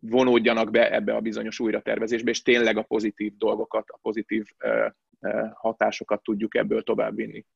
vonódjanak 0.00 0.70
be 0.70 0.94
ebbe 0.94 1.14
a 1.14 1.20
bizonyos 1.20 1.60
újratervezésbe, 1.60 2.30
és 2.30 2.42
tényleg 2.42 2.76
a 2.76 2.82
pozitív 2.82 3.36
dolgokat, 3.36 3.88
a 3.88 3.98
pozitív 4.02 4.46
hatásokat 5.54 6.22
tudjuk 6.22 6.56
ebből 6.56 6.82
továbbvinni. 6.82 7.46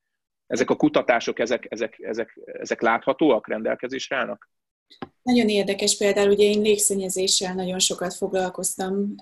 Ezek 0.47 0.71
a 0.71 0.77
kutatások, 0.77 1.39
ezek, 1.39 1.67
ezek, 1.69 1.99
ezek, 2.01 2.41
ezek 2.45 2.81
láthatóak, 2.81 3.49
rendelkezésre 3.49 4.17
állnak? 4.17 4.51
Nagyon 5.23 5.49
érdekes 5.49 5.97
például, 5.97 6.31
ugye 6.31 6.45
én 6.45 6.61
légszennyezéssel 6.61 7.55
nagyon 7.55 7.79
sokat 7.79 8.15
foglalkoztam, 8.15 9.15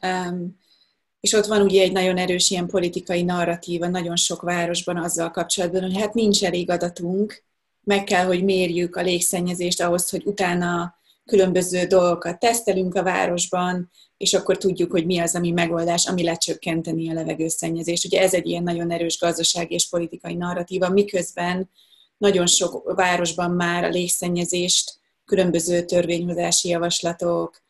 és 1.21 1.33
ott 1.33 1.47
van 1.47 1.63
ugye 1.63 1.83
egy 1.83 1.93
nagyon 1.93 2.17
erős 2.17 2.51
ilyen 2.51 2.67
politikai 2.67 3.23
narratíva 3.23 3.89
nagyon 3.89 4.17
sok 4.17 4.43
városban 4.43 4.97
azzal 4.97 5.31
kapcsolatban, 5.31 5.83
hogy 5.83 5.97
hát 5.97 6.15
nincs 6.15 6.45
elég 6.45 6.71
adatunk, 6.71 7.45
meg 7.85 8.05
kell, 8.05 8.25
hogy 8.25 8.45
mérjük 8.45 8.97
a 8.97 9.03
légszennyezést 9.03 9.83
ahhoz, 9.83 10.11
hogy 10.11 10.23
utána 10.25 11.01
különböző 11.25 11.85
dolgokat 11.87 12.39
tesztelünk 12.39 12.95
a 12.95 13.03
városban, 13.03 13.91
és 14.17 14.35
akkor 14.35 14.57
tudjuk, 14.57 14.91
hogy 14.91 15.07
mi 15.07 15.19
az, 15.19 15.35
ami 15.35 15.51
megoldás, 15.51 16.07
ami 16.07 16.23
lecsökkenteni 16.23 17.11
a 17.11 17.13
levegőszennyezést. 17.13 18.05
Ugye 18.05 18.21
ez 18.21 18.35
egy 18.35 18.47
ilyen 18.47 18.63
nagyon 18.63 18.91
erős 18.91 19.19
gazdasági 19.19 19.75
és 19.75 19.89
politikai 19.89 20.35
narratíva, 20.35 20.89
miközben 20.89 21.71
nagyon 22.17 22.47
sok 22.47 22.95
városban 22.95 23.51
már 23.51 23.85
a 23.85 23.89
légszennyezést 23.89 25.01
különböző 25.25 25.85
törvényhozási 25.85 26.69
javaslatok, 26.69 27.63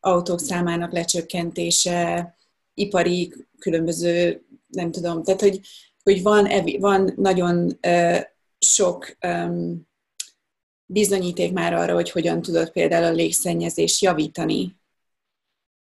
autók 0.00 0.40
számának 0.40 0.92
lecsökkentése, 0.92 2.34
ipari 2.74 3.32
különböző, 3.58 4.44
nem 4.66 4.90
tudom, 4.90 5.22
tehát 5.22 5.40
hogy, 5.40 5.60
hogy 6.02 6.22
van, 6.22 6.48
van 6.78 7.12
nagyon 7.16 7.78
uh, 7.86 8.20
sok 8.58 9.16
um, 9.26 9.88
bizonyíték 10.92 11.52
már 11.52 11.74
arra, 11.74 11.94
hogy 11.94 12.10
hogyan 12.10 12.42
tudod 12.42 12.70
például 12.70 13.04
a 13.04 13.12
légszennyezés 13.12 14.02
javítani. 14.02 14.78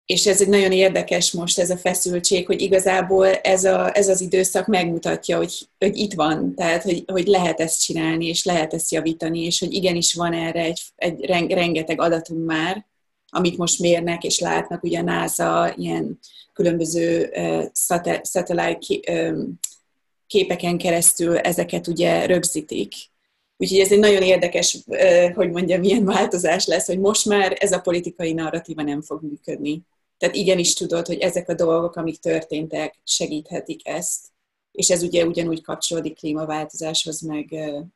És 0.07 0.27
ez 0.27 0.41
egy 0.41 0.49
nagyon 0.49 0.73
érdekes 0.73 1.33
most 1.33 1.59
ez 1.59 1.71
a 1.71 1.77
feszültség, 1.77 2.47
hogy 2.47 2.61
igazából 2.61 3.27
ez, 3.27 3.65
a, 3.65 3.97
ez 3.97 4.09
az 4.09 4.21
időszak 4.21 4.67
megmutatja, 4.67 5.37
hogy, 5.37 5.69
hogy 5.79 5.97
itt 5.97 6.13
van, 6.13 6.55
tehát 6.55 6.83
hogy, 6.83 7.05
hogy 7.07 7.27
lehet 7.27 7.61
ezt 7.61 7.83
csinálni, 7.83 8.27
és 8.27 8.45
lehet 8.45 8.75
ezt 8.75 8.93
javítani, 8.93 9.45
és 9.45 9.59
hogy 9.59 9.73
igenis 9.73 10.15
van 10.15 10.33
erre 10.33 10.63
egy, 10.63 10.83
egy 10.97 11.25
rengeteg 11.51 12.01
adatunk 12.01 12.47
már, 12.47 12.87
amit 13.31 13.57
most 13.57 13.79
mérnek 13.79 14.25
és 14.25 14.39
látnak, 14.39 14.83
ugye 14.83 14.99
a 14.99 15.03
NASA 15.03 15.75
ilyen 15.77 16.19
különböző 16.53 17.31
uh, 17.35 17.65
satellite 18.23 18.79
képeken 20.27 20.79
keresztül 20.79 21.39
ezeket 21.39 21.87
ugye 21.87 22.27
rögzítik, 22.27 22.93
Úgyhogy 23.61 23.79
ez 23.79 23.93
egy 23.93 23.99
nagyon 23.99 24.23
érdekes, 24.23 24.79
hogy 25.35 25.51
mondjam, 25.51 25.81
milyen 25.81 26.05
változás 26.05 26.67
lesz, 26.67 26.87
hogy 26.87 26.99
most 26.99 27.27
már 27.27 27.57
ez 27.59 27.73
a 27.73 27.81
politikai 27.81 28.33
narratíva 28.33 28.83
nem 28.83 29.03
fog 29.03 29.23
működni. 29.23 29.83
Tehát 30.19 30.35
igenis 30.35 30.73
tudod, 30.73 31.07
hogy 31.07 31.19
ezek 31.19 31.49
a 31.49 31.55
dolgok, 31.55 31.97
amik 31.97 32.19
történtek, 32.19 33.01
segíthetik 33.05 33.89
ezt. 33.89 34.27
És 34.73 34.89
ez 34.89 35.03
ugye 35.03 35.27
ugyanúgy 35.27 35.63
kapcsolódik 35.63 36.19
klímaváltozáshoz, 36.19 37.21
meg 37.21 37.45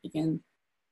igen, 0.00 0.44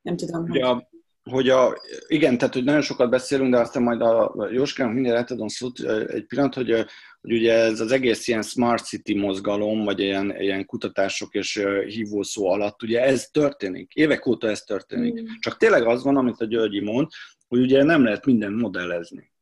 nem 0.03 0.17
tudom. 0.17 0.49
Hogy... 0.49 0.85
hogy 1.31 1.49
a, 1.49 1.81
igen, 2.07 2.39
tehát 2.39 2.55
hogy 2.55 2.65
nagyon 2.65 2.83
sokat 2.83 3.11
beszélünk, 3.11 3.51
de 3.51 3.59
aztán 3.61 3.83
majd 3.83 4.01
a 4.01 4.49
Jóskának 4.53 4.95
mindjárt 4.95 5.19
átadom 5.19 5.49
szót 5.49 5.81
egy 6.09 6.27
pillanat, 6.27 6.55
hogy 6.55 6.85
hogy 7.21 7.33
ugye 7.33 7.53
ez 7.53 7.81
az 7.81 7.93
egész 7.93 8.29
ilyen 8.29 8.43
smart 8.43 8.85
city 8.85 9.15
mozgalom, 9.15 9.85
vagy 9.85 9.99
ilyen, 9.99 10.41
ilyen 10.41 10.67
kutatások 10.67 11.35
és 11.35 11.67
hívószó 11.87 12.51
alatt, 12.51 12.83
ugye 12.83 13.03
ez 13.03 13.29
történik, 13.29 13.93
évek 13.95 14.27
óta 14.27 14.49
ez 14.49 14.63
történik. 14.63 15.21
Mm. 15.21 15.25
Csak 15.39 15.57
tényleg 15.57 15.87
az 15.87 16.03
van, 16.03 16.17
amit 16.17 16.41
a 16.41 16.45
Györgyi 16.45 16.81
mond, 16.81 17.09
hogy 17.49 17.61
ugye 17.61 17.83
nem 17.83 18.05
lehet 18.05 18.27
minden 18.27 18.53
modellezni. 18.53 19.33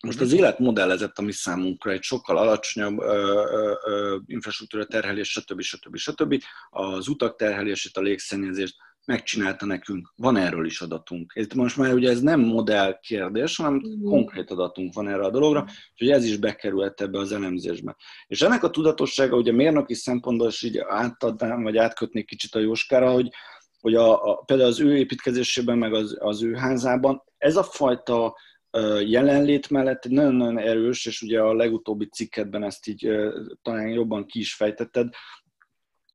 Most 0.00 0.20
az 0.20 0.32
élet 0.32 0.58
modellezett 0.58 1.18
a 1.18 1.22
mi 1.22 1.32
számunkra 1.32 1.90
egy 1.90 2.02
sokkal 2.02 2.36
alacsonyabb 2.36 2.98
ö, 3.00 3.44
ö, 3.50 3.74
ö, 3.84 4.18
infrastruktúra 4.26 4.84
terhelés, 4.84 5.30
stb. 5.30 5.60
stb. 5.60 5.96
stb. 5.96 6.42
Az 6.70 7.08
utak 7.08 7.36
terhelését, 7.36 7.96
a 7.96 8.00
légszennyezést, 8.00 8.76
megcsinálta 9.08 9.66
nekünk, 9.66 10.12
van 10.16 10.36
erről 10.36 10.66
is 10.66 10.80
adatunk. 10.80 11.32
Ez 11.34 11.46
most 11.54 11.76
már 11.76 11.94
ugye 11.94 12.10
ez 12.10 12.20
nem 12.20 12.40
modell 12.40 12.98
kérdés, 13.00 13.56
hanem 13.56 13.74
mm. 13.74 14.04
konkrét 14.04 14.50
adatunk 14.50 14.94
van 14.94 15.08
erre 15.08 15.24
a 15.24 15.30
dologra, 15.30 15.66
úgyhogy 15.92 16.10
ez 16.10 16.24
is 16.24 16.36
bekerült 16.36 17.00
ebbe 17.00 17.18
az 17.18 17.32
elemzésbe. 17.32 17.96
És 18.26 18.42
ennek 18.42 18.62
a 18.62 18.70
tudatossága 18.70 19.36
ugye 19.36 19.52
mérnöki 19.52 19.94
szempontból 19.94 20.48
is 20.48 20.62
így 20.62 20.78
átadnám, 20.88 21.62
vagy 21.62 21.76
átkötnék 21.76 22.26
kicsit 22.26 22.54
a 22.54 22.58
Jóskára, 22.58 23.10
hogy, 23.10 23.28
hogy 23.80 23.94
a, 23.94 24.30
a, 24.30 24.42
például 24.46 24.68
az 24.68 24.80
ő 24.80 24.96
építkezésében, 24.96 25.78
meg 25.78 25.94
az, 25.94 26.16
az 26.18 26.42
ő 26.42 26.54
házában 26.54 27.22
ez 27.38 27.56
a 27.56 27.62
fajta 27.62 28.36
jelenlét 29.06 29.70
mellett 29.70 30.08
nagyon-nagyon 30.08 30.58
erős, 30.58 31.06
és 31.06 31.22
ugye 31.22 31.40
a 31.40 31.54
legutóbbi 31.54 32.06
cikketben 32.06 32.64
ezt 32.64 32.86
így 32.86 33.10
talán 33.62 33.88
jobban 33.88 34.26
ki 34.26 34.38
is 34.38 34.54
fejtetted, 34.54 35.08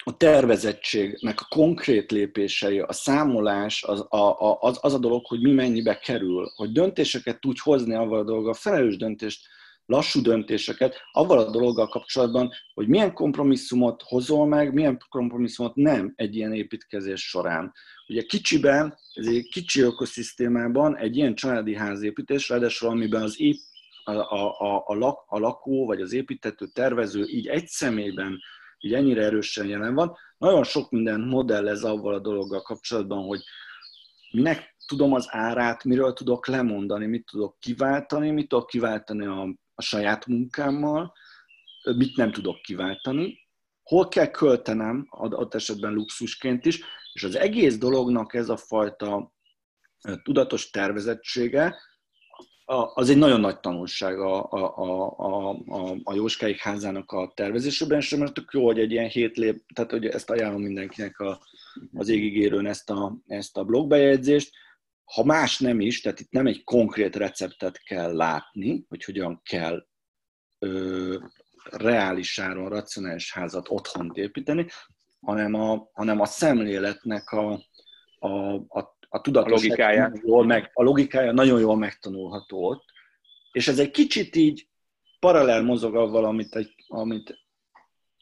a 0.04 0.18
tervezettségnek 0.18 1.42
a 1.42 1.46
konkrét 1.50 2.12
lépései, 2.12 2.80
a 2.80 2.94
számolás, 2.94 3.84
az 3.84 4.00
a, 4.10 4.58
az, 4.60 4.78
az 4.82 4.94
a 4.94 4.98
dolog, 4.98 5.26
hogy 5.26 5.42
mi 5.42 5.52
mennyibe 5.52 5.98
kerül, 5.98 6.52
hogy 6.56 6.72
döntéseket 6.72 7.40
tudj 7.40 7.60
hozni 7.64 7.94
avval 7.94 8.20
a 8.20 8.24
dologgal, 8.24 8.54
felelős 8.54 8.98
döntést, 8.98 9.48
lassú 9.86 10.22
döntéseket, 10.22 10.96
avval 11.12 11.38
a 11.38 11.52
dologgal 11.52 11.88
kapcsolatban, 11.88 12.52
hogy 12.74 12.88
milyen 12.88 13.14
kompromisszumot 13.14 14.02
hozol 14.02 14.48
meg, 14.48 14.74
milyen 14.74 14.98
kompromisszumot 15.10 15.76
nem 15.76 16.14
egy 16.16 16.36
ilyen 16.36 16.54
építkezés 16.54 17.22
során. 17.22 17.74
Ugye 18.08 18.22
kicsiben, 18.22 18.98
ez 19.14 19.28
egy 19.28 19.50
kicsi 19.52 19.82
ökoszisztémában 19.82 20.98
egy 20.98 21.18
ilyen 21.18 21.36
családi 21.36 21.76
házépítés, 21.76 22.50
ráadásul 22.50 22.90
amiben 22.90 23.22
az 23.22 23.40
ép, 23.40 23.58
a, 24.04 24.12
a, 24.12 24.60
a, 24.60 24.84
a, 24.86 24.94
lak, 24.94 25.24
a 25.28 25.40
lakó 25.40 25.86
vagy 25.86 26.02
az 26.02 26.14
építető 26.14 26.68
tervező 26.74 27.26
így 27.28 27.48
egy 27.48 27.68
személyben 27.68 28.40
így 28.84 28.94
ennyire 28.94 29.24
erősen 29.24 29.68
jelen 29.68 29.94
van. 29.94 30.18
Nagyon 30.38 30.64
sok 30.64 30.92
minden 30.92 31.22
modellez 31.22 31.84
avval 31.84 32.14
a 32.14 32.20
dologgal 32.20 32.62
kapcsolatban, 32.62 33.26
hogy 33.26 33.44
minek 34.32 34.76
tudom 34.88 35.14
az 35.14 35.28
árát, 35.30 35.84
miről 35.84 36.14
tudok 36.14 36.48
lemondani, 36.48 37.06
mit 37.06 37.26
tudok 37.26 37.60
kiváltani, 37.60 38.32
mit 38.32 38.48
tudok 38.48 38.68
kiváltani 38.68 39.26
a, 39.26 39.42
a 39.76 39.82
saját 39.82 40.26
munkámmal, 40.28 41.14
mit 41.96 42.16
nem 42.16 42.32
tudok 42.32 42.62
kiváltani, 42.62 43.40
hol 43.84 44.08
kell 44.08 44.28
költenem, 44.28 45.08
adott 45.10 45.54
esetben 45.54 45.94
luxusként 45.94 46.66
is, 46.66 46.80
és 47.14 47.24
az 47.24 47.36
egész 47.36 47.78
dolognak 47.78 48.34
ez 48.34 48.50
a 48.50 48.58
fajta 48.58 49.34
tudatos 50.24 50.70
tervezettsége, 50.70 51.76
az 52.66 53.10
egy 53.10 53.18
nagyon 53.18 53.40
nagy 53.40 53.60
tanulság 53.60 54.20
a, 54.20 54.52
a, 54.52 54.78
a, 54.78 55.50
a, 55.68 55.96
a, 56.04 56.14
Jóskáik 56.14 56.60
házának 56.60 57.12
a 57.12 57.32
tervezésében, 57.36 57.98
és 57.98 58.16
mert 58.16 58.34
tök 58.34 58.50
jó, 58.54 58.66
hogy 58.66 58.80
egy 58.80 58.92
ilyen 58.92 59.10
hét 59.10 59.38
lép, 59.38 59.64
tehát 59.74 59.92
hogy 59.92 60.06
ezt 60.06 60.30
ajánlom 60.30 60.62
mindenkinek 60.62 61.20
a, 61.20 61.40
az 61.94 62.10
égigérőn 62.10 62.66
ezt 62.66 62.90
a, 62.90 63.18
ezt 63.28 63.58
a 63.58 63.64
blogbejegyzést. 63.64 64.52
Ha 65.04 65.24
más 65.24 65.60
nem 65.60 65.80
is, 65.80 66.02
tehát 66.02 66.20
itt 66.20 66.32
nem 66.32 66.48
egy 66.48 66.64
konkrét 66.64 67.16
receptet 67.16 67.84
kell 67.84 68.16
látni, 68.16 68.86
hogy 68.90 69.04
hogyan 69.04 69.42
kell 69.44 69.88
ö, 70.60 71.18
reális 71.72 72.40
áron 72.40 72.70
racionális 72.70 73.34
házat 73.34 73.70
otthon 73.70 74.12
építeni, 74.14 74.68
hanem 75.20 75.54
a, 75.54 75.90
hanem 75.94 76.20
a 76.20 76.26
szemléletnek 76.26 77.32
a, 77.32 77.64
a, 78.20 78.54
a, 78.54 78.93
a 79.14 79.50
logikája. 79.50 80.12
Jól 80.26 80.46
meg, 80.46 80.72
a 80.74 80.84
logikája 80.84 81.32
nagyon 81.32 81.60
jól 81.60 81.78
megtanulható 81.78 82.68
ott, 82.68 82.84
és 83.52 83.68
ez 83.68 83.80
egy 83.80 83.92
kicsit 83.92 84.36
így 84.36 84.68
paralel 85.20 85.62
mozog 85.62 85.96
avval, 85.96 86.26
amit, 86.26 86.56
egy, 86.56 86.76
amit 86.88 87.46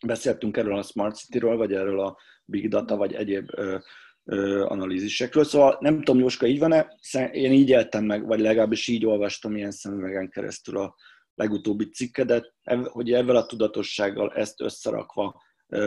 beszéltünk 0.05 0.57
erről 0.57 0.77
a 0.77 0.83
Smart 0.83 1.15
City-ről, 1.15 1.57
vagy 1.57 1.73
erről 1.73 1.99
a 1.99 2.17
Big 2.45 2.69
Data, 2.69 2.95
vagy 2.95 3.13
egyéb 3.13 3.49
ö, 3.55 3.77
ö, 4.23 4.63
analízisekről. 4.63 5.43
Szóval 5.43 5.77
nem 5.79 6.03
tudom, 6.03 6.21
Jóska, 6.21 6.45
így 6.45 6.59
van-e? 6.59 6.97
Én 7.31 7.51
így 7.51 7.69
éltem 7.69 8.03
meg, 8.03 8.25
vagy 8.25 8.39
legalábbis 8.39 8.87
így 8.87 9.05
olvastam 9.05 9.55
ilyen 9.55 9.71
szemüvegen 9.71 10.29
keresztül 10.29 10.77
a 10.77 10.95
legutóbbi 11.35 11.89
cikkedet, 11.89 12.53
hogy 12.83 13.13
ezzel 13.13 13.35
a 13.35 13.45
tudatossággal 13.45 14.33
ezt 14.33 14.61
összerakva 14.61 15.41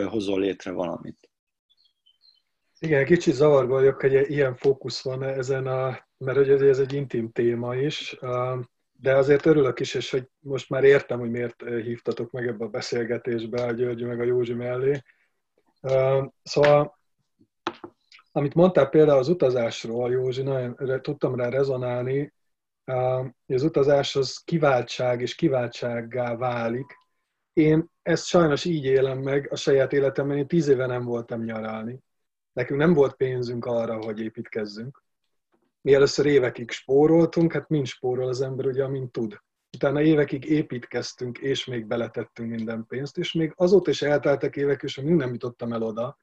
hozol 0.09 0.39
létre 0.39 0.71
valamit. 0.71 1.29
Igen, 2.85 3.05
kicsit 3.05 3.33
zavarba 3.33 3.73
vagyok, 3.73 4.01
hogy 4.01 4.29
ilyen 4.29 4.55
fókusz 4.55 5.03
van 5.03 5.23
ezen 5.23 5.67
a, 5.67 6.07
mert 6.17 6.37
ugye 6.37 6.67
ez 6.67 6.79
egy 6.79 6.93
intim 6.93 7.31
téma 7.31 7.75
is, 7.75 8.17
de 8.91 9.15
azért 9.15 9.45
örülök 9.45 9.79
is, 9.79 9.93
és 9.93 10.11
hogy 10.11 10.27
most 10.39 10.69
már 10.69 10.83
értem, 10.83 11.19
hogy 11.19 11.29
miért 11.29 11.63
hívtatok 11.63 12.31
meg 12.31 12.47
ebbe 12.47 12.65
a 12.65 12.69
beszélgetésbe 12.69 13.63
a 13.63 13.71
György 13.71 14.03
meg 14.03 14.19
a 14.19 14.23
Józsi 14.23 14.53
mellé. 14.53 15.01
Szóval, 16.43 16.97
amit 18.31 18.53
mondtál 18.53 18.89
például 18.89 19.19
az 19.19 19.29
utazásról, 19.29 20.11
Józsi, 20.11 20.41
nagyon 20.41 21.01
tudtam 21.01 21.35
rá 21.35 21.49
rezonálni, 21.49 22.33
hogy 23.45 23.55
az 23.55 23.63
utazás 23.63 24.15
az 24.15 24.37
kiváltság 24.37 25.21
és 25.21 25.35
kiváltsággá 25.35 26.35
válik. 26.35 26.97
Én 27.53 27.89
ezt 28.01 28.25
sajnos 28.25 28.65
így 28.65 28.85
élem 28.85 29.17
meg 29.17 29.47
a 29.51 29.55
saját 29.55 29.93
életemben, 29.93 30.37
én 30.37 30.47
tíz 30.47 30.67
éve 30.67 30.85
nem 30.85 31.03
voltam 31.03 31.43
nyaralni. 31.43 32.03
Nekünk 32.55 32.79
nem 32.79 32.93
volt 32.93 33.15
pénzünk 33.15 33.65
arra, 33.65 34.03
hogy 34.03 34.19
építkezzünk 34.19 35.03
mi 35.85 35.93
először 35.93 36.25
évekig 36.25 36.71
spóroltunk, 36.71 37.53
hát 37.53 37.69
mind 37.69 37.85
spórol 37.85 38.27
az 38.27 38.41
ember, 38.41 38.65
ugye, 38.65 38.83
amint 38.83 39.11
tud. 39.11 39.39
Utána 39.75 40.01
évekig 40.01 40.45
építkeztünk, 40.45 41.37
és 41.37 41.65
még 41.65 41.85
beletettünk 41.85 42.49
minden 42.49 42.85
pénzt, 42.87 43.17
és 43.17 43.33
még 43.33 43.53
azóta 43.55 43.89
is 43.89 44.01
elteltek 44.01 44.55
évek, 44.55 44.83
és 44.83 44.97
még 44.97 45.13
nem 45.13 45.31
jutottam 45.31 45.73
el 45.73 45.81
oda, 45.81 46.17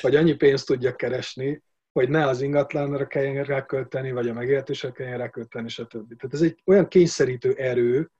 hogy 0.00 0.16
annyi 0.16 0.34
pénzt 0.34 0.66
tudjak 0.66 0.96
keresni, 0.96 1.62
hogy 1.92 2.08
ne 2.08 2.26
az 2.26 2.40
ingatlanra 2.40 3.06
kelljen 3.06 3.44
rákölteni, 3.44 4.10
vagy 4.10 4.28
a 4.28 4.32
megéltésre 4.32 4.90
kelljen 4.90 5.18
rákölteni, 5.18 5.68
stb. 5.68 6.16
Tehát 6.16 6.34
ez 6.34 6.42
egy 6.42 6.62
olyan 6.64 6.88
kényszerítő 6.88 7.52
erő, 7.52 8.10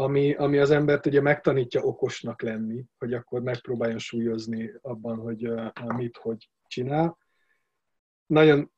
ami, 0.00 0.34
ami 0.34 0.58
az 0.58 0.70
embert 0.70 1.06
ugye 1.06 1.20
megtanítja 1.20 1.82
okosnak 1.82 2.42
lenni, 2.42 2.84
hogy 2.98 3.12
akkor 3.12 3.42
megpróbáljon 3.42 3.98
súlyozni 3.98 4.72
abban, 4.82 5.18
hogy 5.18 5.48
uh, 5.48 5.96
mit, 5.96 6.16
hogy 6.16 6.50
csinál. 6.66 7.18
Nagyon 8.26 8.72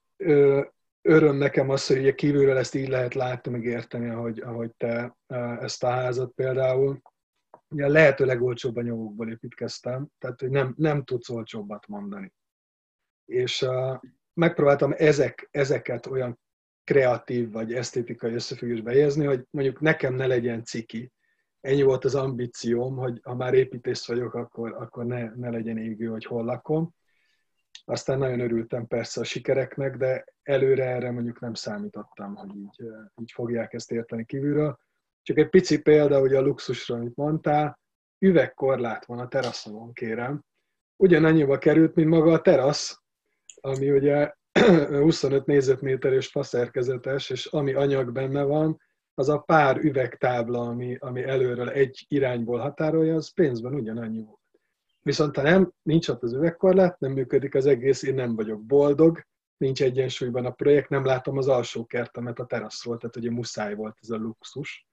öröm 1.03 1.37
nekem 1.37 1.71
az, 1.71 1.87
hogy 1.87 1.99
ugye 1.99 2.15
kívülről 2.15 2.57
ezt 2.57 2.75
így 2.75 2.89
lehet 2.89 3.15
látni, 3.15 3.51
meg 3.51 3.65
érteni, 3.65 4.09
ahogy, 4.09 4.41
ahogy 4.41 4.71
te 4.77 5.17
ezt 5.61 5.85
a 5.85 5.91
házat 5.91 6.33
például. 6.33 7.01
Ugye 7.69 7.89
lehető 7.89 8.25
legolcsóbb 8.25 8.77
anyagokból 8.77 9.31
építkeztem, 9.31 10.09
tehát 10.19 10.41
hogy 10.41 10.51
nem, 10.51 10.75
nem 10.77 11.05
tudsz 11.05 11.29
olcsóbbat 11.29 11.87
mondani. 11.87 12.33
És 13.25 13.63
uh, 13.63 14.01
megpróbáltam 14.35 14.95
ezek, 14.97 15.49
ezeket 15.51 16.07
olyan 16.07 16.41
kreatív 16.85 17.51
vagy 17.51 17.75
esztétikai 17.75 18.35
összefüggésbe 18.35 18.91
helyezni, 18.91 19.25
hogy 19.25 19.47
mondjuk 19.51 19.81
nekem 19.81 20.15
ne 20.15 20.27
legyen 20.27 20.65
ciki. 20.65 21.13
Ennyi 21.61 21.83
volt 21.83 22.05
az 22.05 22.15
ambícióm, 22.15 22.97
hogy 22.97 23.21
ha 23.23 23.35
már 23.35 23.55
építész 23.55 24.07
vagyok, 24.07 24.35
akkor, 24.35 24.73
akkor 24.73 25.05
ne, 25.05 25.35
ne 25.35 25.51
legyen 25.51 25.79
égő, 25.79 26.07
hogy 26.07 26.25
hol 26.25 26.45
lakom. 26.45 26.95
Aztán 27.85 28.19
nagyon 28.19 28.41
örültem 28.41 28.87
persze 28.87 29.21
a 29.21 29.25
sikereknek, 29.25 29.97
de 29.97 30.25
előre 30.43 30.85
erre 30.85 31.11
mondjuk 31.11 31.41
nem 31.41 31.55
számítottam, 31.55 32.35
hogy 32.35 32.57
így, 32.57 32.85
így 33.21 33.33
fogják 33.33 33.73
ezt 33.73 33.93
érteni 33.93 34.25
kívülről. 34.25 34.79
Csak 35.23 35.39
egy 35.39 35.49
pici 35.49 35.83
példa, 35.83 36.19
hogy 36.19 36.35
a 36.35 36.41
luxusra, 36.41 36.97
amit 36.97 37.17
mondtál, 37.17 37.79
üvegkorlát 38.19 39.05
van 39.05 39.19
a 39.19 39.29
teraszomon, 39.29 39.93
kérem. 39.93 40.45
Ugyanannyiba 40.97 41.59
került, 41.59 41.95
mint 41.95 42.09
maga 42.09 42.33
a 42.33 42.41
terasz, 42.41 43.03
ami 43.61 43.91
ugye 43.91 44.35
25 45.03 45.47
négyzetméter 45.47 46.13
és 46.13 46.27
faszerkezetes, 46.27 47.31
és 47.31 47.47
ami 47.47 47.73
anyag 47.73 48.13
benne 48.13 48.43
van, 48.43 48.81
az 49.15 49.29
a 49.29 49.39
pár 49.39 49.77
üvegtábla, 49.77 50.61
ami, 50.61 50.97
ami 50.99 51.23
előről 51.23 51.71
egy 51.71 52.05
irányból 52.09 52.59
határolja, 52.59 53.15
az 53.15 53.33
pénzben 53.33 53.75
ugyanannyi 53.75 54.23
volt. 54.23 54.39
Viszont 55.03 55.37
ha 55.37 55.43
nem, 55.43 55.73
nincs 55.83 56.09
ott 56.09 56.23
az 56.23 56.33
üvegkorlát, 56.33 56.99
nem 56.99 57.13
működik 57.13 57.55
az 57.55 57.67
egész, 57.67 58.03
én 58.03 58.15
nem 58.15 58.35
vagyok 58.35 58.65
boldog, 58.65 59.23
nincs 59.57 59.83
egyensúlyban 59.83 60.45
a 60.45 60.51
projekt, 60.51 60.89
nem 60.89 61.05
látom 61.05 61.37
az 61.37 61.49
alsó 61.49 61.87
kertemet 61.87 62.39
a 62.39 62.47
teraszról, 62.47 62.99
tehát 62.99 63.17
ugye 63.17 63.31
muszáj 63.31 63.75
volt 63.75 63.97
ez 64.01 64.11
a 64.11 64.17
luxus. 64.17 64.89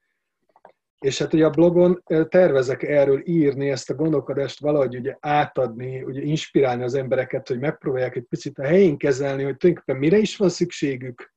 És 0.99 1.17
hát 1.19 1.33
ugye 1.33 1.45
a 1.45 1.49
blogon 1.49 2.03
tervezek 2.29 2.83
erről 2.83 3.21
írni, 3.25 3.69
ezt 3.69 3.89
a 3.89 3.95
gondolkodást 3.95 4.59
valahogy 4.59 4.95
ugye 4.95 5.17
átadni, 5.19 6.03
ugye 6.03 6.21
inspirálni 6.21 6.83
az 6.83 6.93
embereket, 6.93 7.47
hogy 7.47 7.59
megpróbálják 7.59 8.15
egy 8.15 8.25
picit 8.29 8.59
a 8.59 8.63
helyén 8.63 8.97
kezelni, 8.97 9.43
hogy 9.43 9.57
tulajdonképpen 9.57 10.01
mire 10.01 10.17
is 10.17 10.37
van 10.37 10.49
szükségük, 10.49 11.35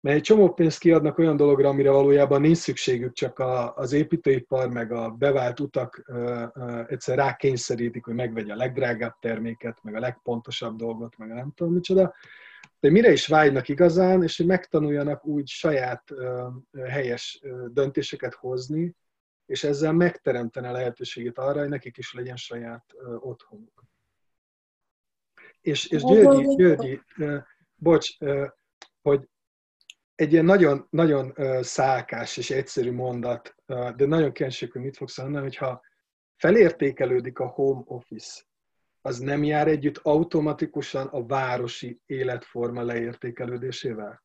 mert 0.00 0.16
egy 0.16 0.22
csomó 0.22 0.52
pénzt 0.52 0.78
kiadnak 0.78 1.18
olyan 1.18 1.36
dologra, 1.36 1.68
amire 1.68 1.90
valójában 1.90 2.40
nincs 2.40 2.56
szükségük, 2.56 3.12
csak 3.12 3.38
a, 3.38 3.74
az 3.76 3.92
építőipar 3.92 4.68
meg 4.68 4.92
a 4.92 5.10
bevált 5.10 5.60
utak 5.60 6.02
ö, 6.06 6.44
ö, 6.54 6.82
egyszer 6.86 7.16
rákényszerítik, 7.16 8.04
hogy 8.04 8.14
megvegye 8.14 8.52
a 8.52 8.56
legdrágább 8.56 9.14
terméket, 9.20 9.78
meg 9.82 9.94
a 9.94 10.00
legpontosabb 10.00 10.76
dolgot, 10.76 11.16
meg 11.16 11.28
nem 11.28 11.52
tudom 11.54 11.72
micsoda. 11.72 12.14
De 12.80 12.90
mire 12.90 13.10
is 13.10 13.26
vágynak 13.26 13.68
igazán, 13.68 14.22
és 14.22 14.36
hogy 14.36 14.46
megtanuljanak 14.46 15.24
úgy 15.24 15.48
saját 15.48 16.14
helyes 16.88 17.42
döntéseket 17.68 18.34
hozni, 18.34 18.96
és 19.46 19.64
ezzel 19.64 19.92
megteremteni 19.92 20.66
a 20.66 20.72
lehetőséget 20.72 21.38
arra, 21.38 21.60
hogy 21.60 21.68
nekik 21.68 21.96
is 21.96 22.12
legyen 22.12 22.36
saját 22.36 22.94
otthonuk. 23.18 23.84
És, 25.60 25.86
és 25.86 26.02
Györgyi, 26.02 26.54
Györgyi 26.54 27.00
bocs, 27.74 28.16
hogy 29.02 29.28
egy 30.14 30.32
ilyen 30.32 30.44
nagyon, 30.44 30.86
nagyon 30.90 31.34
szálkás 31.62 32.36
és 32.36 32.50
egyszerű 32.50 32.92
mondat, 32.92 33.54
de 33.66 34.06
nagyon 34.06 34.32
kíváncsiak, 34.32 34.72
hogy 34.72 34.82
mit 34.82 34.96
fogsz 34.96 35.18
mondani, 35.18 35.42
hogyha 35.42 35.82
felértékelődik 36.36 37.38
a 37.38 37.46
home 37.46 37.82
office, 37.84 38.42
az 39.02 39.18
nem 39.18 39.44
jár 39.44 39.68
együtt 39.68 40.00
automatikusan 40.02 41.06
a 41.06 41.26
városi 41.26 42.00
életforma 42.06 42.82
leértékelődésével? 42.82 44.22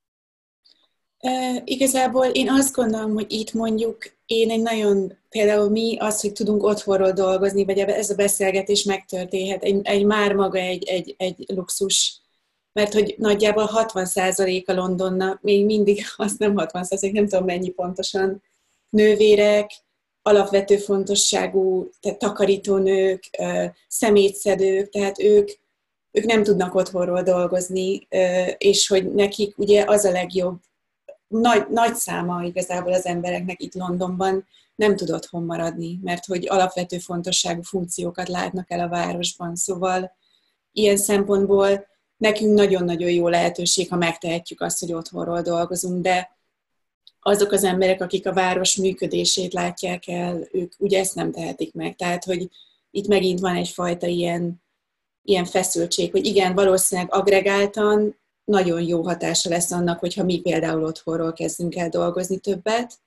E, 1.18 1.62
igazából 1.66 2.26
én 2.26 2.50
azt 2.50 2.76
gondolom, 2.76 3.14
hogy 3.14 3.32
itt 3.32 3.54
mondjuk 3.54 3.98
én 4.26 4.52
egy 4.52 4.62
nagyon, 4.62 5.18
például 5.30 5.70
mi 5.70 5.98
az, 6.00 6.22
hogy 6.22 6.32
tudunk 6.32 6.64
otthonról 6.64 7.12
dolgozni, 7.12 7.66
vagy 7.66 7.80
ez 7.80 8.10
a 8.10 8.16
beszélgetés 8.16 8.84
megtörténhet, 8.84 9.64
egy, 9.64 9.80
egy 9.84 10.06
már 10.06 10.34
maga 10.34 10.58
egy, 10.58 10.84
egy, 10.84 11.16
egy 11.18 11.44
luxus 11.48 12.24
mert 12.74 12.94
hogy 12.94 13.16
nagyjából 13.18 13.70
60% 13.74 14.66
a 14.66 14.74
Londonnak, 14.74 15.42
még 15.42 15.66
mindig, 15.66 16.04
az 16.16 16.36
nem 16.38 16.54
60%, 16.56 17.12
nem 17.12 17.28
tudom 17.28 17.46
mennyi 17.46 17.70
pontosan, 17.70 18.44
nővérek, 18.90 19.72
alapvető 20.24 20.78
fontosságú, 20.78 21.90
tehát 22.00 22.20
takarítónők, 22.20 23.30
szemétszedők, 23.88 24.90
tehát 24.90 25.20
ők, 25.20 25.50
ők 26.12 26.26
nem 26.26 26.44
tudnak 26.44 26.76
otthonról 26.76 27.22
dolgozni, 27.22 28.08
és 28.58 28.88
hogy 28.88 29.14
nekik 29.14 29.58
ugye 29.58 29.84
az 29.88 30.06
a 30.06 30.12
legjobb, 30.12 30.60
nagy, 31.28 31.68
nagy 31.70 31.96
száma 31.96 32.44
igazából 32.44 32.94
az 32.94 33.06
embereknek 33.06 33.62
itt 33.62 33.74
Londonban 33.74 34.48
nem 34.76 34.96
tud 34.96 35.12
otthon 35.12 35.44
maradni, 35.44 36.00
mert 36.04 36.26
hogy 36.26 36.48
alapvető 36.50 36.98
fontosságú 36.98 37.62
funkciókat 37.62 38.28
látnak 38.28 38.72
el 38.72 38.80
a 38.80 38.88
városban. 38.88 39.56
Szóval 39.56 40.12
ilyen 40.72 40.98
szempontból 40.98 41.88
nekünk 42.18 42.54
nagyon-nagyon 42.54 43.10
jó 43.10 43.28
lehetőség, 43.28 43.90
ha 43.90 43.96
megtehetjük 43.96 44.62
azt, 44.62 44.80
hogy 44.80 44.94
otthonról 44.94 45.42
dolgozunk, 45.42 46.02
de 46.02 46.38
azok 47.24 47.52
az 47.52 47.64
emberek, 47.64 48.02
akik 48.02 48.28
a 48.28 48.34
város 48.34 48.76
működését 48.76 49.54
látják 49.54 50.08
el, 50.08 50.48
ők 50.52 50.74
ugye 50.78 51.00
ezt 51.00 51.16
nem 51.16 51.32
tehetik 51.32 51.74
meg. 51.74 51.96
Tehát, 51.96 52.24
hogy 52.24 52.50
itt 52.92 53.08
megint 53.08 53.40
van 53.40 53.56
egyfajta 53.56 54.08
ilyen, 54.08 54.64
ilyen 55.22 55.46
feszültség, 55.46 56.12
hogy 56.12 56.26
igen, 56.26 56.56
valószínűleg 56.56 57.14
agregáltan 57.14 58.20
nagyon 58.44 58.82
jó 58.82 59.02
hatása 59.02 59.50
lesz 59.50 59.72
annak, 59.72 60.00
hogyha 60.00 60.24
mi 60.24 60.40
például 60.40 60.84
otthonról 60.84 61.34
kezdünk 61.34 61.76
el 61.76 61.90
dolgozni 61.90 62.38
többet, 62.38 63.02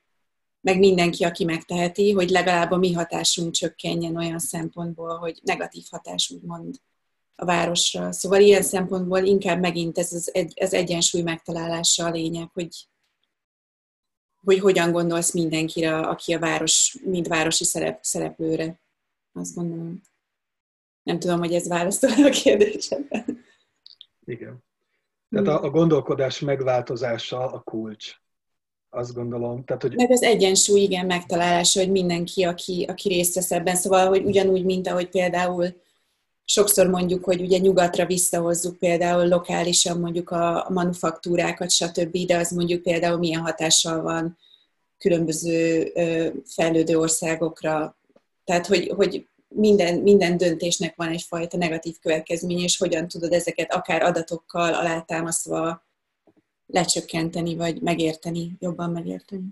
meg 0.60 0.78
mindenki, 0.78 1.24
aki 1.24 1.44
megteheti, 1.44 2.12
hogy 2.12 2.30
legalább 2.30 2.70
a 2.70 2.76
mi 2.76 2.92
hatásunk 2.92 3.52
csökkenjen 3.52 4.16
olyan 4.16 4.38
szempontból, 4.38 5.16
hogy 5.16 5.40
negatív 5.42 5.84
hatás 5.90 6.30
úgymond 6.30 6.74
a 7.34 7.44
városra. 7.44 8.12
Szóval 8.12 8.40
ilyen 8.40 8.62
szempontból 8.62 9.18
inkább 9.18 9.60
megint 9.60 9.98
ez 9.98 10.12
az, 10.12 10.30
egy, 10.34 10.52
az 10.60 10.74
egyensúly 10.74 11.22
megtalálása 11.22 12.04
a 12.04 12.10
lényeg, 12.10 12.50
hogy, 12.52 12.88
hogy 14.46 14.58
hogyan 14.58 14.92
gondolsz 14.92 15.32
mindenkire, 15.32 15.98
aki 15.98 16.34
a 16.34 16.38
város, 16.38 16.96
mint 17.04 17.28
városi 17.28 17.64
szerep, 17.64 17.98
szereplőre. 18.02 18.80
Azt 19.32 19.54
gondolom. 19.54 20.00
Nem 21.02 21.18
tudom, 21.18 21.38
hogy 21.38 21.54
ez 21.54 21.68
válaszol 21.68 22.10
a 22.10 22.30
kérdésedre. 22.30 23.24
Igen. 24.24 24.64
Tehát 25.30 25.46
a, 25.46 25.62
a 25.62 25.70
gondolkodás 25.70 26.40
megváltozása 26.40 27.50
a 27.50 27.60
kulcs. 27.60 28.14
Azt 28.90 29.14
gondolom. 29.14 29.64
Tehát, 29.64 29.82
hogy... 29.82 29.94
Meg 29.94 30.10
az 30.10 30.22
egyensúly, 30.22 30.80
igen, 30.80 31.06
megtalálása, 31.06 31.80
hogy 31.80 31.90
mindenki, 31.90 32.42
aki, 32.42 32.84
aki 32.88 33.08
részt 33.08 33.34
vesz 33.34 33.50
ebben. 33.50 33.76
Szóval, 33.76 34.08
hogy 34.08 34.24
ugyanúgy, 34.24 34.64
mint 34.64 34.88
ahogy 34.88 35.08
például 35.08 35.82
sokszor 36.48 36.86
mondjuk, 36.86 37.24
hogy 37.24 37.40
ugye 37.40 37.58
nyugatra 37.58 38.06
visszahozzuk 38.06 38.78
például 38.78 39.28
lokálisan 39.28 40.00
mondjuk 40.00 40.30
a, 40.30 40.66
manufaktúrákat, 40.72 41.70
stb., 41.70 42.16
de 42.26 42.36
az 42.36 42.50
mondjuk 42.50 42.82
például 42.82 43.18
milyen 43.18 43.40
hatással 43.40 44.02
van 44.02 44.38
különböző 44.98 45.92
fejlődő 46.44 46.98
országokra. 46.98 47.96
Tehát, 48.44 48.66
hogy, 48.66 48.92
hogy 48.96 49.26
minden, 49.48 49.98
minden 49.98 50.36
döntésnek 50.36 50.96
van 50.96 51.08
egyfajta 51.08 51.56
negatív 51.56 51.98
következménye, 52.00 52.62
és 52.62 52.76
hogyan 52.76 53.08
tudod 53.08 53.32
ezeket 53.32 53.72
akár 53.72 54.02
adatokkal 54.02 54.74
alátámasztva 54.74 55.84
lecsökkenteni, 56.66 57.56
vagy 57.56 57.80
megérteni, 57.80 58.56
jobban 58.58 58.90
megérteni. 58.90 59.44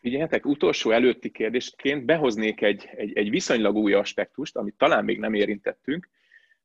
Figyeljetek, 0.00 0.46
utolsó 0.46 0.90
előtti 0.90 1.30
kérdésként 1.30 2.04
behoznék 2.04 2.60
egy, 2.62 2.90
egy, 2.96 3.12
egy 3.12 3.30
viszonylag 3.30 3.76
új 3.76 3.92
aspektust, 3.92 4.56
amit 4.56 4.74
talán 4.76 5.04
még 5.04 5.18
nem 5.18 5.34
érintettünk. 5.34 6.08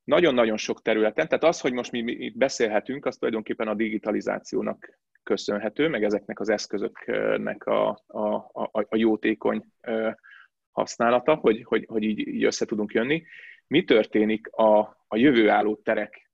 Nagyon-nagyon 0.03 0.57
sok 0.57 0.81
területen, 0.81 1.27
tehát 1.27 1.43
az, 1.43 1.59
hogy 1.59 1.73
most 1.73 1.91
mi 1.91 1.99
itt 2.11 2.37
beszélhetünk, 2.37 3.05
az 3.05 3.17
tulajdonképpen 3.17 3.67
a 3.67 3.73
digitalizációnak 3.73 4.99
köszönhető, 5.23 5.87
meg 5.87 6.03
ezeknek 6.03 6.39
az 6.39 6.49
eszközöknek 6.49 7.65
a, 7.65 8.03
a, 8.07 8.35
a, 8.35 8.69
a 8.71 8.95
jótékony 8.95 9.65
használata, 10.71 11.35
hogy, 11.35 11.63
hogy, 11.63 11.85
hogy 11.87 12.03
így, 12.03 12.27
így 12.27 12.43
össze 12.43 12.65
tudunk 12.65 12.93
jönni. 12.93 13.23
Mi 13.67 13.83
történik 13.83 14.47
a, 14.47 14.79
a 15.07 15.17
jövő 15.17 15.49
álló 15.49 15.75
terek 15.75 16.29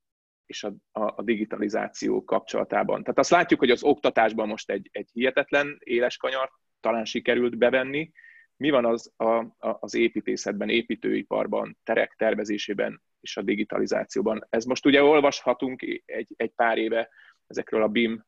és 0.46 0.64
a, 0.64 0.72
a, 0.92 1.12
a 1.16 1.22
digitalizáció 1.22 2.24
kapcsolatában? 2.24 3.02
Tehát 3.02 3.18
azt 3.18 3.30
látjuk, 3.30 3.60
hogy 3.60 3.70
az 3.70 3.82
oktatásban 3.82 4.48
most 4.48 4.70
egy, 4.70 4.88
egy 4.92 5.08
hihetetlen 5.12 5.78
éles 5.80 6.16
kanyar 6.16 6.50
talán 6.82 7.04
sikerült 7.04 7.58
bevenni. 7.58 8.12
Mi 8.56 8.70
van 8.70 8.84
az, 8.84 9.12
a, 9.16 9.24
a, 9.24 9.76
az 9.80 9.94
építészetben, 9.94 10.68
építőiparban, 10.68 11.78
terek 11.84 12.14
tervezésében 12.18 13.02
és 13.20 13.36
a 13.36 13.42
digitalizációban? 13.42 14.46
Ez 14.50 14.64
most 14.64 14.86
ugye 14.86 15.02
olvashatunk 15.02 15.82
egy, 16.04 16.32
egy 16.36 16.50
pár 16.50 16.78
éve 16.78 17.08
ezekről 17.46 17.82
a 17.82 17.88
BIM 17.88 18.24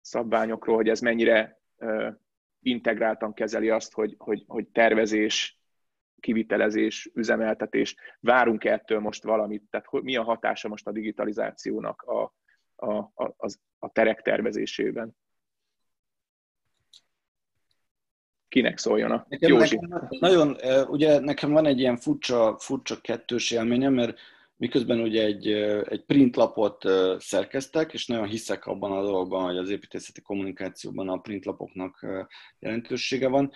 szabványokról, 0.00 0.76
hogy 0.76 0.88
ez 0.88 1.00
mennyire 1.00 1.60
integráltan 2.62 3.34
kezeli 3.34 3.70
azt, 3.70 3.92
hogy, 3.92 4.14
hogy, 4.18 4.44
hogy 4.46 4.66
tervezés, 4.66 5.60
kivitelezés, 6.20 7.10
üzemeltetés, 7.14 7.96
várunk 8.20 8.64
ettől 8.64 9.00
most 9.00 9.22
valamit, 9.22 9.62
tehát 9.70 9.90
mi 9.90 10.16
a 10.16 10.22
hatása 10.22 10.68
most 10.68 10.86
a 10.86 10.92
digitalizációnak 10.92 12.02
a, 12.02 12.34
a, 12.76 12.92
a, 13.14 13.50
a 13.78 13.88
terek 13.92 14.22
tervezésében? 14.22 15.16
Kinek 18.52 18.78
szóljon 18.78 19.24
nekem, 19.28 19.50
Józsi? 19.50 19.76
Nekem, 19.80 20.08
nagyon, 20.20 20.56
ugye 20.88 21.20
nekem 21.20 21.52
van 21.52 21.66
egy 21.66 21.78
ilyen 21.78 21.96
furcsa, 21.96 22.56
furcsa 22.58 23.00
kettős 23.00 23.50
élményem, 23.50 23.94
mert 23.94 24.18
miközben 24.56 25.00
ugye 25.00 25.24
egy, 25.24 25.46
egy 25.88 26.04
printlapot 26.06 26.84
szerkeztek, 27.18 27.92
és 27.92 28.06
nagyon 28.06 28.26
hiszek 28.26 28.66
abban 28.66 28.92
a 28.92 29.02
dologban, 29.02 29.44
hogy 29.44 29.56
az 29.56 29.70
építészeti 29.70 30.20
kommunikációban 30.20 31.08
a 31.08 31.16
printlapoknak 31.16 32.06
jelentősége 32.58 33.28
van, 33.28 33.52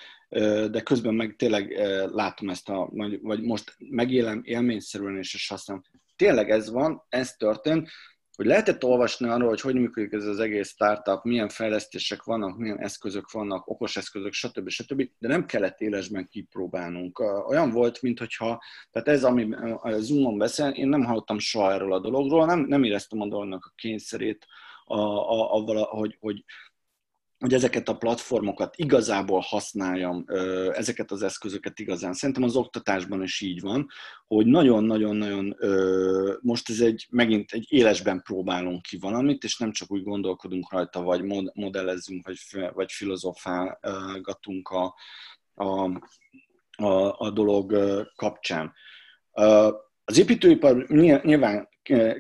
de 0.71 0.81
közben 0.81 1.15
meg 1.15 1.35
tényleg 1.39 1.79
látom 2.13 2.49
ezt 2.49 2.69
a, 2.69 2.91
vagy 3.23 3.43
most 3.43 3.77
megélem 3.79 4.41
élményszerűen, 4.45 5.17
és, 5.17 5.35
és 5.35 5.49
használom. 5.49 5.83
Tényleg 6.17 6.51
ez 6.51 6.71
van, 6.71 7.03
ez 7.09 7.37
történt, 7.37 7.89
hogy 8.37 8.47
lehetett 8.47 8.85
olvasni 8.85 9.29
arról, 9.29 9.49
hogy 9.49 9.61
hogy 9.61 9.75
működik 9.75 10.13
ez 10.13 10.25
az 10.25 10.39
egész 10.39 10.69
startup, 10.69 11.25
milyen 11.25 11.49
fejlesztések 11.49 12.23
vannak, 12.23 12.57
milyen 12.57 12.79
eszközök 12.79 13.31
vannak, 13.31 13.69
okos 13.69 13.97
eszközök, 13.97 14.33
stb. 14.33 14.69
stb., 14.69 15.11
de 15.19 15.29
nem 15.29 15.47
kellett 15.47 15.81
élesben 15.81 16.29
kipróbálnunk. 16.29 17.19
Olyan 17.49 17.71
volt, 17.71 18.03
mintha, 18.03 18.63
tehát 18.91 19.09
ez, 19.09 19.25
ami 19.25 19.55
a 19.81 19.99
Zoomon 19.99 20.39
beszél, 20.39 20.69
én 20.69 20.89
nem 20.89 21.05
hallottam 21.05 21.39
soha 21.39 21.73
erről 21.73 21.93
a 21.93 22.01
dologról, 22.01 22.47
nem, 22.47 22.61
nem 22.61 22.85
éreztem 22.85 23.21
a 23.21 23.29
dolognak 23.29 23.65
a 23.65 23.73
kényszerét, 23.75 24.47
a, 24.85 24.99
a, 24.99 25.55
a, 25.55 25.85
hogy, 25.85 26.17
hogy 26.21 26.45
hogy 27.39 27.55
ezeket 27.55 27.89
a 27.89 27.97
platformokat 27.97 28.77
igazából 28.77 29.41
használjam, 29.41 30.25
ezeket 30.73 31.11
az 31.11 31.23
eszközöket 31.23 31.79
igazán. 31.79 32.13
Szerintem 32.13 32.45
az 32.45 32.57
oktatásban 32.57 33.23
is 33.23 33.41
így 33.41 33.61
van, 33.61 33.87
hogy 34.27 34.47
nagyon-nagyon-nagyon 34.47 35.57
most 36.41 36.71
ez 36.71 36.81
egy, 36.81 37.07
megint 37.11 37.53
egy 37.53 37.67
élesben 37.69 38.23
próbálunk 38.23 38.83
ki 38.83 38.99
valamit, 38.99 39.45
és 39.45 39.59
nem 39.59 39.73
csak 39.73 39.93
úgy 39.93 40.03
gondolkodunk 40.03 40.73
rajta, 40.73 41.03
vagy 41.03 41.23
modellezzünk, 41.55 42.27
vagy, 42.27 42.39
vagy 42.73 42.93
filozofálgatunk 42.93 44.69
a, 44.69 44.95
a, 45.55 45.91
a, 46.77 47.19
a 47.19 47.31
dolog 47.31 47.77
kapcsán. 48.17 48.73
Az 50.05 50.19
építőipar 50.19 50.89
nyilván 51.23 51.69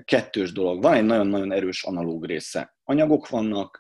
kettős 0.04 0.52
dolog. 0.52 0.82
Van 0.82 0.94
egy 0.94 1.04
nagyon-nagyon 1.04 1.52
erős 1.52 1.84
analóg 1.84 2.24
része 2.24 2.76
anyagok 2.88 3.28
vannak, 3.28 3.78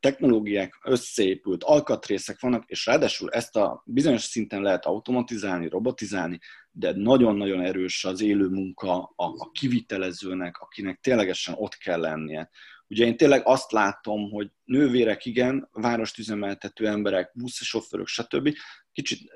technológiák, 0.00 0.78
összeépült 0.84 1.64
alkatrészek 1.64 2.40
vannak, 2.40 2.64
és 2.66 2.86
ráadásul 2.86 3.30
ezt 3.30 3.56
a 3.56 3.82
bizonyos 3.86 4.22
szinten 4.22 4.62
lehet 4.62 4.84
automatizálni, 4.84 5.68
robotizálni, 5.68 6.38
de 6.70 6.92
nagyon-nagyon 6.92 7.60
erős 7.60 8.04
az 8.04 8.20
élő 8.20 8.48
munka 8.48 9.12
a, 9.16 9.50
kivitelezőnek, 9.50 10.58
akinek 10.58 11.00
ténylegesen 11.00 11.54
ott 11.58 11.74
kell 11.76 12.00
lennie. 12.00 12.50
Ugye 12.88 13.06
én 13.06 13.16
tényleg 13.16 13.42
azt 13.44 13.72
látom, 13.72 14.30
hogy 14.30 14.50
nővérek 14.64 15.24
igen, 15.24 15.68
várost 15.72 16.18
üzemeltető 16.18 16.86
emberek, 16.86 17.30
buszsofőrök, 17.34 18.06
stb. 18.06 18.54
Kicsit 18.92 19.32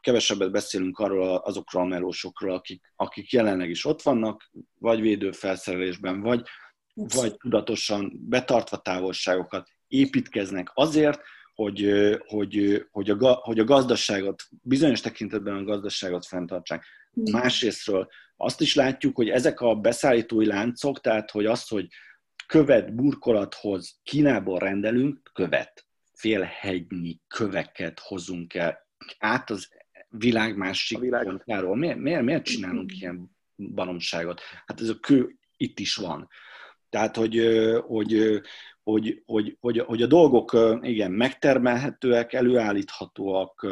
kevesebbet 0.00 0.50
beszélünk 0.50 0.98
arról 0.98 1.36
azokról 1.36 1.82
a 1.82 1.86
melósokról, 1.86 2.54
akik, 2.54 2.92
akik 2.96 3.32
jelenleg 3.32 3.70
is 3.70 3.84
ott 3.84 4.02
vannak, 4.02 4.50
vagy 4.78 5.00
védőfelszerelésben, 5.00 6.20
vagy 6.20 6.42
vagy 6.94 7.36
tudatosan 7.36 8.12
betartva 8.28 8.76
távolságokat 8.76 9.68
építkeznek 9.88 10.70
azért, 10.74 11.20
hogy, 11.54 11.90
hogy, 12.26 12.86
hogy, 12.90 13.10
a, 13.10 13.32
hogy 13.32 13.58
a 13.58 13.64
gazdaságot, 13.64 14.42
bizonyos 14.62 15.00
tekintetben 15.00 15.56
a 15.56 15.64
gazdaságot 15.64 16.26
fenntartsák. 16.26 16.84
Másrésztről 17.12 18.08
azt 18.36 18.60
is 18.60 18.74
látjuk, 18.74 19.16
hogy 19.16 19.28
ezek 19.28 19.60
a 19.60 19.74
beszállítói 19.74 20.46
láncok, 20.46 21.00
tehát 21.00 21.30
hogy 21.30 21.46
az, 21.46 21.68
hogy 21.68 21.86
követ 22.50 22.94
burkolathoz 22.94 24.00
Kínából 24.02 24.58
rendelünk, 24.58 25.30
követ, 25.32 25.86
félhegynyi 26.12 27.20
köveket 27.28 27.98
hozunk 27.98 28.54
el 28.54 28.86
át 29.18 29.50
az 29.50 29.68
világ 30.08 30.56
másik 30.56 30.98
világ. 30.98 31.24
pontjáról. 31.24 31.76
Miért, 31.76 31.98
miért, 31.98 32.22
miért 32.22 32.44
csinálunk 32.44 33.00
ilyen 33.00 33.36
baromságot? 33.56 34.40
Hát 34.66 34.80
ez 34.80 34.88
a 34.88 34.98
kő 34.98 35.36
itt 35.56 35.78
is 35.78 35.94
van. 35.94 36.28
Tehát, 36.88 37.16
hogy, 37.16 37.40
hogy, 37.86 38.40
hogy, 38.82 39.22
hogy, 39.26 39.56
hogy, 39.60 39.78
hogy 39.78 40.02
a 40.02 40.06
dolgok 40.06 40.78
igen, 40.82 41.10
megtermelhetőek, 41.10 42.32
előállíthatóak, 42.32 43.66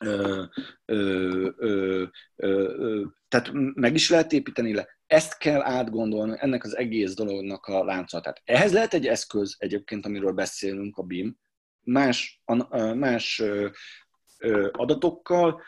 Ö, 0.00 0.44
ö, 0.84 1.48
ö, 1.56 2.04
ö, 2.36 3.02
tehát 3.28 3.50
meg 3.74 3.94
is 3.94 4.10
lehet 4.10 4.32
építeni 4.32 4.74
le. 4.74 4.93
Ezt 5.06 5.38
kell 5.38 5.62
átgondolni, 5.62 6.36
ennek 6.38 6.64
az 6.64 6.76
egész 6.76 7.14
dolognak 7.14 7.66
a 7.66 7.84
láncolatát. 7.84 8.40
Ehhez 8.44 8.72
lehet 8.72 8.94
egy 8.94 9.06
eszköz 9.06 9.56
egyébként, 9.58 10.06
amiről 10.06 10.32
beszélünk, 10.32 10.96
a 10.96 11.02
BIM, 11.02 11.36
más, 11.80 12.42
más 12.94 13.42
adatokkal, 14.72 15.62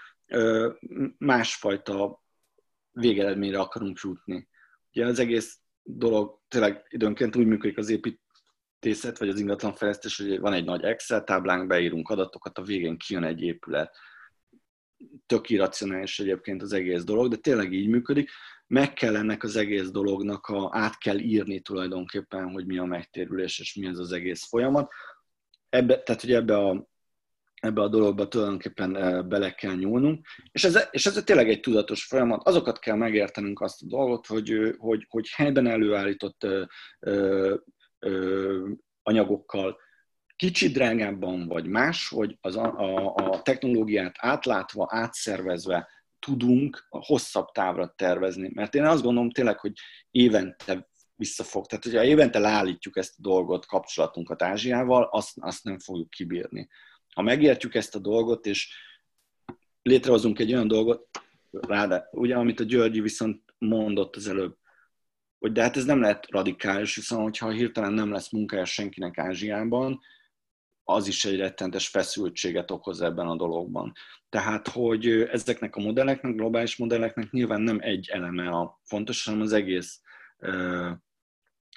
másfajta 1.18 2.22
végeredményre 2.91 3.59
akarunk 3.59 3.99
jutni. 4.03 4.49
Ugye 4.93 5.07
az 5.07 5.18
egész 5.18 5.59
dolog 5.82 6.41
tényleg 6.49 6.87
időnként 6.89 7.37
úgy 7.37 7.47
működik 7.47 7.78
az 7.78 7.89
építészet, 7.89 9.18
vagy 9.18 9.28
az 9.28 9.41
ingatlanfejlesztés, 9.41 10.16
hogy 10.16 10.41
van 10.41 10.53
egy 10.53 10.64
nagy 10.64 10.84
Excel 10.84 11.24
táblánk, 11.24 11.66
beírunk 11.66 12.09
adatokat, 12.09 12.59
a 12.59 12.62
végén 12.62 12.99
kijön 12.99 13.24
egy 13.24 13.43
épület. 13.43 13.97
Tök 15.26 15.51
irracionális 15.51 16.18
egyébként 16.18 16.62
az 16.62 16.72
egész 16.72 17.05
dolog, 17.05 17.28
de 17.28 17.37
tényleg 17.37 17.72
így 17.72 17.89
működik. 17.89 18.30
Meg 18.67 18.93
kell 18.93 19.17
ennek 19.17 19.43
az 19.43 19.57
egész 19.57 19.91
dolognak, 19.91 20.47
a, 20.47 20.69
át 20.73 20.99
kell 20.99 21.19
írni 21.19 21.61
tulajdonképpen, 21.61 22.51
hogy 22.51 22.67
mi 22.67 22.79
a 22.79 22.85
megtérülés, 22.85 23.59
és 23.59 23.75
mi 23.75 23.87
ez 23.87 23.99
az 23.99 24.12
egész 24.12 24.45
folyamat. 24.45 24.93
Ebbe, 25.69 26.03
tehát, 26.03 26.21
hogy 26.21 26.33
ebbe 26.33 26.57
a 26.57 26.89
ebbe 27.57 27.83
a 27.83 27.89
dologba 27.89 28.29
tulajdonképpen 28.29 28.93
bele 29.29 29.55
kell 29.55 29.75
nyúlnunk, 29.75 30.27
és 30.53 30.64
ez, 30.64 30.89
és 30.91 31.07
ez 31.07 31.23
tényleg 31.25 31.49
egy 31.49 31.61
tudatos 31.61 32.05
folyamat. 32.05 32.47
Azokat 32.47 32.79
kell 32.79 32.97
megértenünk 32.97 33.61
azt 33.61 33.83
a 33.83 33.87
dolgot, 33.87 34.27
hogy, 34.27 34.75
hogy, 34.79 35.07
hogy 35.09 35.29
helyben 35.29 35.67
előállított 35.67 36.45
ö, 36.45 36.64
ö, 37.01 37.55
ö, 37.99 38.69
anyagokkal 39.03 39.81
kicsit 40.37 40.73
drágábban 40.73 41.49
vagy 41.49 41.67
más, 41.67 42.09
hogy 42.09 42.39
az 42.41 42.57
a, 42.57 42.79
a, 42.79 43.14
a 43.14 43.43
technológiát 43.43 44.14
átlátva, 44.19 44.87
átszervezve 44.91 45.89
tudunk 46.19 46.87
hosszabb 46.89 47.51
távra 47.51 47.93
tervezni. 47.97 48.51
Mert 48.55 48.75
én 48.75 48.85
azt 48.85 49.03
gondolom 49.03 49.31
tényleg, 49.31 49.59
hogy 49.59 49.73
évente 50.11 50.89
visszafog. 51.14 51.67
Tehát, 51.67 51.85
hogyha 51.85 52.05
évente 52.05 52.39
leállítjuk 52.39 52.97
ezt 52.97 53.14
a 53.19 53.23
dolgot, 53.23 53.67
kapcsolatunkat 53.67 54.43
Ázsiával, 54.43 55.09
azt, 55.11 55.33
azt 55.41 55.64
nem 55.64 55.79
fogjuk 55.79 56.11
kibírni. 56.11 56.69
Ha 57.14 57.23
megértjük 57.23 57.75
ezt 57.75 57.95
a 57.95 57.99
dolgot, 57.99 58.47
és 58.47 58.75
létrehozunk 59.83 60.39
egy 60.39 60.53
olyan 60.53 60.69
dolgot, 60.69 61.09
ráadásul, 61.51 62.21
ugye, 62.21 62.37
amit 62.37 62.61
a 62.61 62.64
Györgyi 62.64 63.01
viszont 63.01 63.55
mondott 63.59 64.17
az 64.17 64.29
előbb, 64.29 64.57
hogy 65.39 65.53
de 65.53 65.62
hát 65.62 65.77
ez 65.77 65.85
nem 65.85 66.01
lehet 66.01 66.31
radikális, 66.31 66.95
hiszen 66.95 67.19
hogyha 67.19 67.51
hirtelen 67.51 67.93
nem 67.93 68.11
lesz 68.11 68.33
munkája 68.33 68.64
senkinek 68.64 69.19
Ázsiában, 69.19 70.01
az 70.89 71.07
is 71.07 71.24
egy 71.24 71.37
rettentes 71.37 71.89
feszültséget 71.89 72.70
okoz 72.70 73.01
ebben 73.01 73.26
a 73.26 73.37
dologban. 73.37 73.93
Tehát, 74.28 74.68
hogy 74.68 75.07
ezeknek 75.09 75.76
a 75.76 75.80
modelleknek, 75.80 76.34
globális 76.34 76.76
modelleknek 76.76 77.30
nyilván 77.30 77.61
nem 77.61 77.78
egy 77.80 78.09
eleme 78.12 78.49
a 78.49 78.80
fontos, 78.84 79.24
hanem 79.24 79.41
az 79.41 79.53
egész 79.53 80.01
ö, 80.39 80.91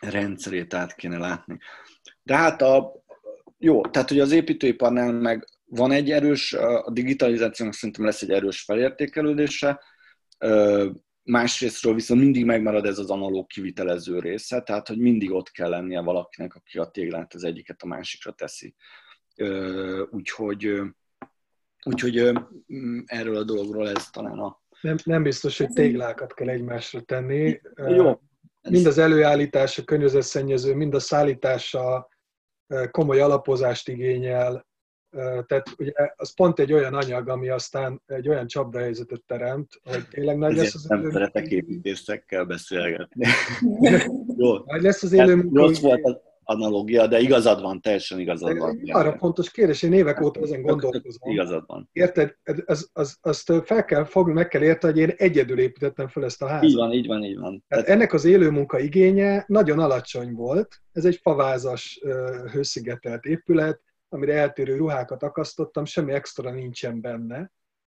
rendszerét 0.02 0.74
át 0.74 0.96
kéne 0.96 1.18
látni. 1.18 1.58
De 2.24 2.36
hát 2.36 2.62
a, 2.62 3.04
jó, 3.58 3.82
tehát 3.82 4.10
hogy 4.10 4.20
az 4.20 4.32
építőiparnál 4.32 5.12
meg 5.12 5.48
van 5.66 5.92
egy 5.92 6.12
erős, 6.12 6.54
a 6.54 6.92
digitalizációnak 6.92 7.76
szerintem 7.76 8.06
lesz 8.06 8.22
egy 8.22 8.32
erős 8.32 8.62
felértékelődése, 8.62 9.82
másrésztről 11.30 11.94
viszont 11.94 12.22
mindig 12.22 12.46
megmarad 12.46 12.86
ez 12.86 12.98
az 12.98 13.10
analóg 13.10 13.48
kivitelező 13.48 14.20
része, 14.20 14.62
tehát 14.62 14.88
hogy 14.88 14.98
mindig 14.98 15.32
ott 15.32 15.52
kell 15.52 15.70
lennie 15.70 16.02
valakinek, 16.02 16.56
aki 16.56 16.78
a 16.78 16.86
téglát 16.86 17.34
az 17.34 17.44
egyiket 17.44 17.82
a 17.82 17.88
másikra 17.88 18.32
teszi. 18.32 18.76
Úgyhogy, 20.10 20.82
úgyhogy 21.86 22.32
erről 23.06 23.36
a 23.36 23.44
dologról 23.44 23.90
ez 23.90 24.10
talán 24.10 24.40
a... 24.40 24.62
Nem, 24.82 24.96
nem 25.04 25.24
biztos, 25.24 25.58
hogy 25.58 25.70
téglákat 25.70 26.34
kell 26.34 26.50
egymásra 26.50 27.02
tenni. 27.02 27.62
Jó. 27.76 28.22
Mind 28.70 28.86
az 28.86 28.98
előállítás, 28.98 29.78
a 29.78 29.84
környezetszennyező, 29.84 30.76
mind 30.76 30.94
a 30.94 31.00
szállítása 31.00 32.10
komoly 32.92 33.20
alapozást 33.20 33.90
igényel, 33.90 34.68
tehát 35.46 35.76
ugye 35.78 35.92
az 36.16 36.34
pont 36.34 36.60
egy 36.60 36.74
olyan 36.74 36.94
anyag, 36.94 37.30
ami 37.30 37.50
aztán 37.50 38.02
egy 38.06 38.30
olyan 38.30 38.48
csapdahelyzetet 38.48 39.24
teremt, 39.26 39.82
hogy 39.84 40.08
tényleg 40.10 40.38
nagy 40.38 40.56
lesz 40.56 40.76
az 40.76 40.84
nem 40.84 41.12
szeretek 41.12 41.48
építészekkel 41.48 42.46
beszélgetni. 42.46 43.26
Jó. 44.38 44.58
Nagy 44.66 44.82
lesz 44.82 45.04
az 45.04 45.12
élő 45.12 45.36
munka. 45.36 45.62
Rossz 45.62 45.80
volt 45.80 46.04
az 46.04 46.18
analógia, 46.50 47.08
de 47.08 47.20
igazad 47.20 47.62
van, 47.62 47.82
teljesen 47.82 48.20
igazad 48.20 48.58
van. 48.58 48.82
Arra 48.86 49.18
fontos 49.18 49.52
kérdés, 49.52 49.84
én 49.84 49.94
évek 49.94 50.22
óta 50.22 50.40
ezen 50.42 50.62
gondolkozom. 50.62 51.32
Igazad 51.32 51.64
van. 51.68 51.90
Érted? 51.92 52.36
Az, 52.66 52.90
az, 52.94 53.18
azt 53.22 53.54
fel 53.64 53.86
kell 53.86 54.04
fogni, 54.04 54.34
meg 54.34 54.48
kell 54.48 54.62
érteni, 54.62 54.94
hogy 54.94 55.10
én 55.10 55.16
egyedül 55.18 55.60
építettem 55.60 56.08
fel 56.08 56.24
ezt 56.24 56.42
a 56.42 56.48
házat. 56.48 56.70
Így 56.70 56.76
van, 56.76 56.92
így 56.92 57.08
van, 57.08 57.24
így 57.24 57.38
van. 57.38 57.64
Tehát 57.68 57.88
ennek 57.88 58.14
az 58.14 58.26
élő 58.26 58.50
munka 58.50 58.80
igénye 58.80 59.44
nagyon 59.48 59.80
alacsony 59.80 60.34
volt. 60.34 60.82
Ez 60.92 61.06
egy 61.06 61.20
favázas, 61.22 62.02
hőszigetelt 62.52 63.26
épület, 63.26 63.82
amire 64.10 64.34
eltérő 64.34 64.76
ruhákat 64.76 65.24
akasztottam, 65.24 65.86
semmi 65.86 66.14
extra 66.14 66.52
nincsen 66.52 67.02
benne. 67.02 67.52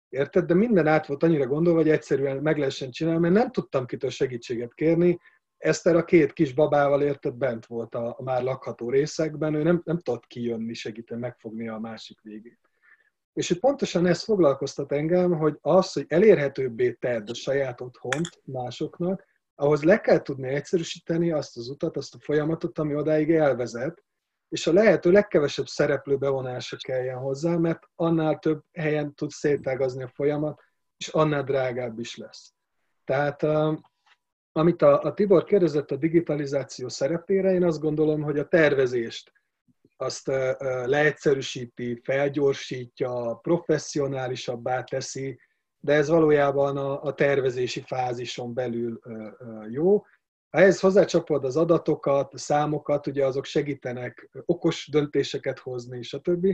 Érted? 0.08 0.44
De 0.44 0.54
minden 0.54 0.86
át 0.86 1.06
volt 1.06 1.22
annyira 1.22 1.46
gondolva, 1.46 1.78
hogy 1.78 1.88
egyszerűen 1.88 2.36
meg 2.36 2.58
lehessen 2.58 2.90
csinálni, 2.90 3.20
mert 3.20 3.34
nem 3.34 3.50
tudtam 3.50 3.86
kitől 3.86 4.10
segítséget 4.10 4.74
kérni. 4.74 5.18
Eszter 5.58 5.96
a 5.96 6.04
két 6.04 6.32
kis 6.32 6.52
babával 6.52 7.02
érted, 7.02 7.34
bent 7.34 7.66
volt 7.66 7.94
a, 7.94 8.14
a 8.18 8.22
már 8.22 8.42
lakható 8.42 8.90
részekben, 8.90 9.54
ő 9.54 9.62
nem, 9.62 9.82
nem 9.84 9.98
tudott 9.98 10.26
kijönni, 10.26 10.74
segíteni, 10.74 11.20
megfogni 11.20 11.68
a 11.68 11.78
másik 11.78 12.20
végét. 12.20 12.58
És 13.32 13.48
hogy 13.48 13.58
pontosan 13.58 14.06
ez 14.06 14.22
foglalkoztat 14.22 14.92
engem, 14.92 15.32
hogy 15.32 15.58
az, 15.60 15.92
hogy 15.92 16.04
elérhetőbbé 16.08 16.92
tedd 16.92 17.30
a 17.30 17.34
saját 17.34 17.80
otthont 17.80 18.40
másoknak, 18.44 19.26
ahhoz 19.54 19.82
le 19.82 20.00
kell 20.00 20.22
tudni 20.22 20.48
egyszerűsíteni 20.48 21.30
azt 21.30 21.56
az 21.56 21.68
utat, 21.68 21.96
azt 21.96 22.14
a 22.14 22.18
folyamatot, 22.20 22.78
ami 22.78 22.94
odáig 22.94 23.30
elvezet, 23.30 24.04
és 24.52 24.66
a 24.66 24.72
lehető 24.72 25.10
legkevesebb 25.10 25.66
szereplő 25.66 26.16
bevonása 26.16 26.76
kelljen 26.76 27.18
hozzá, 27.18 27.56
mert 27.56 27.88
annál 27.94 28.38
több 28.38 28.62
helyen 28.72 29.14
tud 29.14 29.30
szétágazni 29.30 30.02
a 30.02 30.08
folyamat, 30.14 30.60
és 30.96 31.08
annál 31.08 31.42
drágább 31.42 31.98
is 31.98 32.16
lesz. 32.16 32.54
Tehát 33.04 33.42
amit 34.52 34.82
a, 34.82 35.02
a 35.02 35.14
Tibor 35.14 35.44
kérdezett 35.44 35.90
a 35.90 35.96
digitalizáció 35.96 36.88
szerepére, 36.88 37.52
én 37.52 37.64
azt 37.64 37.80
gondolom, 37.80 38.22
hogy 38.22 38.38
a 38.38 38.48
tervezést 38.48 39.32
azt 39.96 40.26
leegyszerűsíti, 40.84 42.00
felgyorsítja, 42.04 43.38
professzionálisabbá 43.42 44.82
teszi, 44.82 45.40
de 45.80 45.92
ez 45.92 46.08
valójában 46.08 46.76
a, 46.76 47.02
a 47.02 47.14
tervezési 47.14 47.82
fázison 47.86 48.54
belül 48.54 49.00
jó, 49.68 50.04
ha 50.52 50.58
ehhez 50.58 50.80
hozzácsapod 50.80 51.44
az 51.44 51.56
adatokat, 51.56 52.34
a 52.34 52.38
számokat, 52.38 53.06
ugye 53.06 53.26
azok 53.26 53.44
segítenek 53.44 54.30
okos 54.44 54.88
döntéseket 54.90 55.58
hozni, 55.58 56.02
stb. 56.02 56.44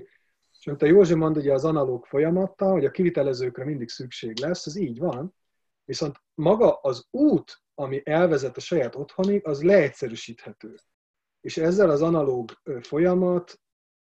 És 0.58 0.64
mint 0.64 0.82
a 0.82 0.86
Józsi 0.86 1.14
mond, 1.14 1.36
ugye 1.36 1.52
az 1.52 1.64
analóg 1.64 2.06
folyamatta, 2.06 2.70
hogy 2.70 2.84
a 2.84 2.90
kivitelezőkre 2.90 3.64
mindig 3.64 3.88
szükség 3.88 4.38
lesz, 4.38 4.66
ez 4.66 4.76
így 4.76 4.98
van, 4.98 5.34
viszont 5.84 6.22
maga 6.34 6.74
az 6.74 7.06
út, 7.10 7.62
ami 7.74 8.02
elvezet 8.04 8.56
a 8.56 8.60
saját 8.60 8.94
otthonig, 8.94 9.46
az 9.46 9.62
leegyszerűsíthető. 9.62 10.74
És 11.40 11.56
ezzel 11.56 11.90
az 11.90 12.02
analóg 12.02 12.50
folyamat 12.80 13.60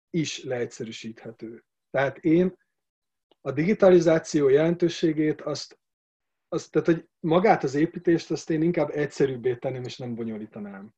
is 0.09 0.43
leegyszerűsíthető. 0.43 1.65
Tehát 1.91 2.17
én 2.17 2.57
a 3.41 3.51
digitalizáció 3.51 4.49
jelentőségét 4.49 5.41
azt 5.41 5.79
az, 6.53 6.67
tehát, 6.67 6.87
hogy 6.87 7.07
magát 7.19 7.63
az 7.63 7.75
építést 7.75 8.31
azt 8.31 8.49
én 8.49 8.61
inkább 8.61 8.89
egyszerűbbé 8.89 9.55
tenném, 9.55 9.83
és 9.83 9.97
nem 9.97 10.15
bonyolítanám. 10.15 10.93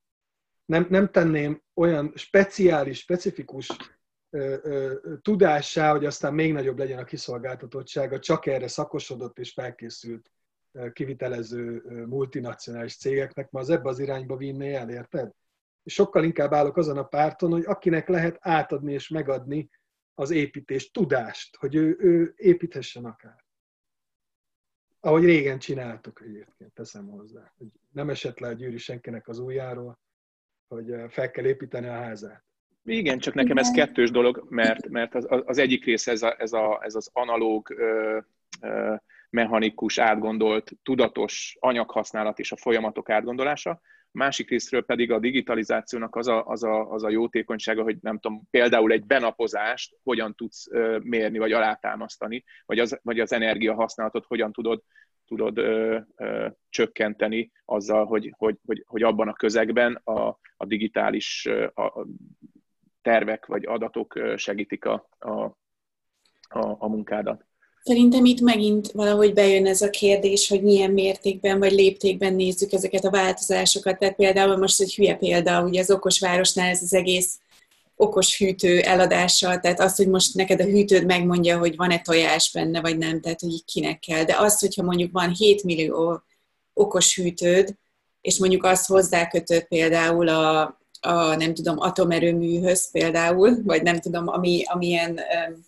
Nem, 0.65 0.87
nem 0.89 1.11
tenném 1.11 1.61
olyan 1.73 2.11
speciális, 2.15 2.97
specifikus 2.97 3.69
ö, 4.29 4.57
ö, 4.61 4.93
tudássá, 5.21 5.91
hogy 5.91 6.05
aztán 6.05 6.33
még 6.33 6.53
nagyobb 6.53 6.77
legyen 6.77 6.99
a 6.99 7.03
kiszolgáltatottsága, 7.03 8.19
csak 8.19 8.45
erre 8.45 8.67
szakosodott 8.67 9.39
és 9.39 9.51
felkészült 9.51 10.31
kivitelező 10.93 11.83
multinacionális 12.05 12.97
cégeknek, 12.97 13.51
ma 13.51 13.59
az 13.59 13.69
ebbe 13.69 13.89
az 13.89 13.99
irányba 13.99 14.37
vinné 14.37 14.73
el, 14.73 14.89
érted? 14.89 15.31
És 15.83 15.93
sokkal 15.93 16.23
inkább 16.23 16.53
állok 16.53 16.77
azon 16.77 16.97
a 16.97 17.03
párton, 17.03 17.51
hogy 17.51 17.65
akinek 17.65 18.07
lehet 18.07 18.37
átadni 18.39 18.93
és 18.93 19.09
megadni 19.09 19.69
az 20.13 20.31
építés 20.31 20.91
tudást, 20.91 21.55
hogy 21.55 21.75
ő, 21.75 21.95
ő 21.99 22.33
építhessen 22.35 23.05
akár 23.05 23.44
ahogy 25.05 25.25
régen 25.25 25.59
csináltuk 25.59 26.21
egyébként, 26.25 26.73
teszem 26.73 27.07
hozzá. 27.07 27.53
Hogy 27.57 27.67
nem 27.91 28.09
esett 28.09 28.39
le 28.39 28.47
a 28.47 28.53
gyűrű 28.53 28.77
senkinek 28.77 29.27
az 29.27 29.39
ujjáról, 29.39 29.99
hogy 30.67 30.91
eh, 30.91 31.09
fel 31.09 31.31
kell 31.31 31.45
építeni 31.45 31.87
a 31.87 31.91
házát. 31.91 32.43
Igen, 32.83 33.19
csak 33.19 33.33
nekem 33.33 33.57
ez 33.57 33.71
kettős 33.71 34.11
dolog, 34.11 34.45
mert, 34.49 34.87
mert 34.87 35.15
az, 35.15 35.27
az 35.45 35.57
egyik 35.57 35.85
része 35.85 36.11
ez, 36.11 36.21
a, 36.21 36.35
ez, 36.39 36.53
a, 36.53 36.79
ez 36.83 36.95
az 36.95 37.09
analóg, 37.13 37.69
ö, 37.69 38.19
ö, 38.61 38.95
mechanikus, 39.29 39.97
átgondolt, 39.97 40.71
tudatos 40.83 41.57
anyaghasználat 41.59 42.39
és 42.39 42.51
a 42.51 42.57
folyamatok 42.57 43.09
átgondolása, 43.09 43.81
másik 44.16 44.49
részről 44.49 44.86
pedig 44.86 45.11
a 45.11 45.20
digitalizációnak 45.20 46.16
az 46.16 46.28
a, 46.28 46.45
az, 46.45 46.63
a, 46.63 46.91
az 46.91 47.03
a 47.03 47.09
jótékonysága, 47.09 47.84
hogy 47.84 47.97
nem 48.01 48.20
tudom, 48.20 48.47
például 48.49 48.91
egy 48.91 49.05
benapozást 49.05 49.97
hogyan 50.03 50.36
tudsz 50.36 50.68
mérni, 50.99 51.38
vagy 51.38 51.51
alátámasztani, 51.51 52.43
vagy 52.66 52.80
az, 52.80 52.99
vagy 53.03 53.20
az 53.20 53.34
energiahasználatot 53.34 54.26
hogyan 54.26 54.51
tudod, 54.51 54.84
tudod 55.26 55.57
ö, 55.57 55.99
ö, 56.16 56.47
csökkenteni 56.70 57.51
azzal, 57.66 58.05
hogy, 58.05 58.34
hogy, 58.38 58.57
hogy, 58.66 58.84
hogy 58.88 59.03
abban 59.03 59.28
a 59.28 59.34
közegben 59.34 60.01
a, 60.03 60.39
a 60.57 60.66
digitális 60.66 61.45
a, 61.74 61.82
a 61.82 62.05
tervek 63.01 63.45
vagy 63.45 63.66
adatok 63.66 64.20
segítik 64.36 64.86
a, 64.86 65.07
a, 65.20 65.32
a, 66.49 66.76
a 66.78 66.88
munkádat. 66.88 67.45
Szerintem 67.86 68.25
itt 68.25 68.39
megint 68.39 68.91
valahogy 68.91 69.33
bejön 69.33 69.65
ez 69.65 69.81
a 69.81 69.89
kérdés, 69.89 70.47
hogy 70.47 70.61
milyen 70.61 70.91
mértékben 70.91 71.59
vagy 71.59 71.71
léptékben 71.71 72.33
nézzük 72.33 72.71
ezeket 72.71 73.05
a 73.05 73.09
változásokat. 73.09 73.99
Tehát 73.99 74.15
például 74.15 74.57
most 74.57 74.81
egy 74.81 74.95
hülye 74.95 75.15
példa, 75.15 75.63
ugye 75.63 75.79
az 75.79 75.91
okos 75.91 76.19
városnál 76.19 76.69
ez 76.69 76.81
az 76.81 76.93
egész 76.93 77.39
okos 77.95 78.38
hűtő 78.38 78.79
eladása, 78.79 79.59
tehát 79.59 79.79
az, 79.79 79.95
hogy 79.95 80.07
most 80.07 80.33
neked 80.33 80.61
a 80.61 80.63
hűtőd 80.63 81.05
megmondja, 81.05 81.57
hogy 81.57 81.75
van-e 81.75 82.01
tojás 82.01 82.51
benne, 82.51 82.81
vagy 82.81 82.97
nem, 82.97 83.21
tehát 83.21 83.39
hogy 83.39 83.65
kinek 83.65 83.99
kell. 83.99 84.23
De 84.23 84.36
az, 84.38 84.59
hogyha 84.59 84.83
mondjuk 84.83 85.11
van 85.11 85.29
7 85.29 85.63
millió 85.63 86.21
okos 86.73 87.15
hűtőd, 87.15 87.75
és 88.21 88.39
mondjuk 88.39 88.63
azt 88.63 88.88
hozzákötött 88.88 89.67
például 89.67 90.27
a, 90.27 90.61
a 90.99 91.36
nem 91.36 91.53
tudom, 91.53 91.79
atomerőműhöz 91.79 92.91
például, 92.91 93.63
vagy 93.63 93.83
nem 93.83 93.99
tudom, 93.99 94.27
ami, 94.27 94.63
amilyen 94.65 95.09
um, 95.09 95.65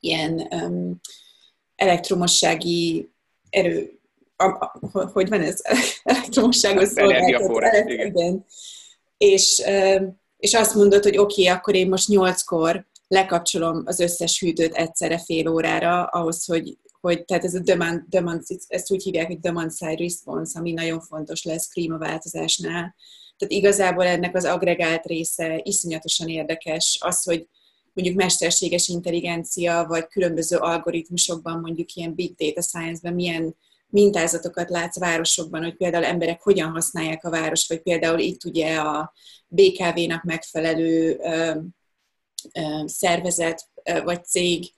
ilyen 0.00 0.48
um, 0.50 1.00
elektromossági 1.76 3.10
erő, 3.50 3.98
a, 4.36 4.44
a, 4.44 4.80
hogy 5.12 5.28
van 5.28 5.40
ez? 5.40 5.60
Elektromosságos 6.02 6.88
szolgáltató. 6.88 7.60
Igen. 7.86 8.44
És, 9.16 9.62
és 10.36 10.54
azt 10.54 10.74
mondod, 10.74 11.02
hogy 11.02 11.18
oké, 11.18 11.42
okay, 11.42 11.54
akkor 11.54 11.74
én 11.74 11.88
most 11.88 12.08
nyolckor 12.08 12.86
lekapcsolom 13.08 13.82
az 13.84 14.00
összes 14.00 14.40
hűtőt 14.40 14.74
egyszerre 14.74 15.18
fél 15.18 15.48
órára, 15.48 16.04
ahhoz, 16.04 16.44
hogy, 16.44 16.78
hogy 17.00 17.24
tehát 17.24 17.44
ez 17.44 17.54
a 17.54 17.60
demand, 17.60 18.02
demand, 18.08 18.42
ezt 18.68 18.92
úgy 18.92 19.02
hívják, 19.02 19.26
hogy 19.26 19.40
demand 19.40 19.76
side 19.76 19.96
response, 19.96 20.58
ami 20.58 20.72
nagyon 20.72 21.00
fontos 21.00 21.44
lesz 21.44 21.68
klímaváltozásnál. 21.68 22.94
Tehát 23.36 23.54
igazából 23.54 24.04
ennek 24.04 24.34
az 24.34 24.44
agregált 24.44 25.06
része 25.06 25.60
iszonyatosan 25.62 26.28
érdekes, 26.28 26.98
az, 27.00 27.22
hogy 27.22 27.48
mondjuk 27.96 28.16
mesterséges 28.16 28.88
intelligencia, 28.88 29.84
vagy 29.88 30.06
különböző 30.06 30.56
algoritmusokban, 30.56 31.60
mondjuk 31.60 31.92
ilyen 31.92 32.14
big 32.14 32.34
data 32.34 32.62
science-ben 32.62 33.14
milyen 33.14 33.56
mintázatokat 33.88 34.70
látsz 34.70 34.98
városokban, 34.98 35.62
hogy 35.62 35.76
például 35.76 36.04
emberek 36.04 36.42
hogyan 36.42 36.70
használják 36.70 37.24
a 37.24 37.30
város, 37.30 37.68
vagy 37.68 37.82
például 37.82 38.18
itt 38.18 38.44
ugye 38.44 38.76
a 38.76 39.12
BKV-nak 39.48 40.22
megfelelő 40.22 41.18
ö, 41.22 41.54
ö, 42.52 42.82
szervezet 42.86 43.68
ö, 43.82 44.02
vagy 44.02 44.24
cég 44.24 44.72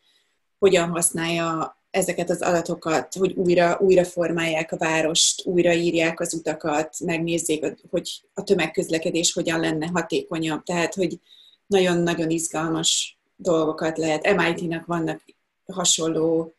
hogyan 0.59 0.89
használja 0.89 1.77
ezeket 1.91 2.31
az 2.31 2.43
adatokat, 2.43 3.15
hogy 3.15 3.33
újra, 3.33 3.79
újra 3.81 4.05
formálják 4.05 4.73
a 4.73 4.77
várost, 4.77 5.47
újraírják 5.47 6.21
az 6.21 6.35
utakat, 6.35 6.97
megnézzék, 7.05 7.75
hogy 7.91 8.23
a 8.35 8.43
tömegközlekedés 8.43 9.33
hogyan 9.33 9.61
lenne 9.61 9.87
hatékonyabb. 9.87 10.63
Tehát, 10.63 10.95
hogy 10.95 11.21
nagyon-nagyon 11.69 12.31
izgalmas 12.31 13.19
dolgokat 13.37 13.99
lehet. 13.99 14.37
MIT-nak 14.37 14.87
vannak 14.87 15.23
hasonló 15.67 16.55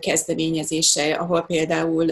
kezdeményezése, 0.00 1.14
ahol 1.14 1.42
például 1.42 2.10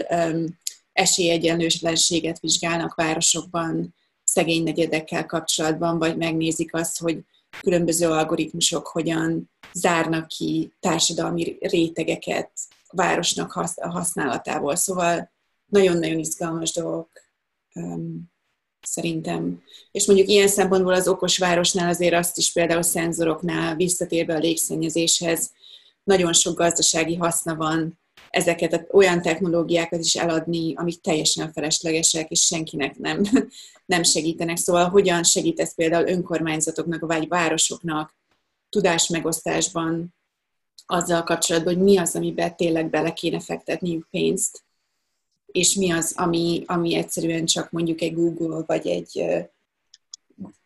esélyegyenlőtlenséget 0.93 2.39
vizsgálnak 2.39 2.95
városokban, 2.95 3.95
szegény 4.23 4.63
negyedekkel 4.63 5.25
kapcsolatban, 5.25 5.97
vagy 5.97 6.17
megnézik 6.17 6.73
azt, 6.73 6.99
hogy 6.99 7.19
különböző 7.61 8.09
algoritmusok 8.09 8.87
hogyan 8.87 9.51
zárnak 9.73 10.27
ki 10.27 10.73
társadalmi 10.79 11.57
rétegeket 11.59 12.51
városnak 12.89 13.51
használatából. 13.75 14.75
Szóval 14.75 15.31
nagyon-nagyon 15.65 16.19
izgalmas 16.19 16.71
dolgok 16.71 17.09
szerintem. 18.91 19.61
És 19.91 20.05
mondjuk 20.05 20.27
ilyen 20.27 20.47
szempontból 20.47 20.93
az 20.93 21.07
okos 21.07 21.37
városnál 21.37 21.89
azért 21.89 22.13
azt 22.13 22.37
is 22.37 22.51
például 22.51 22.81
szenzoroknál 22.81 23.75
visszatérve 23.75 24.35
a 24.35 24.39
légszennyezéshez 24.39 25.51
nagyon 26.03 26.33
sok 26.33 26.57
gazdasági 26.57 27.15
haszna 27.15 27.55
van 27.55 27.99
ezeket 28.29 28.87
olyan 28.91 29.21
technológiákat 29.21 29.99
is 29.99 30.15
eladni, 30.15 30.73
amik 30.75 31.01
teljesen 31.01 31.51
feleslegesek, 31.51 32.29
és 32.29 32.41
senkinek 32.41 32.97
nem, 32.97 33.21
nem 33.93 34.03
segítenek. 34.03 34.57
Szóval 34.57 34.89
hogyan 34.89 35.23
segít 35.23 35.59
ez 35.59 35.75
például 35.75 36.07
önkormányzatoknak, 36.07 37.01
vagy 37.01 37.27
városoknak 37.27 38.15
tudásmegosztásban 38.69 40.13
azzal 40.85 41.23
kapcsolatban, 41.23 41.73
hogy 41.73 41.83
mi 41.83 41.97
az, 41.97 42.15
amiben 42.15 42.55
tényleg 42.55 42.89
bele 42.89 43.13
kéne 43.13 43.39
fektetniük 43.39 44.07
pénzt, 44.09 44.63
és 45.51 45.75
mi 45.75 45.91
az, 45.91 46.13
ami, 46.17 46.63
ami 46.65 46.95
egyszerűen 46.95 47.45
csak 47.45 47.71
mondjuk 47.71 48.01
egy 48.01 48.13
Google, 48.13 48.63
vagy 48.65 48.87
egy 48.87 49.25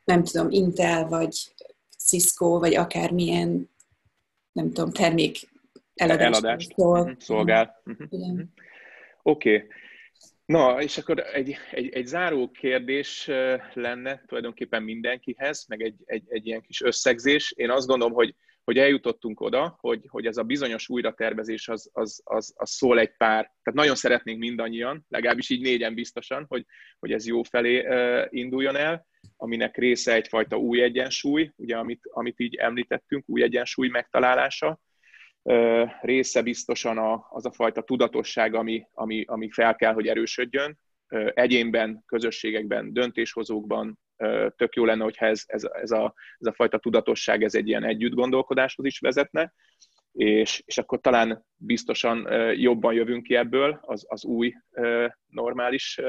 nem 0.04 0.24
tudom, 0.24 0.52
Intel, 0.52 1.08
vagy 1.08 1.36
Cisco, 1.98 2.60
vagy 2.60 2.76
akármilyen 2.76 3.70
nem 4.52 4.72
tudom, 4.72 4.92
termék 4.92 5.38
eladást, 5.94 6.44
eladást 6.44 6.74
szol. 6.74 7.04
Mhm, 7.04 7.12
szolgál. 7.20 7.82
Uh-huh. 7.86 8.40
Oké. 9.24 9.56
Okay. 9.56 9.68
Na, 10.46 10.82
és 10.82 10.98
akkor 10.98 11.20
egy, 11.20 11.56
egy, 11.72 11.90
egy 11.90 12.06
záró 12.06 12.52
kérdés 12.52 13.30
lenne 13.74 14.24
tulajdonképpen 14.28 14.84
mindenkihez, 14.84 15.66
meg 15.68 15.82
egy, 15.82 15.96
egy, 16.06 16.24
egy 16.28 16.46
ilyen 16.46 16.62
kis 16.62 16.82
összegzés. 16.82 17.52
Én 17.52 17.70
azt 17.70 17.88
gondolom, 17.88 18.14
hogy 18.14 18.36
hogy 18.66 18.78
eljutottunk 18.78 19.42
oda, 19.42 19.78
hogy, 19.80 20.06
hogy 20.08 20.26
ez 20.26 20.38
a 20.38 20.44
bizonyos 20.44 20.90
újratervezés 20.90 21.68
az, 21.68 21.90
az, 21.94 22.22
az, 22.24 22.54
az 22.56 22.70
szól 22.70 23.00
egy 23.00 23.18
pár, 23.18 23.44
tehát 23.44 23.74
nagyon 23.74 23.96
szeretnénk 23.96 24.40
mindannyian, 24.40 25.06
legalábbis 25.10 25.50
így 25.50 25.62
négyen 25.62 25.94
biztosan, 25.94 26.46
hogy, 26.48 26.66
hogy 27.00 27.12
ez 27.12 27.28
jó 27.28 27.44
felé 27.44 27.88
induljon 28.30 28.76
el, 28.76 29.06
aminek 29.38 29.78
része 29.78 30.14
egyfajta 30.14 30.58
új 30.58 30.82
egyensúly, 30.82 31.52
ugye 31.56 31.78
amit, 31.78 32.02
amit 32.12 32.40
így 32.40 32.56
említettünk, 32.56 33.24
új 33.28 33.44
egyensúly 33.44 33.88
megtalálása, 33.88 34.80
része 36.02 36.42
biztosan 36.42 36.98
a, 36.98 37.28
az 37.30 37.46
a 37.46 37.52
fajta 37.52 37.82
tudatosság, 37.82 38.54
ami, 38.54 38.88
ami, 38.94 39.24
ami 39.28 39.50
fel 39.50 39.76
kell, 39.76 39.94
hogy 39.94 40.08
erősödjön, 40.08 40.80
egyénben, 41.34 42.04
közösségekben, 42.06 42.94
döntéshozókban, 42.94 44.00
tök 44.56 44.76
jó 44.76 44.86
lenne, 44.86 45.04
hogyha 45.04 45.26
ez, 45.26 45.44
ez, 45.46 45.64
ez, 45.64 45.92
a, 45.92 46.14
ez 46.38 46.48
a 46.48 46.54
fajta 46.54 46.78
tudatosság 46.78 47.44
ez 47.44 47.56
egy 47.56 47.68
ilyen 47.68 47.84
együtt 47.84 48.14
gondolkodáshoz 48.14 48.86
is 48.86 49.00
vezetne, 49.00 49.54
és, 50.12 50.62
és 50.66 50.78
akkor 50.78 51.00
talán 51.00 51.46
biztosan 51.56 52.28
jobban 52.54 52.94
jövünk 52.94 53.24
ki 53.24 53.36
ebből 53.36 53.80
az, 53.82 54.06
az 54.08 54.26
új 54.26 54.54
normális 55.28 56.02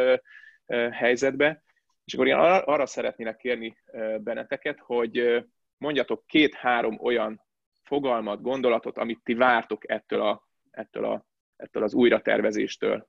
helyzetbe. 0.90 1.62
És 2.04 2.14
akkor 2.14 2.26
én 2.26 2.34
arra, 2.34 2.86
szeretnélek 2.86 3.36
kérni 3.36 3.76
benneteket, 4.18 4.78
hogy 4.80 5.44
mondjatok 5.76 6.26
két-három 6.26 6.98
olyan 7.00 7.42
fogalmat, 7.82 8.42
gondolatot, 8.42 8.98
amit 8.98 9.20
ti 9.24 9.34
vártok 9.34 9.90
ettől, 9.90 10.20
a, 10.20 10.48
ettől, 10.70 11.04
a, 11.04 11.26
ettől 11.57 11.82
az 11.82 11.94
újratervezéstől. 11.94 13.09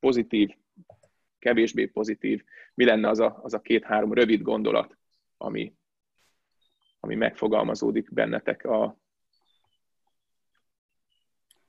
Pozitív, 0.00 0.50
kevésbé 1.38 1.86
pozitív, 1.86 2.44
mi 2.74 2.84
lenne 2.84 3.08
az 3.08 3.18
a, 3.18 3.40
az 3.42 3.54
a 3.54 3.60
két-három 3.60 4.12
rövid 4.12 4.42
gondolat, 4.42 4.98
ami, 5.36 5.74
ami 7.00 7.14
megfogalmazódik 7.14 8.12
bennetek 8.12 8.64
a 8.64 8.98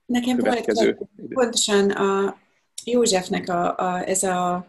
Nekem 0.05 0.37
következő 0.37 0.95
volt, 0.95 1.33
pontosan 1.33 1.91
a 1.91 2.37
Józsefnek 2.85 3.49
a, 3.49 3.77
a, 3.77 4.07
ez 4.07 4.23
a 4.23 4.67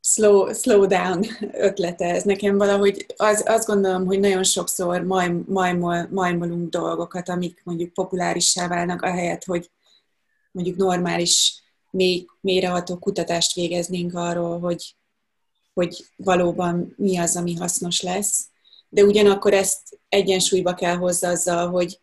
slow, 0.00 0.52
slow 0.52 0.86
down 0.86 1.24
ötlete, 1.52 2.04
ez 2.04 2.22
nekem 2.22 2.58
valahogy 2.58 3.06
az, 3.16 3.44
azt 3.46 3.66
gondolom, 3.66 4.06
hogy 4.06 4.20
nagyon 4.20 4.44
sokszor 4.44 5.02
majm, 5.02 5.40
majmol, 5.46 6.08
majmolunk 6.10 6.70
dolgokat, 6.70 7.28
amik 7.28 7.60
mondjuk 7.64 7.92
populárissá 7.92 8.68
válnak, 8.68 9.02
ahelyett, 9.02 9.44
hogy 9.44 9.70
mondjuk 10.50 10.76
normális 10.76 11.62
még 11.96 12.30
mélyreható 12.40 12.96
kutatást 12.96 13.54
végeznénk 13.54 14.14
arról, 14.14 14.58
hogy, 14.58 14.96
hogy 15.74 16.04
valóban 16.16 16.94
mi 16.96 17.18
az, 17.18 17.36
ami 17.36 17.54
hasznos 17.54 18.00
lesz. 18.02 18.46
De 18.88 19.02
ugyanakkor 19.02 19.54
ezt 19.54 19.98
egyensúlyba 20.08 20.74
kell 20.74 20.96
hozza 20.96 21.28
azzal, 21.28 21.68
hogy 21.68 22.00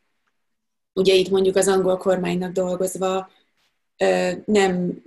ugye 0.93 1.13
itt 1.13 1.29
mondjuk 1.29 1.55
az 1.55 1.67
angol 1.67 1.97
kormánynak 1.97 2.51
dolgozva 2.51 3.29
nem, 4.45 5.03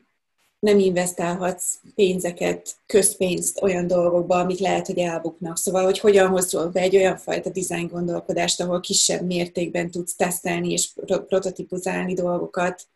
nem 0.59 0.79
investálhatsz 0.79 1.79
pénzeket, 1.95 2.77
közpénzt 2.87 3.63
olyan 3.63 3.87
dolgokba, 3.87 4.39
amik 4.39 4.59
lehet, 4.59 4.87
hogy 4.87 4.99
elbuknak. 4.99 5.57
Szóval, 5.57 5.85
hogy 5.85 5.99
hogyan 5.99 6.29
hozol 6.29 6.69
be 6.69 6.81
egy 6.81 6.97
olyan 6.97 7.17
fajta 7.17 7.51
design 7.51 7.87
gondolkodást, 7.87 8.61
ahol 8.61 8.81
kisebb 8.81 9.27
mértékben 9.27 9.91
tudsz 9.91 10.17
tesztelni 10.17 10.73
és 10.73 10.93
prototipuzálni 11.05 12.15
dolgokat, 12.15 12.87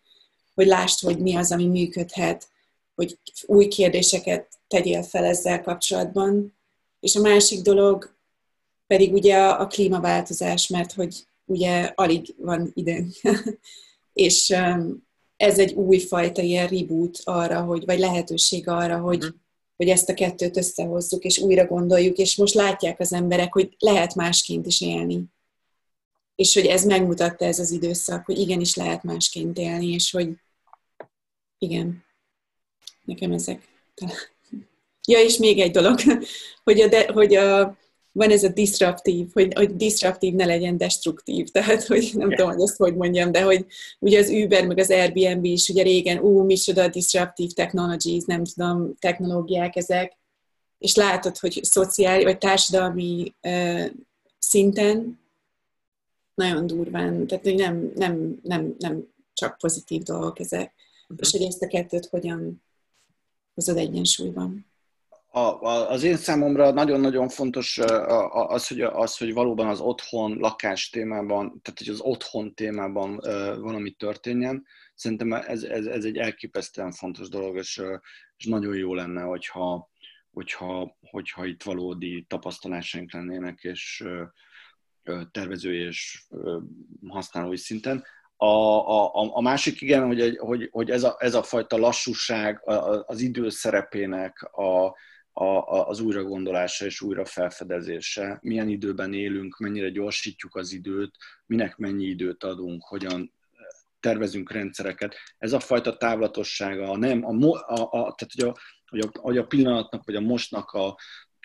hogy 0.60 0.68
lásd, 0.68 1.00
hogy 1.00 1.18
mi 1.18 1.36
az, 1.36 1.52
ami 1.52 1.66
működhet, 1.66 2.48
hogy 2.94 3.18
új 3.46 3.68
kérdéseket 3.68 4.48
tegyél 4.68 5.02
fel 5.02 5.24
ezzel 5.24 5.62
kapcsolatban. 5.62 6.56
És 7.00 7.16
a 7.16 7.20
másik 7.20 7.62
dolog 7.62 8.16
pedig 8.86 9.12
ugye 9.12 9.36
a, 9.36 9.60
a 9.60 9.66
klímaváltozás, 9.66 10.68
mert 10.68 10.92
hogy 10.92 11.24
ugye 11.44 11.92
alig 11.94 12.34
van 12.38 12.70
időnk. 12.74 13.12
és 14.12 14.48
um, 14.48 15.08
ez 15.36 15.58
egy 15.58 15.72
újfajta 15.72 16.42
ilyen 16.42 16.66
reboot 16.66 17.18
arra, 17.24 17.62
hogy, 17.62 17.84
vagy 17.84 17.98
lehetőség 17.98 18.68
arra, 18.68 18.98
hogy, 18.98 19.24
mm. 19.24 19.28
hogy 19.76 19.88
ezt 19.88 20.08
a 20.08 20.14
kettőt 20.14 20.56
összehozzuk, 20.56 21.24
és 21.24 21.38
újra 21.38 21.66
gondoljuk, 21.66 22.16
és 22.16 22.36
most 22.36 22.54
látják 22.54 23.00
az 23.00 23.12
emberek, 23.12 23.52
hogy 23.52 23.76
lehet 23.78 24.14
másként 24.14 24.66
is 24.66 24.80
élni 24.80 25.30
és 26.40 26.54
hogy 26.54 26.66
ez 26.66 26.84
megmutatta 26.84 27.44
ez 27.44 27.58
az 27.58 27.70
időszak, 27.70 28.24
hogy 28.24 28.38
igenis 28.38 28.74
lehet 28.74 29.02
másként 29.02 29.58
élni, 29.58 29.86
és 29.86 30.10
hogy 30.10 30.28
igen, 31.60 32.04
nekem 33.04 33.32
ezek. 33.32 33.68
Ja, 35.06 35.22
és 35.22 35.36
még 35.36 35.58
egy 35.58 35.70
dolog, 35.70 35.98
hogy, 36.64 36.80
a 36.80 36.88
de, 36.88 37.12
hogy 37.12 37.34
a, 37.34 37.76
van 38.12 38.30
ez 38.30 38.44
a 38.44 38.48
disruptív, 38.48 39.28
hogy, 39.32 39.52
hogy 39.54 39.76
disruptív 39.76 40.34
ne 40.34 40.44
legyen 40.44 40.76
destruktív, 40.76 41.48
tehát 41.52 41.84
hogy 41.86 42.10
nem 42.12 42.28
yeah. 42.28 42.38
tudom, 42.38 42.52
hogy 42.52 42.62
ezt 42.62 42.76
hogy 42.76 42.96
mondjam, 42.96 43.32
de 43.32 43.42
hogy 43.42 43.66
ugye 43.98 44.18
az 44.18 44.30
Uber 44.30 44.66
meg 44.66 44.78
az 44.78 44.90
Airbnb 44.90 45.44
is 45.44 45.68
ugye 45.68 45.82
régen, 45.82 46.18
ú, 46.18 46.44
micsoda 46.44 46.88
disruptív 46.88 47.50
technologies, 47.50 48.24
nem 48.26 48.44
tudom, 48.44 48.94
technológiák 48.98 49.76
ezek, 49.76 50.18
és 50.78 50.94
látod, 50.94 51.38
hogy 51.38 51.60
szociális 51.62 52.24
vagy 52.24 52.38
társadalmi 52.38 53.34
uh, 53.42 53.86
szinten 54.38 55.18
nagyon 56.34 56.66
durván, 56.66 57.26
tehát 57.26 57.44
hogy 57.44 57.54
nem, 57.54 57.92
nem, 57.94 58.40
nem, 58.42 58.74
nem 58.78 59.08
csak 59.32 59.58
pozitív 59.58 60.02
dolgok 60.02 60.38
ezek. 60.38 60.72
És 61.16 61.30
hogy 61.30 61.42
ezt 61.42 61.62
a 61.62 61.66
kettőt 61.66 62.06
hogyan 62.06 62.62
hozod 63.54 63.76
egyensúlyban. 63.76 64.68
A, 65.32 65.38
a, 65.38 65.90
az 65.90 66.02
én 66.02 66.16
számomra 66.16 66.70
nagyon-nagyon 66.70 67.28
fontos 67.28 67.78
az 68.28 68.66
hogy, 68.66 68.80
az, 68.80 69.16
hogy 69.16 69.32
valóban 69.32 69.68
az 69.68 69.80
otthon, 69.80 70.36
lakás 70.38 70.90
témában, 70.90 71.60
tehát 71.62 71.78
hogy 71.78 71.88
az 71.88 72.00
otthon 72.00 72.54
témában 72.54 73.16
valami 73.60 73.90
történjen. 73.90 74.66
Szerintem 74.94 75.32
ez, 75.32 75.62
ez, 75.62 75.86
ez 75.86 76.04
egy 76.04 76.16
elképesztően 76.16 76.92
fontos 76.92 77.28
dolog, 77.28 77.56
és, 77.56 77.82
és 78.36 78.44
nagyon 78.44 78.74
jó 78.74 78.94
lenne, 78.94 79.22
hogyha, 79.22 79.90
hogyha, 80.30 80.96
hogyha 81.00 81.46
itt 81.46 81.62
valódi 81.62 82.24
tapasztalásaink 82.28 83.12
lennének, 83.12 83.58
és 83.62 84.04
tervezői 85.30 85.78
és 85.78 86.24
használói 87.08 87.56
szinten. 87.56 88.04
A, 88.42 89.10
a, 89.12 89.36
a 89.36 89.40
másik 89.40 89.80
igen, 89.80 90.06
hogy, 90.06 90.36
hogy, 90.38 90.68
hogy 90.72 90.90
ez, 90.90 91.02
a, 91.02 91.16
ez 91.18 91.34
a 91.34 91.42
fajta 91.42 91.76
lassúság 91.76 92.62
az 93.06 93.20
idő 93.20 93.48
szerepének 93.48 94.42
a, 94.42 94.96
a, 95.32 95.86
az 95.88 96.00
újragondolása 96.00 96.84
és 96.84 97.00
újra 97.00 97.24
felfedezése. 97.24 98.38
Milyen 98.42 98.68
időben 98.68 99.12
élünk, 99.12 99.58
mennyire 99.58 99.88
gyorsítjuk 99.88 100.56
az 100.56 100.72
időt, 100.72 101.14
minek 101.46 101.76
mennyi 101.76 102.04
időt 102.04 102.44
adunk, 102.44 102.84
hogyan 102.84 103.32
tervezünk 104.00 104.52
rendszereket. 104.52 105.14
Ez 105.38 105.52
a 105.52 105.60
fajta 105.60 105.96
távlatossága, 105.96 106.90
a 106.90 106.96
nem, 106.96 107.24
a, 107.24 107.46
a, 107.46 107.82
a, 107.82 108.14
tehát 108.14 108.32
hogy 108.34 108.44
a, 108.44 108.54
hogy 108.86 109.00
a, 109.00 109.10
hogy 109.20 109.38
a 109.38 109.46
pillanatnak, 109.46 110.04
vagy 110.04 110.14
a 110.14 110.20
mostnak 110.20 110.70
a, 110.70 110.96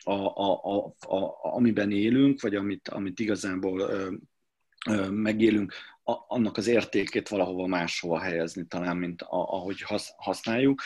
a, 0.04 0.14
a, 0.14 0.62
a, 0.64 0.96
a, 1.16 1.38
amiben 1.56 1.92
élünk, 1.92 2.42
vagy 2.42 2.56
amit, 2.56 2.88
amit 2.88 3.20
igazából 3.20 3.92
megélünk, 5.10 5.74
annak 6.28 6.58
az 6.58 6.68
értékét 6.68 7.30
valahova 7.30 7.68
máshova 7.68 8.20
helyezni 8.20 8.66
talán, 8.68 8.98
mint 8.98 9.22
a, 9.22 9.54
ahogy 9.54 9.82
hasz, 9.82 10.14
használjuk. 10.18 10.82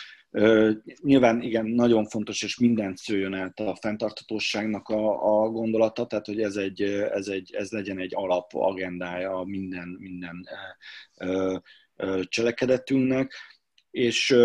Nyilván 1.02 1.42
igen, 1.42 1.66
nagyon 1.66 2.06
fontos, 2.06 2.44
és 2.44 2.58
mindent 2.60 2.98
szőjön 2.98 3.34
át 3.34 3.60
a 3.60 3.76
fenntarthatóságnak 3.76 4.88
a, 4.88 5.44
a 5.44 5.50
gondolata, 5.50 6.06
tehát 6.06 6.26
hogy 6.26 6.42
ez, 6.42 6.56
egy, 6.56 6.82
ez, 7.12 7.28
egy, 7.28 7.54
ez 7.54 7.72
legyen 7.72 8.00
egy 8.00 8.16
alap 8.16 8.54
agendája 8.54 9.44
minden, 9.46 9.88
minden 10.00 10.48
ö, 11.18 11.58
ö, 11.96 12.22
cselekedetünknek, 12.24 13.34
és 13.92 14.36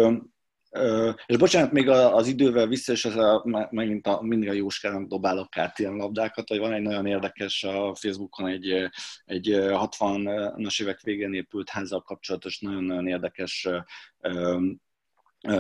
és 1.27 1.37
bocsánat, 1.37 1.73
még 1.73 1.89
az 1.89 2.27
idővel 2.27 2.67
vissza, 2.67 2.93
és 2.93 3.05
ez 3.05 3.17
a, 3.17 3.45
megint 3.71 4.07
a, 4.07 4.23
mindig 4.23 4.49
a 4.49 4.53
Jóskának 4.53 5.09
dobálok 5.09 5.57
át 5.57 5.79
ilyen 5.79 5.95
labdákat, 5.95 6.49
hogy 6.49 6.59
van 6.59 6.73
egy 6.73 6.83
nagyon 6.83 7.07
érdekes 7.07 7.65
a 7.65 7.95
Facebookon 7.95 8.47
egy, 8.47 8.91
egy 9.25 9.49
60-as 9.57 10.83
évek 10.83 11.01
végén 11.01 11.35
épült 11.35 11.69
házzal 11.71 12.03
kapcsolatos 12.03 12.59
nagyon-nagyon 12.59 13.07
érdekes 13.07 13.69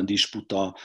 disputa. 0.00 0.76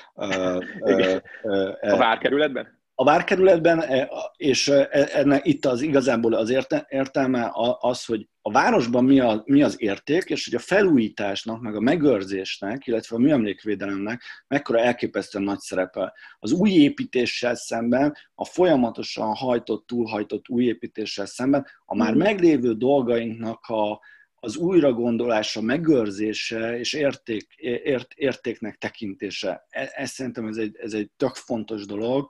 a 1.82 1.98
várkerületben? 1.98 2.79
A 3.00 3.04
várkerületben, 3.04 3.82
e, 3.82 4.10
és 4.36 4.68
e, 4.68 5.08
ennek 5.14 5.46
itt 5.46 5.66
az 5.66 5.82
igazából 5.82 6.34
az 6.34 6.54
értelme 6.90 7.52
az, 7.80 8.06
hogy 8.06 8.28
a 8.42 8.52
városban 8.52 9.04
mi, 9.04 9.20
a, 9.20 9.44
mi 9.46 9.64
az 9.64 9.82
érték, 9.82 10.24
és 10.24 10.46
hogy 10.46 10.56
a 10.56 10.60
felújításnak, 10.60 11.62
meg 11.62 11.76
a 11.76 11.80
megőrzésnek, 11.80 12.88
illetve 12.88 13.16
a 13.16 13.20
műemlékvédelemnek 13.20 14.22
mekkora 14.48 14.80
elképesztően 14.80 15.44
nagy 15.44 15.60
szerepe. 15.60 16.14
Az 16.40 16.52
új 16.52 16.70
építéssel 16.70 17.56
szemben, 17.56 18.16
a 18.36 18.46
folyamatosan 18.46 19.36
hajtott, 19.36 19.88
túlhajtott 19.88 20.50
új 20.50 20.64
építéssel 20.64 21.26
szemben, 21.26 21.66
a 21.86 21.96
már 21.96 22.14
mm. 22.14 22.18
meglévő 22.18 22.74
dolgainknak 22.74 23.66
a, 23.66 24.00
az 24.36 24.58
újragondolása, 24.58 25.62
megőrzése 25.62 26.80
és 26.80 26.94
érték, 26.94 27.54
ért, 27.84 28.14
értéknek 28.14 28.78
tekintése. 28.78 29.66
E, 29.70 29.92
ez 29.96 30.10
szerintem 30.10 30.48
ez 30.48 30.58
egy, 30.58 30.78
ez 30.82 30.94
egy 30.94 31.10
tök 31.18 31.36
fontos 31.36 31.86
dolog, 31.86 32.30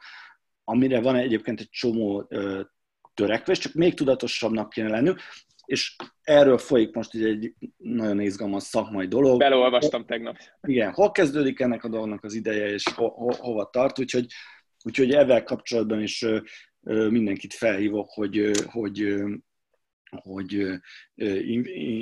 amire 0.69 1.01
van 1.01 1.15
egyébként 1.15 1.59
egy 1.59 1.69
csomó 1.69 2.29
törekvés, 3.13 3.57
csak 3.57 3.73
még 3.73 3.93
tudatosabbnak 3.93 4.69
kéne 4.69 4.89
lennünk, 4.89 5.19
és 5.65 5.95
erről 6.21 6.57
folyik 6.57 6.95
most 6.95 7.15
egy 7.15 7.53
nagyon 7.77 8.19
izgalmas 8.19 8.63
szakmai 8.63 9.07
dolog. 9.07 9.39
Belolvastam 9.39 10.05
tegnap. 10.05 10.37
Igen, 10.61 10.91
hol 10.91 11.11
kezdődik 11.11 11.59
ennek 11.59 11.83
a 11.83 11.89
dolognak 11.89 12.23
az 12.23 12.33
ideje, 12.33 12.67
és 12.67 12.83
ho, 12.95 13.07
ho, 13.07 13.33
hova 13.35 13.69
tart, 13.69 13.99
úgyhogy, 13.99 14.25
úgyhogy 14.83 15.11
ezzel 15.11 15.43
kapcsolatban 15.43 16.01
is 16.01 16.25
mindenkit 17.09 17.53
felhívok, 17.53 18.09
hogy, 18.09 18.51
hogy, 18.71 19.15
hogy 20.09 20.67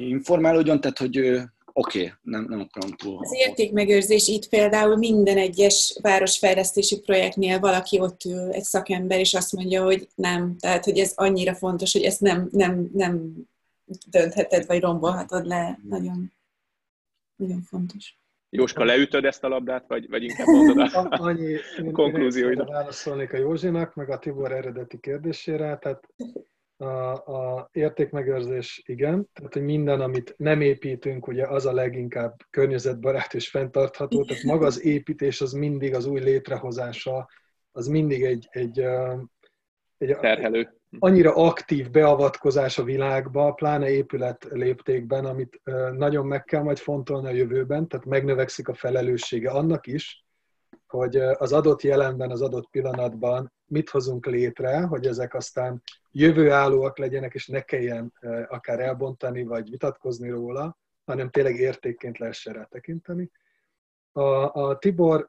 informálódjon, 0.10 0.82
tehát 0.82 0.98
hogy 0.98 1.42
oké, 1.78 2.00
okay, 2.00 2.12
nem, 2.22 2.46
nem 2.50 2.60
akarom 2.60 2.92
túl. 2.92 3.18
Az 3.20 3.34
értékmegőrzés 3.34 4.28
itt 4.28 4.50
például 4.50 4.98
minden 4.98 5.38
egyes 5.38 5.98
városfejlesztési 6.02 7.00
projektnél 7.00 7.60
valaki 7.60 8.00
ott 8.00 8.24
ül, 8.24 8.52
egy 8.52 8.64
szakember, 8.64 9.20
és 9.20 9.34
azt 9.34 9.54
mondja, 9.54 9.84
hogy 9.84 10.08
nem. 10.16 10.56
Tehát, 10.60 10.84
hogy 10.84 11.00
ez 11.00 11.12
annyira 11.16 11.56
fontos, 11.56 11.94
hogy 11.94 12.04
ezt 12.04 12.22
nem, 12.22 12.48
nem, 12.52 12.90
nem 12.94 13.34
döntheted, 14.08 14.66
vagy 14.66 14.80
rombolhatod 14.80 15.46
le. 15.46 15.80
Nagyon, 15.90 16.34
nagyon 17.36 17.62
fontos. 17.62 18.18
Jóska, 18.50 18.84
leütöd 18.84 19.26
ezt 19.26 19.44
a 19.44 19.48
labdát, 19.48 19.88
vagy, 19.88 20.10
vagy 20.10 20.24
inkább 20.24 20.48
mondod 20.48 20.78
a, 20.78 21.08
Annyi, 21.28 21.56
konklúzióidat? 21.92 22.70
Válaszolnék 22.70 23.34
a 23.34 23.38
Józsinak, 23.38 23.96
meg 23.96 24.10
a 24.10 24.20
Tibor 24.20 24.52
eredeti 24.52 25.00
kérdésére. 25.00 25.78
Tehát 25.78 26.08
a, 26.78 27.12
a 27.12 27.70
értékmegőrzés 27.72 28.82
igen, 28.86 29.30
tehát 29.34 29.54
hogy 29.54 29.62
minden, 29.62 30.02
amit 30.02 30.34
nem 30.38 30.62
építünk, 30.62 31.28
ugye 31.28 31.48
az 31.48 31.66
a 31.66 31.74
leginkább 31.74 32.36
környezetbarát 32.50 33.34
és 33.34 33.50
fenntartható, 33.50 34.26
tehát 34.26 34.44
maga 34.44 34.66
az 34.66 34.84
építés 34.84 35.42
az 35.42 35.52
mindig 35.52 35.96
az 35.96 36.06
új 36.06 36.20
létrehozása, 36.20 37.30
az 37.72 37.88
mindig 37.88 38.24
egy, 38.24 38.48
egy, 38.50 38.80
egy 39.98 40.18
terhelő. 40.18 40.80
annyira 41.00 41.36
aktív 41.36 41.90
beavatkozás 41.92 42.78
a 42.78 42.84
világba, 42.84 43.54
pláne 43.54 43.90
épület 43.90 44.48
léptékben, 44.50 45.26
amit 45.26 45.62
nagyon 45.92 46.26
meg 46.26 46.44
kell 46.44 46.62
majd 46.62 46.78
fontolni 46.78 47.28
a 47.28 47.32
jövőben, 47.32 47.88
tehát 47.88 48.06
megnövekszik 48.06 48.68
a 48.68 48.74
felelőssége 48.74 49.50
annak 49.50 49.88
is, 49.88 50.27
hogy 50.88 51.16
az 51.16 51.54
adott 51.54 51.82
jelenben, 51.82 52.32
az 52.32 52.42
adott 52.42 52.70
pillanatban 52.70 53.54
mit 53.66 53.90
hozunk 53.90 54.26
létre, 54.26 54.82
hogy 54.82 55.06
ezek 55.06 55.34
aztán 55.34 55.82
jövőállóak 56.12 56.98
legyenek, 56.98 57.34
és 57.34 57.48
ne 57.48 57.62
kelljen 57.62 58.14
akár 58.48 58.80
elbontani, 58.80 59.44
vagy 59.44 59.70
vitatkozni 59.70 60.30
róla, 60.30 60.78
hanem 61.06 61.30
tényleg 61.30 61.56
értékként 61.56 62.18
lehessen 62.18 62.54
rá 62.54 62.64
tekinteni. 62.64 63.32
A, 64.12 64.54
a 64.54 64.78
Tibor 64.78 65.28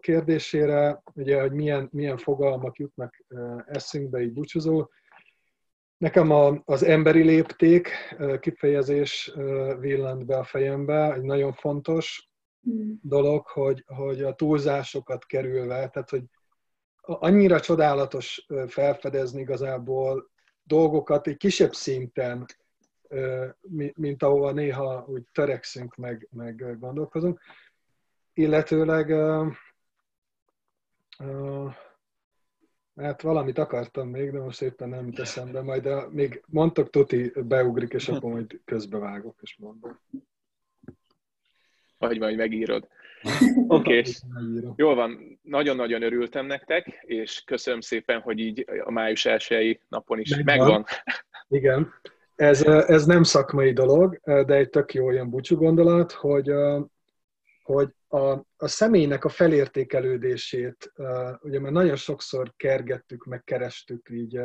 kérdésére, 0.00 1.02
ugye, 1.14 1.40
hogy 1.40 1.52
milyen, 1.52 1.88
milyen 1.92 2.16
fogalmak 2.16 2.76
jutnak 2.76 3.24
eszünkbe 3.66 4.20
így 4.20 4.32
búcsúzó, 4.32 4.88
Nekem 5.98 6.30
a, 6.30 6.62
az 6.64 6.82
emberi 6.82 7.22
lépték 7.22 7.90
kifejezés 8.40 9.32
villant 9.78 10.26
be 10.26 10.36
a 10.36 10.44
fejembe, 10.44 11.12
egy 11.12 11.22
nagyon 11.22 11.52
fontos. 11.52 12.27
Dolog, 13.02 13.46
hogy, 13.46 13.84
hogy 13.86 14.22
a 14.22 14.34
túlzásokat 14.34 15.26
kerülve, 15.26 15.88
tehát 15.88 16.10
hogy 16.10 16.24
annyira 17.00 17.60
csodálatos 17.60 18.46
felfedezni 18.66 19.40
igazából 19.40 20.30
dolgokat 20.62 21.26
egy 21.26 21.36
kisebb 21.36 21.74
szinten, 21.74 22.46
mint 23.94 24.22
ahova 24.22 24.52
néha 24.52 25.04
úgy 25.06 25.22
törekszünk, 25.32 25.96
meg, 25.96 26.28
meg 26.30 26.78
gondolkozunk. 26.78 27.40
Illetőleg 28.32 29.10
hát 32.96 33.22
valamit 33.22 33.58
akartam 33.58 34.08
még, 34.08 34.30
de 34.30 34.38
most 34.40 34.62
éppen 34.62 34.88
nem 34.88 35.12
teszem 35.12 35.52
be, 35.52 35.62
majd 35.62 35.86
a, 35.86 36.08
még 36.10 36.44
mondtok, 36.46 36.90
Tuti 36.90 37.32
beugrik, 37.36 37.92
és 37.92 38.08
akkor 38.08 38.30
majd 38.30 38.60
közbevágok, 38.64 39.38
és 39.40 39.56
mondom. 39.56 40.00
Vagy 41.98 42.18
majd 42.18 42.36
megírod. 42.36 42.88
Oké, 43.66 43.98
okay. 43.98 44.02
jól 44.76 44.94
van. 44.94 45.40
Nagyon-nagyon 45.42 46.02
örültem 46.02 46.46
nektek, 46.46 46.86
és 47.00 47.42
köszönöm 47.46 47.80
szépen, 47.80 48.20
hogy 48.20 48.38
így 48.38 48.64
a 48.84 48.90
május 48.90 49.26
elsői 49.26 49.80
napon 49.88 50.18
is 50.18 50.30
megvan. 50.30 50.56
megvan. 50.56 50.84
Igen. 51.48 51.92
Ez, 52.34 52.62
ez 52.66 53.06
nem 53.06 53.22
szakmai 53.22 53.72
dolog, 53.72 54.20
de 54.24 54.54
egy 54.54 54.70
tök 54.70 54.94
jó 54.94 55.06
olyan 55.06 55.30
búcsú 55.30 55.56
gondolat, 55.56 56.12
hogy, 56.12 56.52
hogy 57.62 57.88
a, 58.08 58.30
a 58.56 58.68
személynek 58.68 59.24
a 59.24 59.28
felértékelődését, 59.28 60.92
ugye 61.40 61.60
már 61.60 61.72
nagyon 61.72 61.96
sokszor 61.96 62.52
kergettük, 62.56 63.24
meg 63.24 63.44
kerestük, 63.44 64.08
így 64.10 64.40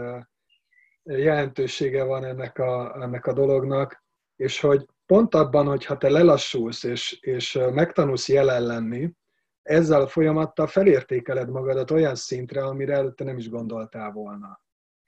jelentősége 1.03 2.03
van 2.03 2.25
ennek 2.25 2.57
a, 2.57 3.01
ennek 3.01 3.25
a 3.25 3.33
dolognak, 3.33 4.03
és 4.35 4.59
hogy 4.59 4.85
pont 5.13 5.35
abban, 5.35 5.65
hogy 5.65 5.85
ha 5.85 5.97
te 5.97 6.09
lelassulsz 6.09 6.83
és, 6.83 7.17
és 7.21 7.59
megtanulsz 7.71 8.29
jelen 8.29 8.63
lenni, 8.63 9.13
ezzel 9.61 10.01
a 10.01 10.07
folyamattal 10.07 10.67
felértékeled 10.67 11.49
magadat 11.49 11.91
olyan 11.91 12.15
szintre, 12.15 12.65
amire 12.65 12.93
előtte 12.93 13.23
nem 13.23 13.37
is 13.37 13.49
gondoltál 13.49 14.11
volna. 14.11 14.61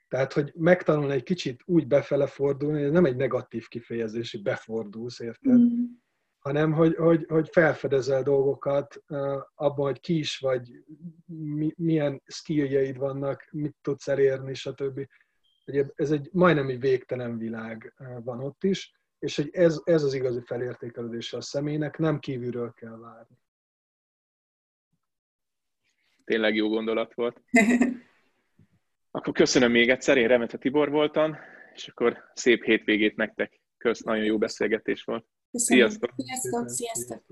Tehát, 0.07 0.33
hogy 0.33 0.51
megtanulni 0.55 1.13
egy 1.13 1.23
kicsit 1.23 1.61
úgy 1.65 1.87
befele 1.87 2.27
fordulni, 2.27 2.83
ez 2.83 2.91
nem 2.91 3.05
egy 3.05 3.15
negatív 3.15 3.67
kifejezés, 3.67 4.31
hogy 4.31 4.41
befordulsz, 4.41 5.19
érted? 5.19 5.59
Mm. 5.59 5.83
Hanem, 6.39 6.71
hogy, 6.71 6.95
hogy, 6.95 7.25
hogy 7.27 7.49
felfedezel 7.51 8.23
dolgokat 8.23 9.03
abban, 9.55 9.85
hogy 9.85 9.99
ki 9.99 10.17
is 10.17 10.37
vagy, 10.37 10.83
mi, 11.25 11.73
milyen 11.77 12.21
skilljeid 12.25 12.97
vannak, 12.97 13.47
mit 13.51 13.75
tudsz 13.81 14.07
elérni, 14.07 14.53
stb. 14.53 15.07
Ez 15.95 16.11
egy 16.11 16.29
majdnem 16.31 16.69
egy 16.69 16.79
végtelen 16.79 17.37
világ 17.37 17.93
van 18.23 18.39
ott 18.39 18.63
is, 18.63 19.03
és 19.19 19.35
hogy 19.35 19.49
ez, 19.51 19.81
ez 19.83 20.03
az 20.03 20.13
igazi 20.13 20.41
felértékelődése 20.45 21.37
a 21.37 21.41
személynek, 21.41 21.97
nem 21.97 22.19
kívülről 22.19 22.73
kell 22.73 22.97
várni. 22.97 23.37
Tényleg 26.23 26.55
jó 26.55 26.69
gondolat 26.69 27.13
volt. 27.13 27.41
Akkor 29.11 29.33
köszönöm 29.33 29.71
még 29.71 29.89
egyszer, 29.89 30.17
én 30.17 30.27
Remete 30.27 30.57
Tibor 30.57 30.89
voltam, 30.89 31.35
és 31.73 31.87
akkor 31.87 32.23
szép 32.33 32.63
hétvégét 32.63 33.15
nektek. 33.15 33.61
Kösz, 33.77 34.01
nagyon 34.01 34.23
jó 34.23 34.37
beszélgetés 34.37 35.03
volt. 35.03 35.25
Köszönöm. 35.51 35.87
Sziasztok! 35.87 36.13
Sziasztok! 36.17 36.69
Sziasztok. 36.69 37.23